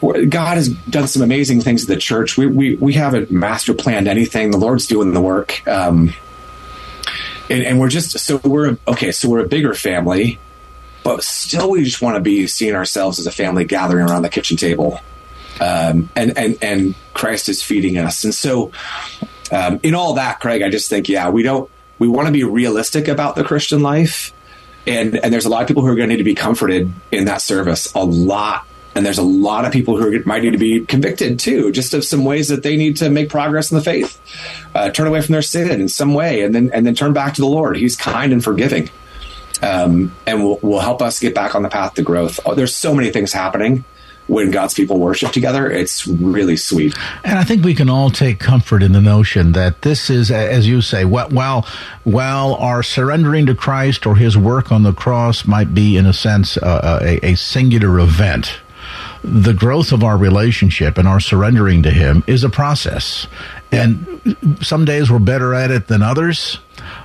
God 0.00 0.56
has 0.56 0.68
done 0.68 1.08
some 1.08 1.22
amazing 1.22 1.60
things 1.60 1.82
at 1.82 1.88
the 1.88 1.96
church. 1.96 2.38
We 2.38 2.46
we 2.46 2.74
we 2.76 2.92
haven't 2.94 3.30
master 3.30 3.74
planned 3.74 4.08
anything. 4.08 4.50
The 4.50 4.58
Lord's 4.58 4.86
doing 4.86 5.12
the 5.12 5.20
work, 5.20 5.66
um, 5.68 6.14
and, 7.50 7.62
and 7.62 7.78
we're 7.78 7.90
just 7.90 8.18
so 8.18 8.38
we're 8.38 8.78
okay. 8.88 9.12
So 9.12 9.28
we're 9.28 9.44
a 9.44 9.48
bigger 9.48 9.74
family, 9.74 10.38
but 11.02 11.22
still, 11.22 11.70
we 11.70 11.84
just 11.84 12.00
want 12.00 12.16
to 12.16 12.20
be 12.20 12.46
seeing 12.46 12.74
ourselves 12.74 13.18
as 13.18 13.26
a 13.26 13.30
family 13.30 13.64
gathering 13.64 14.08
around 14.08 14.22
the 14.22 14.30
kitchen 14.30 14.56
table, 14.56 15.00
um, 15.60 16.08
and 16.16 16.36
and 16.38 16.56
and 16.62 16.94
Christ 17.12 17.50
is 17.50 17.62
feeding 17.62 17.98
us. 17.98 18.24
And 18.24 18.34
so, 18.34 18.72
um, 19.50 19.80
in 19.82 19.94
all 19.94 20.14
that, 20.14 20.40
Craig, 20.40 20.62
I 20.62 20.70
just 20.70 20.88
think, 20.88 21.08
yeah, 21.08 21.30
we 21.30 21.42
don't, 21.42 21.70
we 21.98 22.08
want 22.08 22.26
to 22.26 22.32
be 22.32 22.44
realistic 22.44 23.08
about 23.08 23.34
the 23.34 23.44
Christian 23.44 23.82
life. 23.82 24.32
And, 24.86 25.16
and 25.16 25.32
there's 25.32 25.44
a 25.44 25.50
lot 25.50 25.62
of 25.62 25.68
people 25.68 25.82
who 25.82 25.88
are 25.88 25.94
going 25.94 26.08
to 26.08 26.14
need 26.14 26.18
to 26.18 26.24
be 26.24 26.34
comforted 26.34 26.92
in 27.10 27.26
that 27.26 27.42
service 27.42 27.92
a 27.94 28.04
lot. 28.04 28.66
And 28.94 29.06
there's 29.06 29.18
a 29.18 29.22
lot 29.22 29.64
of 29.64 29.72
people 29.72 29.96
who 29.96 30.16
are, 30.16 30.22
might 30.24 30.42
need 30.42 30.52
to 30.52 30.58
be 30.58 30.84
convicted 30.84 31.38
too, 31.38 31.70
just 31.70 31.94
of 31.94 32.04
some 32.04 32.24
ways 32.24 32.48
that 32.48 32.62
they 32.62 32.76
need 32.76 32.96
to 32.96 33.08
make 33.08 33.28
progress 33.28 33.70
in 33.70 33.76
the 33.76 33.84
faith, 33.84 34.20
uh, 34.74 34.90
turn 34.90 35.06
away 35.06 35.20
from 35.20 35.32
their 35.32 35.42
sin 35.42 35.80
in 35.80 35.88
some 35.88 36.12
way, 36.12 36.42
and 36.42 36.54
then 36.54 36.70
and 36.72 36.84
then 36.84 36.96
turn 36.96 37.12
back 37.12 37.34
to 37.34 37.40
the 37.40 37.46
Lord. 37.46 37.76
He's 37.76 37.94
kind 37.94 38.32
and 38.32 38.42
forgiving, 38.42 38.90
um, 39.62 40.12
and 40.26 40.42
will 40.42 40.58
will 40.60 40.80
help 40.80 41.02
us 41.02 41.20
get 41.20 41.36
back 41.36 41.54
on 41.54 41.62
the 41.62 41.68
path 41.68 41.94
to 41.94 42.02
growth. 42.02 42.40
Oh, 42.44 42.56
there's 42.56 42.74
so 42.74 42.92
many 42.92 43.10
things 43.10 43.32
happening 43.32 43.84
when 44.30 44.50
God's 44.50 44.74
people 44.74 44.98
worship 44.98 45.32
together. 45.32 45.70
It's 45.70 46.06
really 46.06 46.56
sweet. 46.56 46.96
And 47.24 47.38
I 47.38 47.44
think 47.44 47.64
we 47.64 47.74
can 47.74 47.90
all 47.90 48.10
take 48.10 48.38
comfort 48.38 48.82
in 48.82 48.92
the 48.92 49.00
notion 49.00 49.52
that 49.52 49.82
this 49.82 50.08
is, 50.08 50.30
as 50.30 50.68
you 50.68 50.80
say, 50.80 51.04
while 51.04 51.66
while 52.04 52.54
our 52.54 52.82
surrendering 52.82 53.46
to 53.46 53.54
Christ 53.54 54.06
or 54.06 54.16
His 54.16 54.38
work 54.38 54.70
on 54.70 54.84
the 54.84 54.92
cross 54.92 55.46
might 55.46 55.74
be, 55.74 55.96
in 55.96 56.06
a 56.06 56.12
sense, 56.12 56.56
uh, 56.56 57.00
a, 57.02 57.32
a 57.32 57.34
singular 57.34 57.98
event 57.98 58.60
the 59.22 59.52
growth 59.52 59.92
of 59.92 60.02
our 60.02 60.16
relationship 60.16 60.96
and 60.96 61.06
our 61.06 61.20
surrendering 61.20 61.82
to 61.82 61.90
Him 61.90 62.24
is 62.26 62.42
a 62.42 62.48
process. 62.48 63.26
And 63.70 64.36
some 64.62 64.84
days 64.84 65.10
we're 65.10 65.18
better 65.18 65.54
at 65.54 65.70
it 65.70 65.88
than 65.88 66.02
others. 66.02 66.58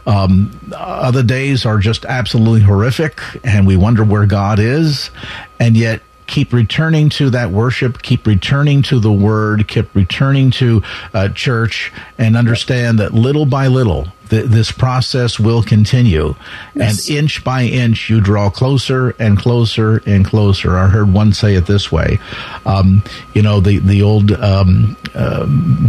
Um, 0.07 0.51
other 0.73 1.23
days 1.23 1.65
are 1.65 1.78
just 1.78 2.05
absolutely 2.05 2.61
horrific, 2.61 3.19
and 3.43 3.67
we 3.67 3.76
wonder 3.76 4.03
where 4.03 4.26
God 4.26 4.59
is. 4.59 5.11
And 5.59 5.76
yet, 5.76 6.01
keep 6.28 6.53
returning 6.53 7.09
to 7.09 7.30
that 7.30 7.51
worship, 7.51 8.01
keep 8.01 8.26
returning 8.26 8.82
to 8.84 8.99
the 8.99 9.11
word, 9.11 9.67
keep 9.67 9.93
returning 9.95 10.51
to 10.51 10.82
uh, 11.13 11.30
church, 11.30 11.91
and 12.17 12.36
understand 12.36 12.99
that 12.99 13.13
little 13.13 13.45
by 13.45 13.67
little, 13.67 14.07
th- 14.30 14.45
this 14.45 14.71
process 14.71 15.39
will 15.39 15.63
continue. 15.63 16.36
Yes. 16.73 17.07
And 17.07 17.17
inch 17.17 17.43
by 17.43 17.63
inch, 17.63 18.09
you 18.09 18.21
draw 18.21 18.49
closer 18.49 19.11
and 19.19 19.38
closer 19.38 20.01
and 20.05 20.26
closer. 20.26 20.78
I 20.78 20.88
heard 20.88 21.13
one 21.13 21.34
say 21.34 21.55
it 21.55 21.67
this 21.67 21.91
way. 21.91 22.19
Um, 22.65 23.03
you 23.34 23.41
know, 23.41 23.59
the, 23.59 23.80
the 23.80 24.01
old 24.01 24.32
um, 24.32 24.97
uh, 25.13 25.45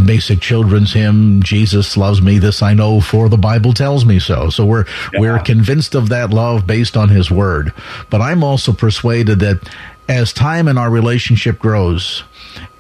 basic 0.06 0.40
children's 0.40 0.92
hymn, 0.92 1.42
Jesus 1.42 1.96
loves 1.96 2.20
me, 2.20 2.38
this 2.38 2.62
I 2.62 2.74
know, 2.74 3.00
for 3.00 3.28
the 3.28 3.38
Bible 3.38 3.72
tells 3.72 4.04
me 4.04 4.18
so. 4.18 4.50
So 4.50 4.64
we're, 4.64 4.84
yeah. 5.12 5.20
we're 5.20 5.38
convinced 5.38 5.94
of 5.94 6.08
that 6.10 6.30
love 6.30 6.66
based 6.66 6.96
on 6.96 7.08
his 7.08 7.30
word. 7.30 7.72
But 8.10 8.20
I'm 8.20 8.44
also 8.44 8.72
persuaded 8.72 9.40
that 9.40 9.68
as 10.08 10.32
time 10.32 10.68
in 10.68 10.78
our 10.78 10.90
relationship 10.90 11.58
grows 11.58 12.22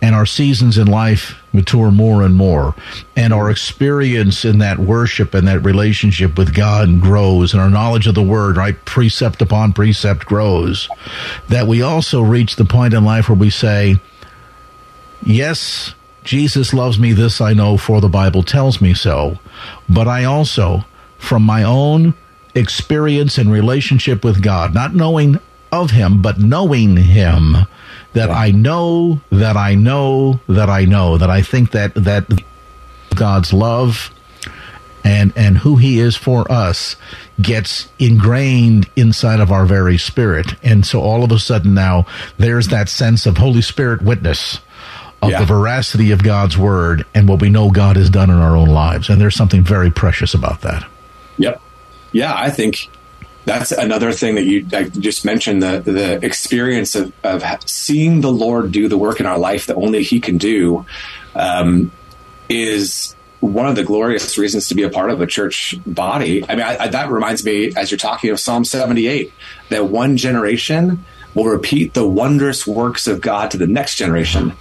and 0.00 0.14
our 0.14 0.26
seasons 0.26 0.78
in 0.78 0.86
life 0.86 1.34
mature 1.52 1.90
more 1.90 2.22
and 2.22 2.34
more 2.34 2.74
and 3.16 3.32
our 3.32 3.50
experience 3.50 4.44
in 4.44 4.58
that 4.58 4.78
worship 4.78 5.34
and 5.34 5.48
that 5.48 5.64
relationship 5.64 6.38
with 6.38 6.54
God 6.54 7.00
grows 7.00 7.52
and 7.52 7.60
our 7.60 7.70
knowledge 7.70 8.06
of 8.06 8.14
the 8.14 8.22
word, 8.22 8.56
right? 8.56 8.82
Precept 8.84 9.42
upon 9.42 9.72
precept 9.72 10.26
grows 10.26 10.88
that 11.48 11.66
we 11.66 11.82
also 11.82 12.22
reach 12.22 12.56
the 12.56 12.64
point 12.64 12.94
in 12.94 13.04
life 13.04 13.28
where 13.28 13.38
we 13.38 13.50
say, 13.50 13.96
yes, 15.24 15.94
Jesus 16.24 16.74
loves 16.74 16.98
me. 16.98 17.12
This 17.12 17.40
I 17.40 17.52
know 17.52 17.76
for 17.76 18.00
the 18.00 18.08
Bible 18.08 18.42
tells 18.42 18.80
me 18.80 18.94
so. 18.94 19.38
But 19.88 20.08
I 20.08 20.24
also, 20.24 20.84
from 21.18 21.42
my 21.42 21.62
own 21.62 22.14
experience 22.54 23.38
and 23.38 23.50
relationship 23.50 24.24
with 24.24 24.42
God, 24.42 24.74
not 24.74 24.94
knowing 24.94 25.38
of 25.72 25.90
him, 25.90 26.22
but 26.22 26.38
knowing 26.38 26.96
him, 26.96 27.56
that 28.12 28.30
I 28.30 28.50
know, 28.50 29.20
that 29.30 29.56
I 29.56 29.74
know, 29.74 30.40
that 30.48 30.70
I 30.70 30.84
know, 30.84 31.18
that 31.18 31.30
I 31.30 31.42
think 31.42 31.72
that 31.72 31.94
that 31.94 32.26
God's 33.14 33.52
love 33.52 34.10
and 35.04 35.32
and 35.36 35.58
who 35.58 35.76
he 35.76 35.98
is 36.00 36.16
for 36.16 36.50
us 36.50 36.96
gets 37.40 37.88
ingrained 37.98 38.88
inside 38.96 39.40
of 39.40 39.52
our 39.52 39.66
very 39.66 39.98
spirit. 39.98 40.54
And 40.62 40.84
so 40.86 41.00
all 41.00 41.22
of 41.24 41.30
a 41.32 41.38
sudden 41.38 41.74
now 41.74 42.06
there's 42.38 42.68
that 42.68 42.88
sense 42.88 43.26
of 43.26 43.36
Holy 43.36 43.62
Spirit 43.62 44.02
witness 44.02 44.60
of 45.22 45.30
Yeah. 45.30 45.40
the 45.40 45.46
veracity 45.46 46.10
of 46.10 46.22
God's 46.22 46.58
word 46.58 47.04
and 47.14 47.28
what 47.28 47.40
we 47.40 47.48
know 47.50 47.70
God 47.70 47.96
has 47.96 48.10
done 48.10 48.30
in 48.30 48.36
our 48.36 48.56
own 48.56 48.68
lives. 48.68 49.08
And 49.08 49.20
there's 49.20 49.36
something 49.36 49.62
very 49.62 49.90
precious 49.90 50.34
about 50.34 50.62
that. 50.62 50.84
Yep. 51.38 51.60
Yeah, 52.12 52.34
I 52.34 52.50
think 52.50 52.88
that's 53.46 53.72
another 53.72 54.12
thing 54.12 54.34
that 54.34 54.42
you 54.42 54.66
I 54.72 54.84
just 54.84 55.24
mentioned 55.24 55.62
the 55.62 55.80
the 55.80 56.24
experience 56.24 56.94
of, 56.94 57.12
of 57.24 57.42
seeing 57.64 58.20
the 58.20 58.30
Lord 58.30 58.72
do 58.72 58.88
the 58.88 58.98
work 58.98 59.20
in 59.20 59.26
our 59.26 59.38
life 59.38 59.66
that 59.66 59.76
only 59.76 60.02
He 60.02 60.20
can 60.20 60.36
do 60.36 60.84
um, 61.34 61.92
is 62.48 63.14
one 63.40 63.66
of 63.66 63.76
the 63.76 63.84
glorious 63.84 64.36
reasons 64.36 64.68
to 64.68 64.74
be 64.74 64.82
a 64.82 64.90
part 64.90 65.10
of 65.10 65.20
a 65.20 65.26
church 65.26 65.76
body. 65.86 66.44
I 66.48 66.56
mean, 66.56 66.64
I, 66.64 66.76
I, 66.76 66.88
that 66.88 67.08
reminds 67.10 67.44
me 67.44 67.72
as 67.76 67.90
you're 67.90 67.98
talking 67.98 68.30
of 68.30 68.40
Psalm 68.40 68.64
78 68.64 69.32
that 69.68 69.86
one 69.86 70.16
generation 70.16 71.04
will 71.34 71.44
repeat 71.44 71.94
the 71.94 72.06
wondrous 72.06 72.66
works 72.66 73.06
of 73.06 73.20
God 73.20 73.52
to 73.52 73.58
the 73.58 73.66
next 73.68 73.94
generation, 73.94 74.54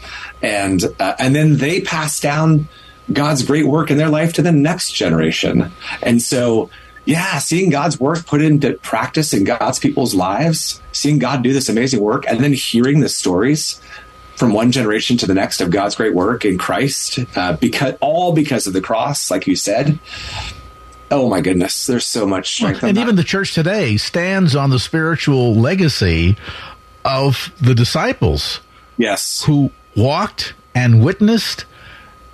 and 0.44 0.84
uh, 1.00 1.16
and 1.18 1.36
then 1.36 1.58
they 1.58 1.82
pass 1.82 2.20
down 2.20 2.68
God's 3.12 3.42
great 3.42 3.66
work 3.66 3.90
in 3.90 3.98
their 3.98 4.10
life 4.10 4.34
to 4.34 4.44
the 4.44 4.52
next 4.52 4.92
generation. 4.92 5.72
And 6.04 6.22
so, 6.22 6.70
yeah, 7.06 7.38
seeing 7.40 7.70
God's 7.70 8.00
work 8.00 8.26
put 8.26 8.42
into 8.42 8.74
practice 8.74 9.34
in 9.34 9.44
God's 9.44 9.80
people's 9.80 10.16
lives, 10.16 10.82
seeing 10.92 11.20
God 11.20 11.44
do 11.44 11.54
this 11.54 11.70
amazing 11.70 12.02
work, 12.02 12.26
and 12.28 12.44
then 12.44 12.54
hearing 12.54 13.00
the 13.00 13.10
stories 13.10 13.80
from 14.36 14.52
one 14.52 14.72
generation 14.72 15.16
to 15.18 15.26
the 15.26 15.34
next 15.34 15.62
of 15.62 15.72
God's 15.72 15.96
great 15.96 16.14
work 16.14 16.44
in 16.44 16.58
Christ, 16.58 17.20
uh, 17.36 17.56
because 17.58 17.96
all 18.02 18.34
because 18.34 18.68
of 18.68 18.74
the 18.74 18.82
cross, 18.82 19.32
like 19.32 19.48
you 19.48 19.56
said. 19.56 20.00
Oh 21.12 21.30
my 21.30 21.40
goodness, 21.40 21.86
there's 21.86 22.06
so 22.06 22.26
much 22.26 22.56
strength. 22.56 22.84
And 22.84 22.98
even 22.98 23.16
the 23.16 23.24
church 23.24 23.54
today 23.54 23.96
stands 23.98 24.56
on 24.56 24.72
the 24.72 24.80
spiritual 24.80 25.56
legacy 25.56 26.36
of 27.06 27.54
the 27.62 27.76
disciples 27.76 28.60
yes, 28.98 29.44
who 29.44 29.72
walked 29.96 30.54
and 30.74 31.04
witnessed 31.04 31.66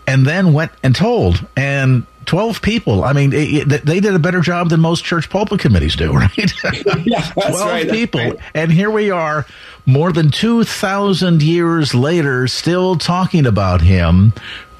and 0.08 0.26
then 0.26 0.54
went 0.54 0.72
and 0.84 0.96
told. 0.96 1.46
And 1.56 2.06
12 2.32 2.62
people. 2.62 3.04
I 3.04 3.12
mean, 3.12 3.34
it, 3.34 3.70
it- 3.74 3.86
they 3.86 4.00
did 4.00 4.16
a 4.16 4.20
better 4.20 4.40
job 4.40 4.70
than 4.70 4.80
most 4.80 5.04
church 5.04 5.30
pulpit 5.30 5.60
committees 5.60 5.98
do, 5.98 6.14
right? 6.16 6.32
yeah, 7.06 7.30
that's 7.36 7.50
12 7.50 7.60
right. 7.60 7.90
people. 7.90 8.22
right. 8.22 8.38
And 8.56 8.72
here 8.72 8.90
we 8.90 9.12
are, 9.12 9.46
more 9.86 10.14
than 10.14 10.32
2,000 10.32 11.44
years 11.44 11.94
later, 11.94 12.48
still 12.48 12.96
talking 12.96 13.46
about 13.46 13.82
him 13.82 14.32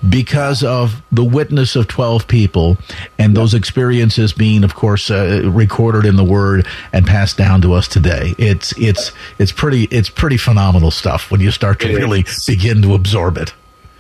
because 0.10 0.64
of 0.64 1.02
the 1.12 1.26
witness 1.26 1.76
of 1.76 1.90
12 1.90 2.26
people 2.30 2.78
and 3.20 3.36
those 3.36 3.54
experiences 3.54 4.32
being 4.34 4.64
of 4.64 4.74
course 4.74 5.12
uh, 5.12 5.42
recorded 5.46 6.06
in 6.06 6.16
the 6.16 6.24
word 6.24 6.66
and 6.94 7.06
passed 7.06 7.38
down 7.38 7.62
to 7.62 7.74
us 7.74 7.88
today 7.88 8.34
it's 8.40 8.72
it's 8.80 9.12
it's 9.38 9.52
pretty 9.52 9.84
it's 9.92 10.10
pretty 10.10 10.38
phenomenal 10.38 10.90
stuff 10.90 11.30
when 11.30 11.40
you 11.40 11.52
start 11.52 11.80
to 11.82 11.88
It 11.92 11.98
really 11.98 12.22
is. 12.22 12.48
begin 12.48 12.82
to 12.82 12.96
absorb 12.96 13.38
it 13.38 13.54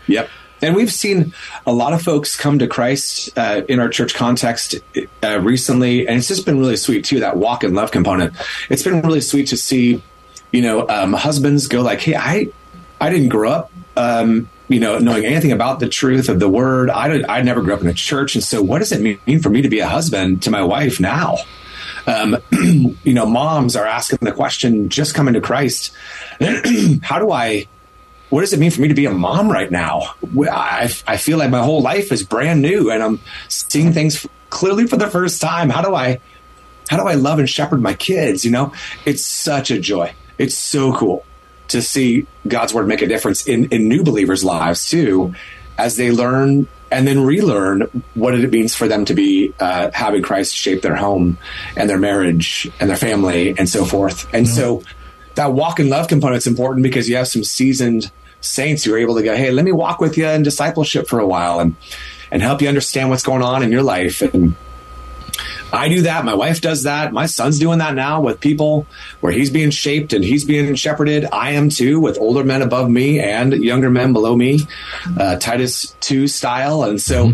Yep. 0.07 0.27
And 0.61 0.75
we've 0.75 0.91
seen 0.91 1.33
a 1.65 1.73
lot 1.73 1.93
of 1.93 2.01
folks 2.01 2.37
come 2.37 2.59
to 2.59 2.67
Christ 2.67 3.29
uh, 3.37 3.61
in 3.67 3.79
our 3.79 3.89
church 3.89 4.13
context 4.13 4.75
uh, 5.23 5.39
recently, 5.39 6.07
and 6.07 6.17
it's 6.17 6.27
just 6.27 6.45
been 6.45 6.59
really 6.59 6.77
sweet 6.77 7.05
too. 7.05 7.21
That 7.21 7.37
walk 7.37 7.63
and 7.63 7.75
love 7.75 7.91
component. 7.91 8.33
It's 8.69 8.83
been 8.83 9.01
really 9.01 9.21
sweet 9.21 9.47
to 9.47 9.57
see, 9.57 10.01
you 10.51 10.61
know, 10.61 10.87
um, 10.87 11.13
husbands 11.13 11.67
go 11.67 11.81
like, 11.81 12.01
"Hey, 12.01 12.15
I, 12.15 12.47
I 12.99 13.09
didn't 13.09 13.29
grow 13.29 13.49
up, 13.49 13.71
um, 13.97 14.49
you 14.67 14.79
know, 14.79 14.99
knowing 14.99 15.25
anything 15.25 15.51
about 15.51 15.79
the 15.79 15.89
truth 15.89 16.29
of 16.29 16.39
the 16.39 16.49
word. 16.49 16.89
I 16.89 17.07
did, 17.07 17.25
I 17.25 17.41
never 17.41 17.61
grew 17.61 17.73
up 17.73 17.81
in 17.81 17.87
a 17.87 17.93
church, 17.93 18.35
and 18.35 18.43
so 18.43 18.61
what 18.61 18.79
does 18.79 18.91
it 18.91 19.01
mean 19.01 19.39
for 19.39 19.49
me 19.49 19.63
to 19.63 19.69
be 19.69 19.79
a 19.79 19.87
husband 19.87 20.43
to 20.43 20.51
my 20.51 20.63
wife 20.63 20.99
now?" 20.99 21.37
Um, 22.07 22.37
you 23.03 23.13
know, 23.13 23.25
moms 23.25 23.75
are 23.75 23.85
asking 23.85 24.19
the 24.21 24.31
question, 24.31 24.89
just 24.89 25.13
coming 25.13 25.33
to 25.33 25.41
Christ, 25.41 25.91
how 27.01 27.19
do 27.19 27.31
I? 27.31 27.67
What 28.31 28.41
does 28.41 28.53
it 28.53 28.59
mean 28.59 28.71
for 28.71 28.81
me 28.81 28.87
to 28.87 28.93
be 28.93 29.05
a 29.05 29.11
mom 29.11 29.51
right 29.51 29.69
now? 29.69 30.15
I, 30.49 30.89
I 31.05 31.17
feel 31.17 31.37
like 31.37 31.51
my 31.51 31.61
whole 31.61 31.81
life 31.81 32.13
is 32.13 32.23
brand 32.23 32.61
new 32.61 32.89
and 32.89 33.03
I'm 33.03 33.19
seeing 33.49 33.91
things 33.91 34.25
clearly 34.49 34.87
for 34.87 34.95
the 34.95 35.09
first 35.09 35.41
time. 35.41 35.69
How 35.69 35.81
do 35.81 35.93
I, 35.93 36.21
how 36.89 36.95
do 36.95 37.07
I 37.07 37.15
love 37.15 37.39
and 37.39 37.49
shepherd 37.49 37.81
my 37.81 37.93
kids? 37.93 38.45
You 38.45 38.51
know, 38.51 38.73
it's 39.05 39.25
such 39.25 39.69
a 39.69 39.79
joy. 39.79 40.13
It's 40.37 40.57
so 40.57 40.95
cool 40.95 41.25
to 41.67 41.81
see 41.81 42.25
God's 42.47 42.73
word 42.73 42.87
make 42.87 43.01
a 43.01 43.07
difference 43.07 43.45
in, 43.45 43.65
in 43.65 43.89
new 43.89 44.01
believers' 44.01 44.45
lives 44.45 44.87
too, 44.87 45.35
as 45.77 45.97
they 45.97 46.09
learn 46.09 46.67
and 46.89 47.05
then 47.05 47.25
relearn 47.25 47.81
what 48.13 48.33
it 48.33 48.49
means 48.49 48.73
for 48.75 48.87
them 48.87 49.03
to 49.05 49.13
be 49.13 49.53
uh, 49.59 49.91
having 49.93 50.21
Christ 50.21 50.55
shape 50.55 50.81
their 50.81 50.95
home 50.95 51.37
and 51.75 51.89
their 51.89 51.97
marriage 51.97 52.71
and 52.79 52.89
their 52.89 52.97
family 52.97 53.57
and 53.57 53.67
so 53.67 53.83
forth. 53.83 54.33
And 54.33 54.47
so 54.47 54.83
that 55.35 55.53
walk 55.53 55.79
in 55.79 55.89
love 55.89 56.07
component 56.07 56.37
is 56.37 56.47
important 56.47 56.83
because 56.83 57.09
you 57.09 57.17
have 57.17 57.27
some 57.27 57.43
seasoned 57.43 58.11
saints 58.41 58.83
who 58.83 58.93
are 58.93 58.97
able 58.97 59.15
to 59.15 59.23
go, 59.23 59.35
hey, 59.35 59.51
let 59.51 59.65
me 59.65 59.71
walk 59.71 59.99
with 59.99 60.17
you 60.17 60.27
in 60.27 60.43
discipleship 60.43 61.07
for 61.07 61.19
a 61.19 61.27
while 61.27 61.59
and 61.59 61.75
and 62.31 62.41
help 62.41 62.61
you 62.61 62.67
understand 62.67 63.09
what's 63.09 63.23
going 63.23 63.41
on 63.41 63.61
in 63.61 63.71
your 63.71 63.83
life. 63.83 64.21
And 64.21 64.55
I 65.73 65.89
do 65.89 66.03
that. 66.03 66.25
My 66.25 66.33
wife 66.33 66.61
does 66.61 66.83
that. 66.83 67.13
My 67.13 67.25
son's 67.25 67.59
doing 67.59 67.79
that 67.79 67.93
now 67.93 68.21
with 68.21 68.39
people 68.39 68.87
where 69.19 69.31
he's 69.31 69.49
being 69.49 69.69
shaped 69.69 70.13
and 70.13 70.23
he's 70.23 70.43
being 70.43 70.75
shepherded. 70.75 71.25
I 71.31 71.51
am 71.51 71.69
too, 71.69 71.99
with 71.99 72.17
older 72.17 72.43
men 72.43 72.61
above 72.61 72.89
me 72.89 73.19
and 73.19 73.53
younger 73.53 73.89
men 73.89 74.13
below 74.13 74.35
me, 74.35 74.61
uh, 75.17 75.37
Titus 75.37 75.95
2 76.01 76.27
style. 76.27 76.83
And 76.83 77.01
so 77.01 77.33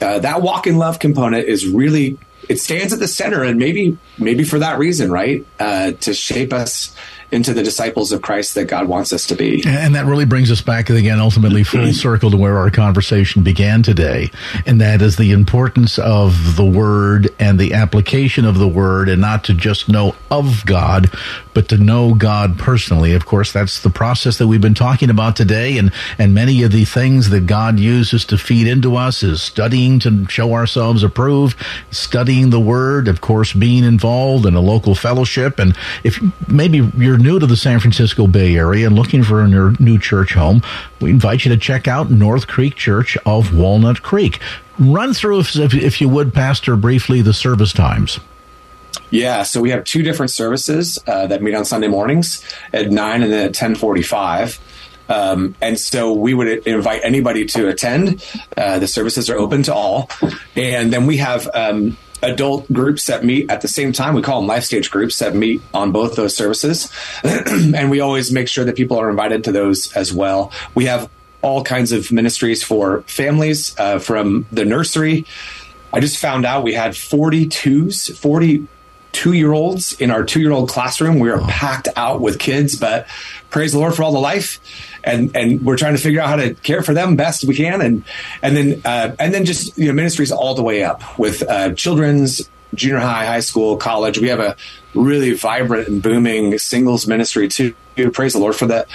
uh, 0.00 0.18
that 0.18 0.42
walk 0.42 0.66
in 0.66 0.78
love 0.78 0.98
component 0.98 1.46
is 1.46 1.66
really 1.66 2.18
it 2.48 2.58
stands 2.58 2.92
at 2.92 2.98
the 2.98 3.08
center 3.08 3.44
and 3.44 3.58
maybe 3.58 3.96
maybe 4.18 4.42
for 4.42 4.58
that 4.58 4.78
reason 4.78 5.12
right 5.12 5.46
uh, 5.60 5.92
to 5.92 6.12
shape 6.12 6.52
us 6.52 6.94
into 7.32 7.52
the 7.52 7.62
disciples 7.62 8.12
of 8.12 8.22
christ 8.22 8.54
that 8.54 8.66
god 8.66 8.86
wants 8.86 9.12
us 9.12 9.26
to 9.26 9.34
be 9.34 9.62
And 9.66 9.94
that 9.94 10.06
really 10.06 10.24
brings 10.24 10.50
us 10.50 10.60
back 10.60 10.90
again, 10.90 11.20
ultimately 11.20 11.64
full 11.64 11.80
mm-hmm. 11.80 11.92
circle 11.92 12.30
to 12.30 12.36
where 12.36 12.58
our 12.58 12.70
conversation 12.70 13.42
began 13.42 13.82
today. 13.82 14.30
And 14.66 14.80
that 14.80 15.02
is 15.02 15.16
the 15.16 15.32
importance 15.32 15.98
of 15.98 16.56
the 16.56 16.64
word 16.64 17.30
and 17.38 17.58
the 17.58 17.74
application 17.74 18.44
of 18.44 18.58
the 18.58 18.68
word 18.68 19.08
and 19.08 19.20
not 19.20 19.44
to 19.44 19.54
just 19.54 19.88
know 19.88 20.14
of 20.30 20.64
God, 20.66 21.10
but 21.54 21.68
to 21.68 21.76
know 21.76 22.14
God 22.14 22.58
personally. 22.58 23.14
Of 23.14 23.26
course, 23.26 23.52
that's 23.52 23.82
the 23.82 23.90
process 23.90 24.38
that 24.38 24.46
we've 24.46 24.60
been 24.60 24.74
talking 24.74 25.10
about 25.10 25.36
today. 25.36 25.78
And, 25.78 25.92
and 26.18 26.34
many 26.34 26.62
of 26.62 26.72
the 26.72 26.84
things 26.84 27.30
that 27.30 27.46
God 27.46 27.78
uses 27.78 28.24
to 28.26 28.38
feed 28.38 28.66
into 28.66 28.96
us 28.96 29.22
is 29.22 29.42
studying 29.42 29.98
to 30.00 30.26
show 30.28 30.52
ourselves 30.54 31.02
approved, 31.02 31.56
studying 31.90 32.50
the 32.50 32.60
word, 32.60 33.08
of 33.08 33.20
course, 33.20 33.52
being 33.52 33.84
involved 33.84 34.46
in 34.46 34.54
a 34.54 34.60
local 34.60 34.94
fellowship. 34.94 35.58
And 35.58 35.76
if 36.04 36.20
maybe 36.48 36.78
you're 36.96 37.18
new 37.22 37.38
to 37.38 37.46
the 37.46 37.56
San 37.56 37.80
Francisco 37.80 38.26
Bay 38.26 38.56
Area 38.56 38.86
and 38.86 38.96
looking 38.96 39.22
for 39.22 39.42
a 39.42 39.48
new 39.48 39.98
church 39.98 40.34
home, 40.34 40.62
we 41.00 41.10
invite 41.10 41.44
you 41.44 41.50
to 41.50 41.56
check 41.56 41.86
out 41.88 42.10
North 42.10 42.46
Creek 42.46 42.74
Church 42.74 43.16
of 43.24 43.54
Walnut 43.56 44.02
Creek. 44.02 44.40
Run 44.78 45.14
through, 45.14 45.40
if, 45.40 45.74
if 45.74 46.00
you 46.00 46.08
would, 46.08 46.34
Pastor, 46.34 46.76
briefly 46.76 47.22
the 47.22 47.32
service 47.34 47.72
times. 47.72 48.18
yeah 49.10 49.42
so 49.42 49.60
we 49.60 49.70
have 49.70 49.84
two 49.84 50.02
different 50.02 50.30
services 50.30 50.98
uh, 51.06 51.26
that 51.26 51.42
meet 51.42 51.54
on 51.54 51.64
sunday 51.64 51.88
mornings 51.88 52.42
at 52.72 52.90
9 52.90 53.22
and 53.22 53.32
then 53.32 53.40
at 53.40 53.48
1045 53.48 54.60
um, 55.08 55.54
and 55.60 55.78
so 55.78 56.12
we 56.12 56.32
would 56.32 56.66
invite 56.66 57.02
anybody 57.04 57.44
to 57.46 57.68
attend. 57.68 58.24
Uh, 58.56 58.78
the 58.78 58.86
services 58.86 59.28
are 59.28 59.36
open 59.36 59.62
to 59.64 59.74
all. 59.74 60.08
And 60.56 60.92
then 60.92 61.06
we 61.06 61.18
have 61.18 61.48
um, 61.52 61.98
adult 62.22 62.72
groups 62.72 63.06
that 63.06 63.24
meet 63.24 63.50
at 63.50 63.60
the 63.60 63.68
same 63.68 63.92
time. 63.92 64.14
We 64.14 64.22
call 64.22 64.40
them 64.40 64.48
life 64.48 64.64
stage 64.64 64.90
groups 64.90 65.18
that 65.18 65.34
meet 65.34 65.60
on 65.74 65.92
both 65.92 66.16
those 66.16 66.36
services. 66.36 66.90
and 67.24 67.90
we 67.90 68.00
always 68.00 68.32
make 68.32 68.48
sure 68.48 68.64
that 68.64 68.76
people 68.76 68.98
are 68.98 69.10
invited 69.10 69.44
to 69.44 69.52
those 69.52 69.92
as 69.94 70.12
well. 70.12 70.52
We 70.74 70.86
have 70.86 71.10
all 71.42 71.64
kinds 71.64 71.92
of 71.92 72.12
ministries 72.12 72.62
for 72.62 73.02
families 73.02 73.78
uh, 73.78 73.98
from 73.98 74.46
the 74.52 74.64
nursery. 74.64 75.26
I 75.92 76.00
just 76.00 76.18
found 76.18 76.46
out 76.46 76.62
we 76.62 76.72
had 76.72 76.92
42s, 76.92 78.16
42 78.16 79.32
year 79.32 79.52
olds 79.52 79.92
in 80.00 80.10
our 80.10 80.24
two 80.24 80.40
year 80.40 80.52
old 80.52 80.68
classroom. 80.68 81.18
We 81.18 81.30
are 81.30 81.40
packed 81.40 81.88
out 81.96 82.20
with 82.20 82.38
kids, 82.38 82.76
but 82.76 83.06
praise 83.50 83.72
the 83.72 83.78
Lord 83.78 83.94
for 83.94 84.04
all 84.04 84.12
the 84.12 84.20
life. 84.20 84.60
And, 85.04 85.34
and 85.36 85.62
we're 85.62 85.76
trying 85.76 85.96
to 85.96 86.00
figure 86.00 86.20
out 86.20 86.28
how 86.28 86.36
to 86.36 86.54
care 86.54 86.82
for 86.82 86.94
them 86.94 87.16
best 87.16 87.44
we 87.44 87.54
can. 87.54 87.80
And, 87.80 88.04
and 88.40 88.56
then, 88.56 88.82
uh, 88.84 89.16
and 89.18 89.34
then 89.34 89.44
just, 89.44 89.76
you 89.76 89.86
know, 89.86 89.92
ministries 89.92 90.30
all 90.30 90.54
the 90.54 90.62
way 90.62 90.84
up 90.84 91.18
with, 91.18 91.42
uh, 91.48 91.74
children's 91.74 92.48
junior 92.74 92.98
high, 92.98 93.26
high 93.26 93.40
school, 93.40 93.76
college. 93.76 94.18
We 94.18 94.28
have 94.28 94.40
a 94.40 94.56
really 94.94 95.32
vibrant 95.32 95.88
and 95.88 96.02
booming 96.02 96.58
singles 96.58 97.06
ministry 97.06 97.48
too. 97.48 97.74
Praise 98.12 98.32
the 98.32 98.38
Lord 98.38 98.56
for 98.56 98.66
that. 98.66 98.88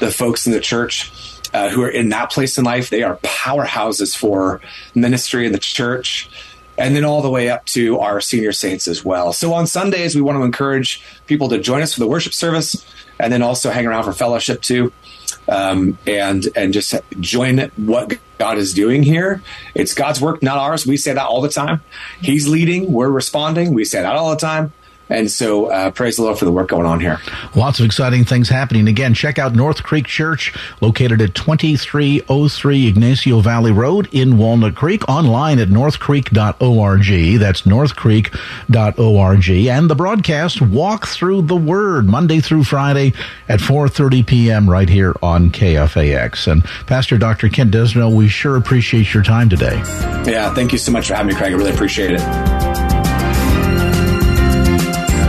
The 0.00 0.10
folks 0.10 0.46
in 0.46 0.52
the 0.52 0.60
church 0.60 1.12
uh, 1.52 1.70
who 1.70 1.82
are 1.82 1.90
in 1.90 2.08
that 2.10 2.30
place 2.30 2.58
in 2.58 2.64
life, 2.64 2.90
they 2.90 3.02
are 3.02 3.16
powerhouses 3.18 4.16
for 4.16 4.60
ministry 4.94 5.46
in 5.46 5.52
the 5.52 5.58
church. 5.58 6.28
And 6.76 6.96
then 6.96 7.04
all 7.04 7.22
the 7.22 7.30
way 7.30 7.50
up 7.50 7.64
to 7.66 8.00
our 8.00 8.20
senior 8.20 8.50
saints 8.50 8.88
as 8.88 9.04
well. 9.04 9.32
So 9.32 9.52
on 9.54 9.68
Sundays, 9.68 10.16
we 10.16 10.22
want 10.22 10.38
to 10.38 10.42
encourage 10.42 11.04
people 11.26 11.48
to 11.50 11.60
join 11.60 11.82
us 11.82 11.94
for 11.94 12.00
the 12.00 12.08
worship 12.08 12.34
service 12.34 12.84
and 13.20 13.32
then 13.32 13.42
also 13.42 13.70
hang 13.70 13.86
around 13.86 14.02
for 14.02 14.12
fellowship 14.12 14.60
too. 14.60 14.92
Um, 15.48 15.98
and 16.06 16.48
and 16.56 16.72
just 16.72 16.94
join 17.20 17.70
what 17.76 18.18
God 18.38 18.58
is 18.58 18.72
doing 18.72 19.02
here. 19.02 19.42
It's 19.74 19.94
God's 19.94 20.20
work, 20.20 20.42
not 20.42 20.56
ours. 20.56 20.86
We 20.86 20.96
say 20.96 21.12
that 21.12 21.26
all 21.26 21.40
the 21.40 21.48
time. 21.48 21.82
He's 22.20 22.48
leading, 22.48 22.92
we're 22.92 23.10
responding. 23.10 23.74
We 23.74 23.84
say 23.84 24.02
that 24.02 24.16
all 24.16 24.30
the 24.30 24.36
time. 24.36 24.72
And 25.08 25.30
so, 25.30 25.66
uh, 25.66 25.90
praise 25.90 26.16
the 26.16 26.22
Lord 26.22 26.38
for 26.38 26.46
the 26.46 26.52
work 26.52 26.68
going 26.68 26.86
on 26.86 27.00
here. 27.00 27.20
Lots 27.54 27.78
of 27.78 27.86
exciting 27.86 28.24
things 28.24 28.48
happening. 28.48 28.88
Again, 28.88 29.12
check 29.14 29.38
out 29.38 29.54
North 29.54 29.82
Creek 29.82 30.06
Church, 30.06 30.54
located 30.80 31.20
at 31.20 31.34
2303 31.34 32.86
Ignacio 32.86 33.40
Valley 33.40 33.72
Road 33.72 34.08
in 34.12 34.38
Walnut 34.38 34.74
Creek, 34.74 35.06
online 35.08 35.58
at 35.58 35.68
northcreek.org. 35.68 37.38
That's 37.38 37.62
northcreek.org. 37.62 39.50
And 39.50 39.90
the 39.90 39.94
broadcast, 39.94 40.62
Walk 40.62 41.06
Through 41.06 41.42
the 41.42 41.56
Word, 41.56 42.06
Monday 42.06 42.40
through 42.40 42.64
Friday 42.64 43.12
at 43.48 43.60
4.30 43.60 44.26
p.m. 44.26 44.70
right 44.70 44.88
here 44.88 45.14
on 45.22 45.50
KFAX. 45.50 46.50
And 46.50 46.64
Pastor 46.86 47.18
Dr. 47.18 47.48
Kent 47.48 47.72
Dresdow, 47.72 48.14
we 48.14 48.28
sure 48.28 48.56
appreciate 48.56 49.12
your 49.12 49.22
time 49.22 49.48
today. 49.48 49.76
Yeah, 50.26 50.52
thank 50.54 50.72
you 50.72 50.78
so 50.78 50.92
much 50.92 51.08
for 51.08 51.14
having 51.14 51.34
me, 51.34 51.38
Craig. 51.38 51.52
I 51.52 51.56
really 51.56 51.72
appreciate 51.72 52.12
it. 52.12 52.83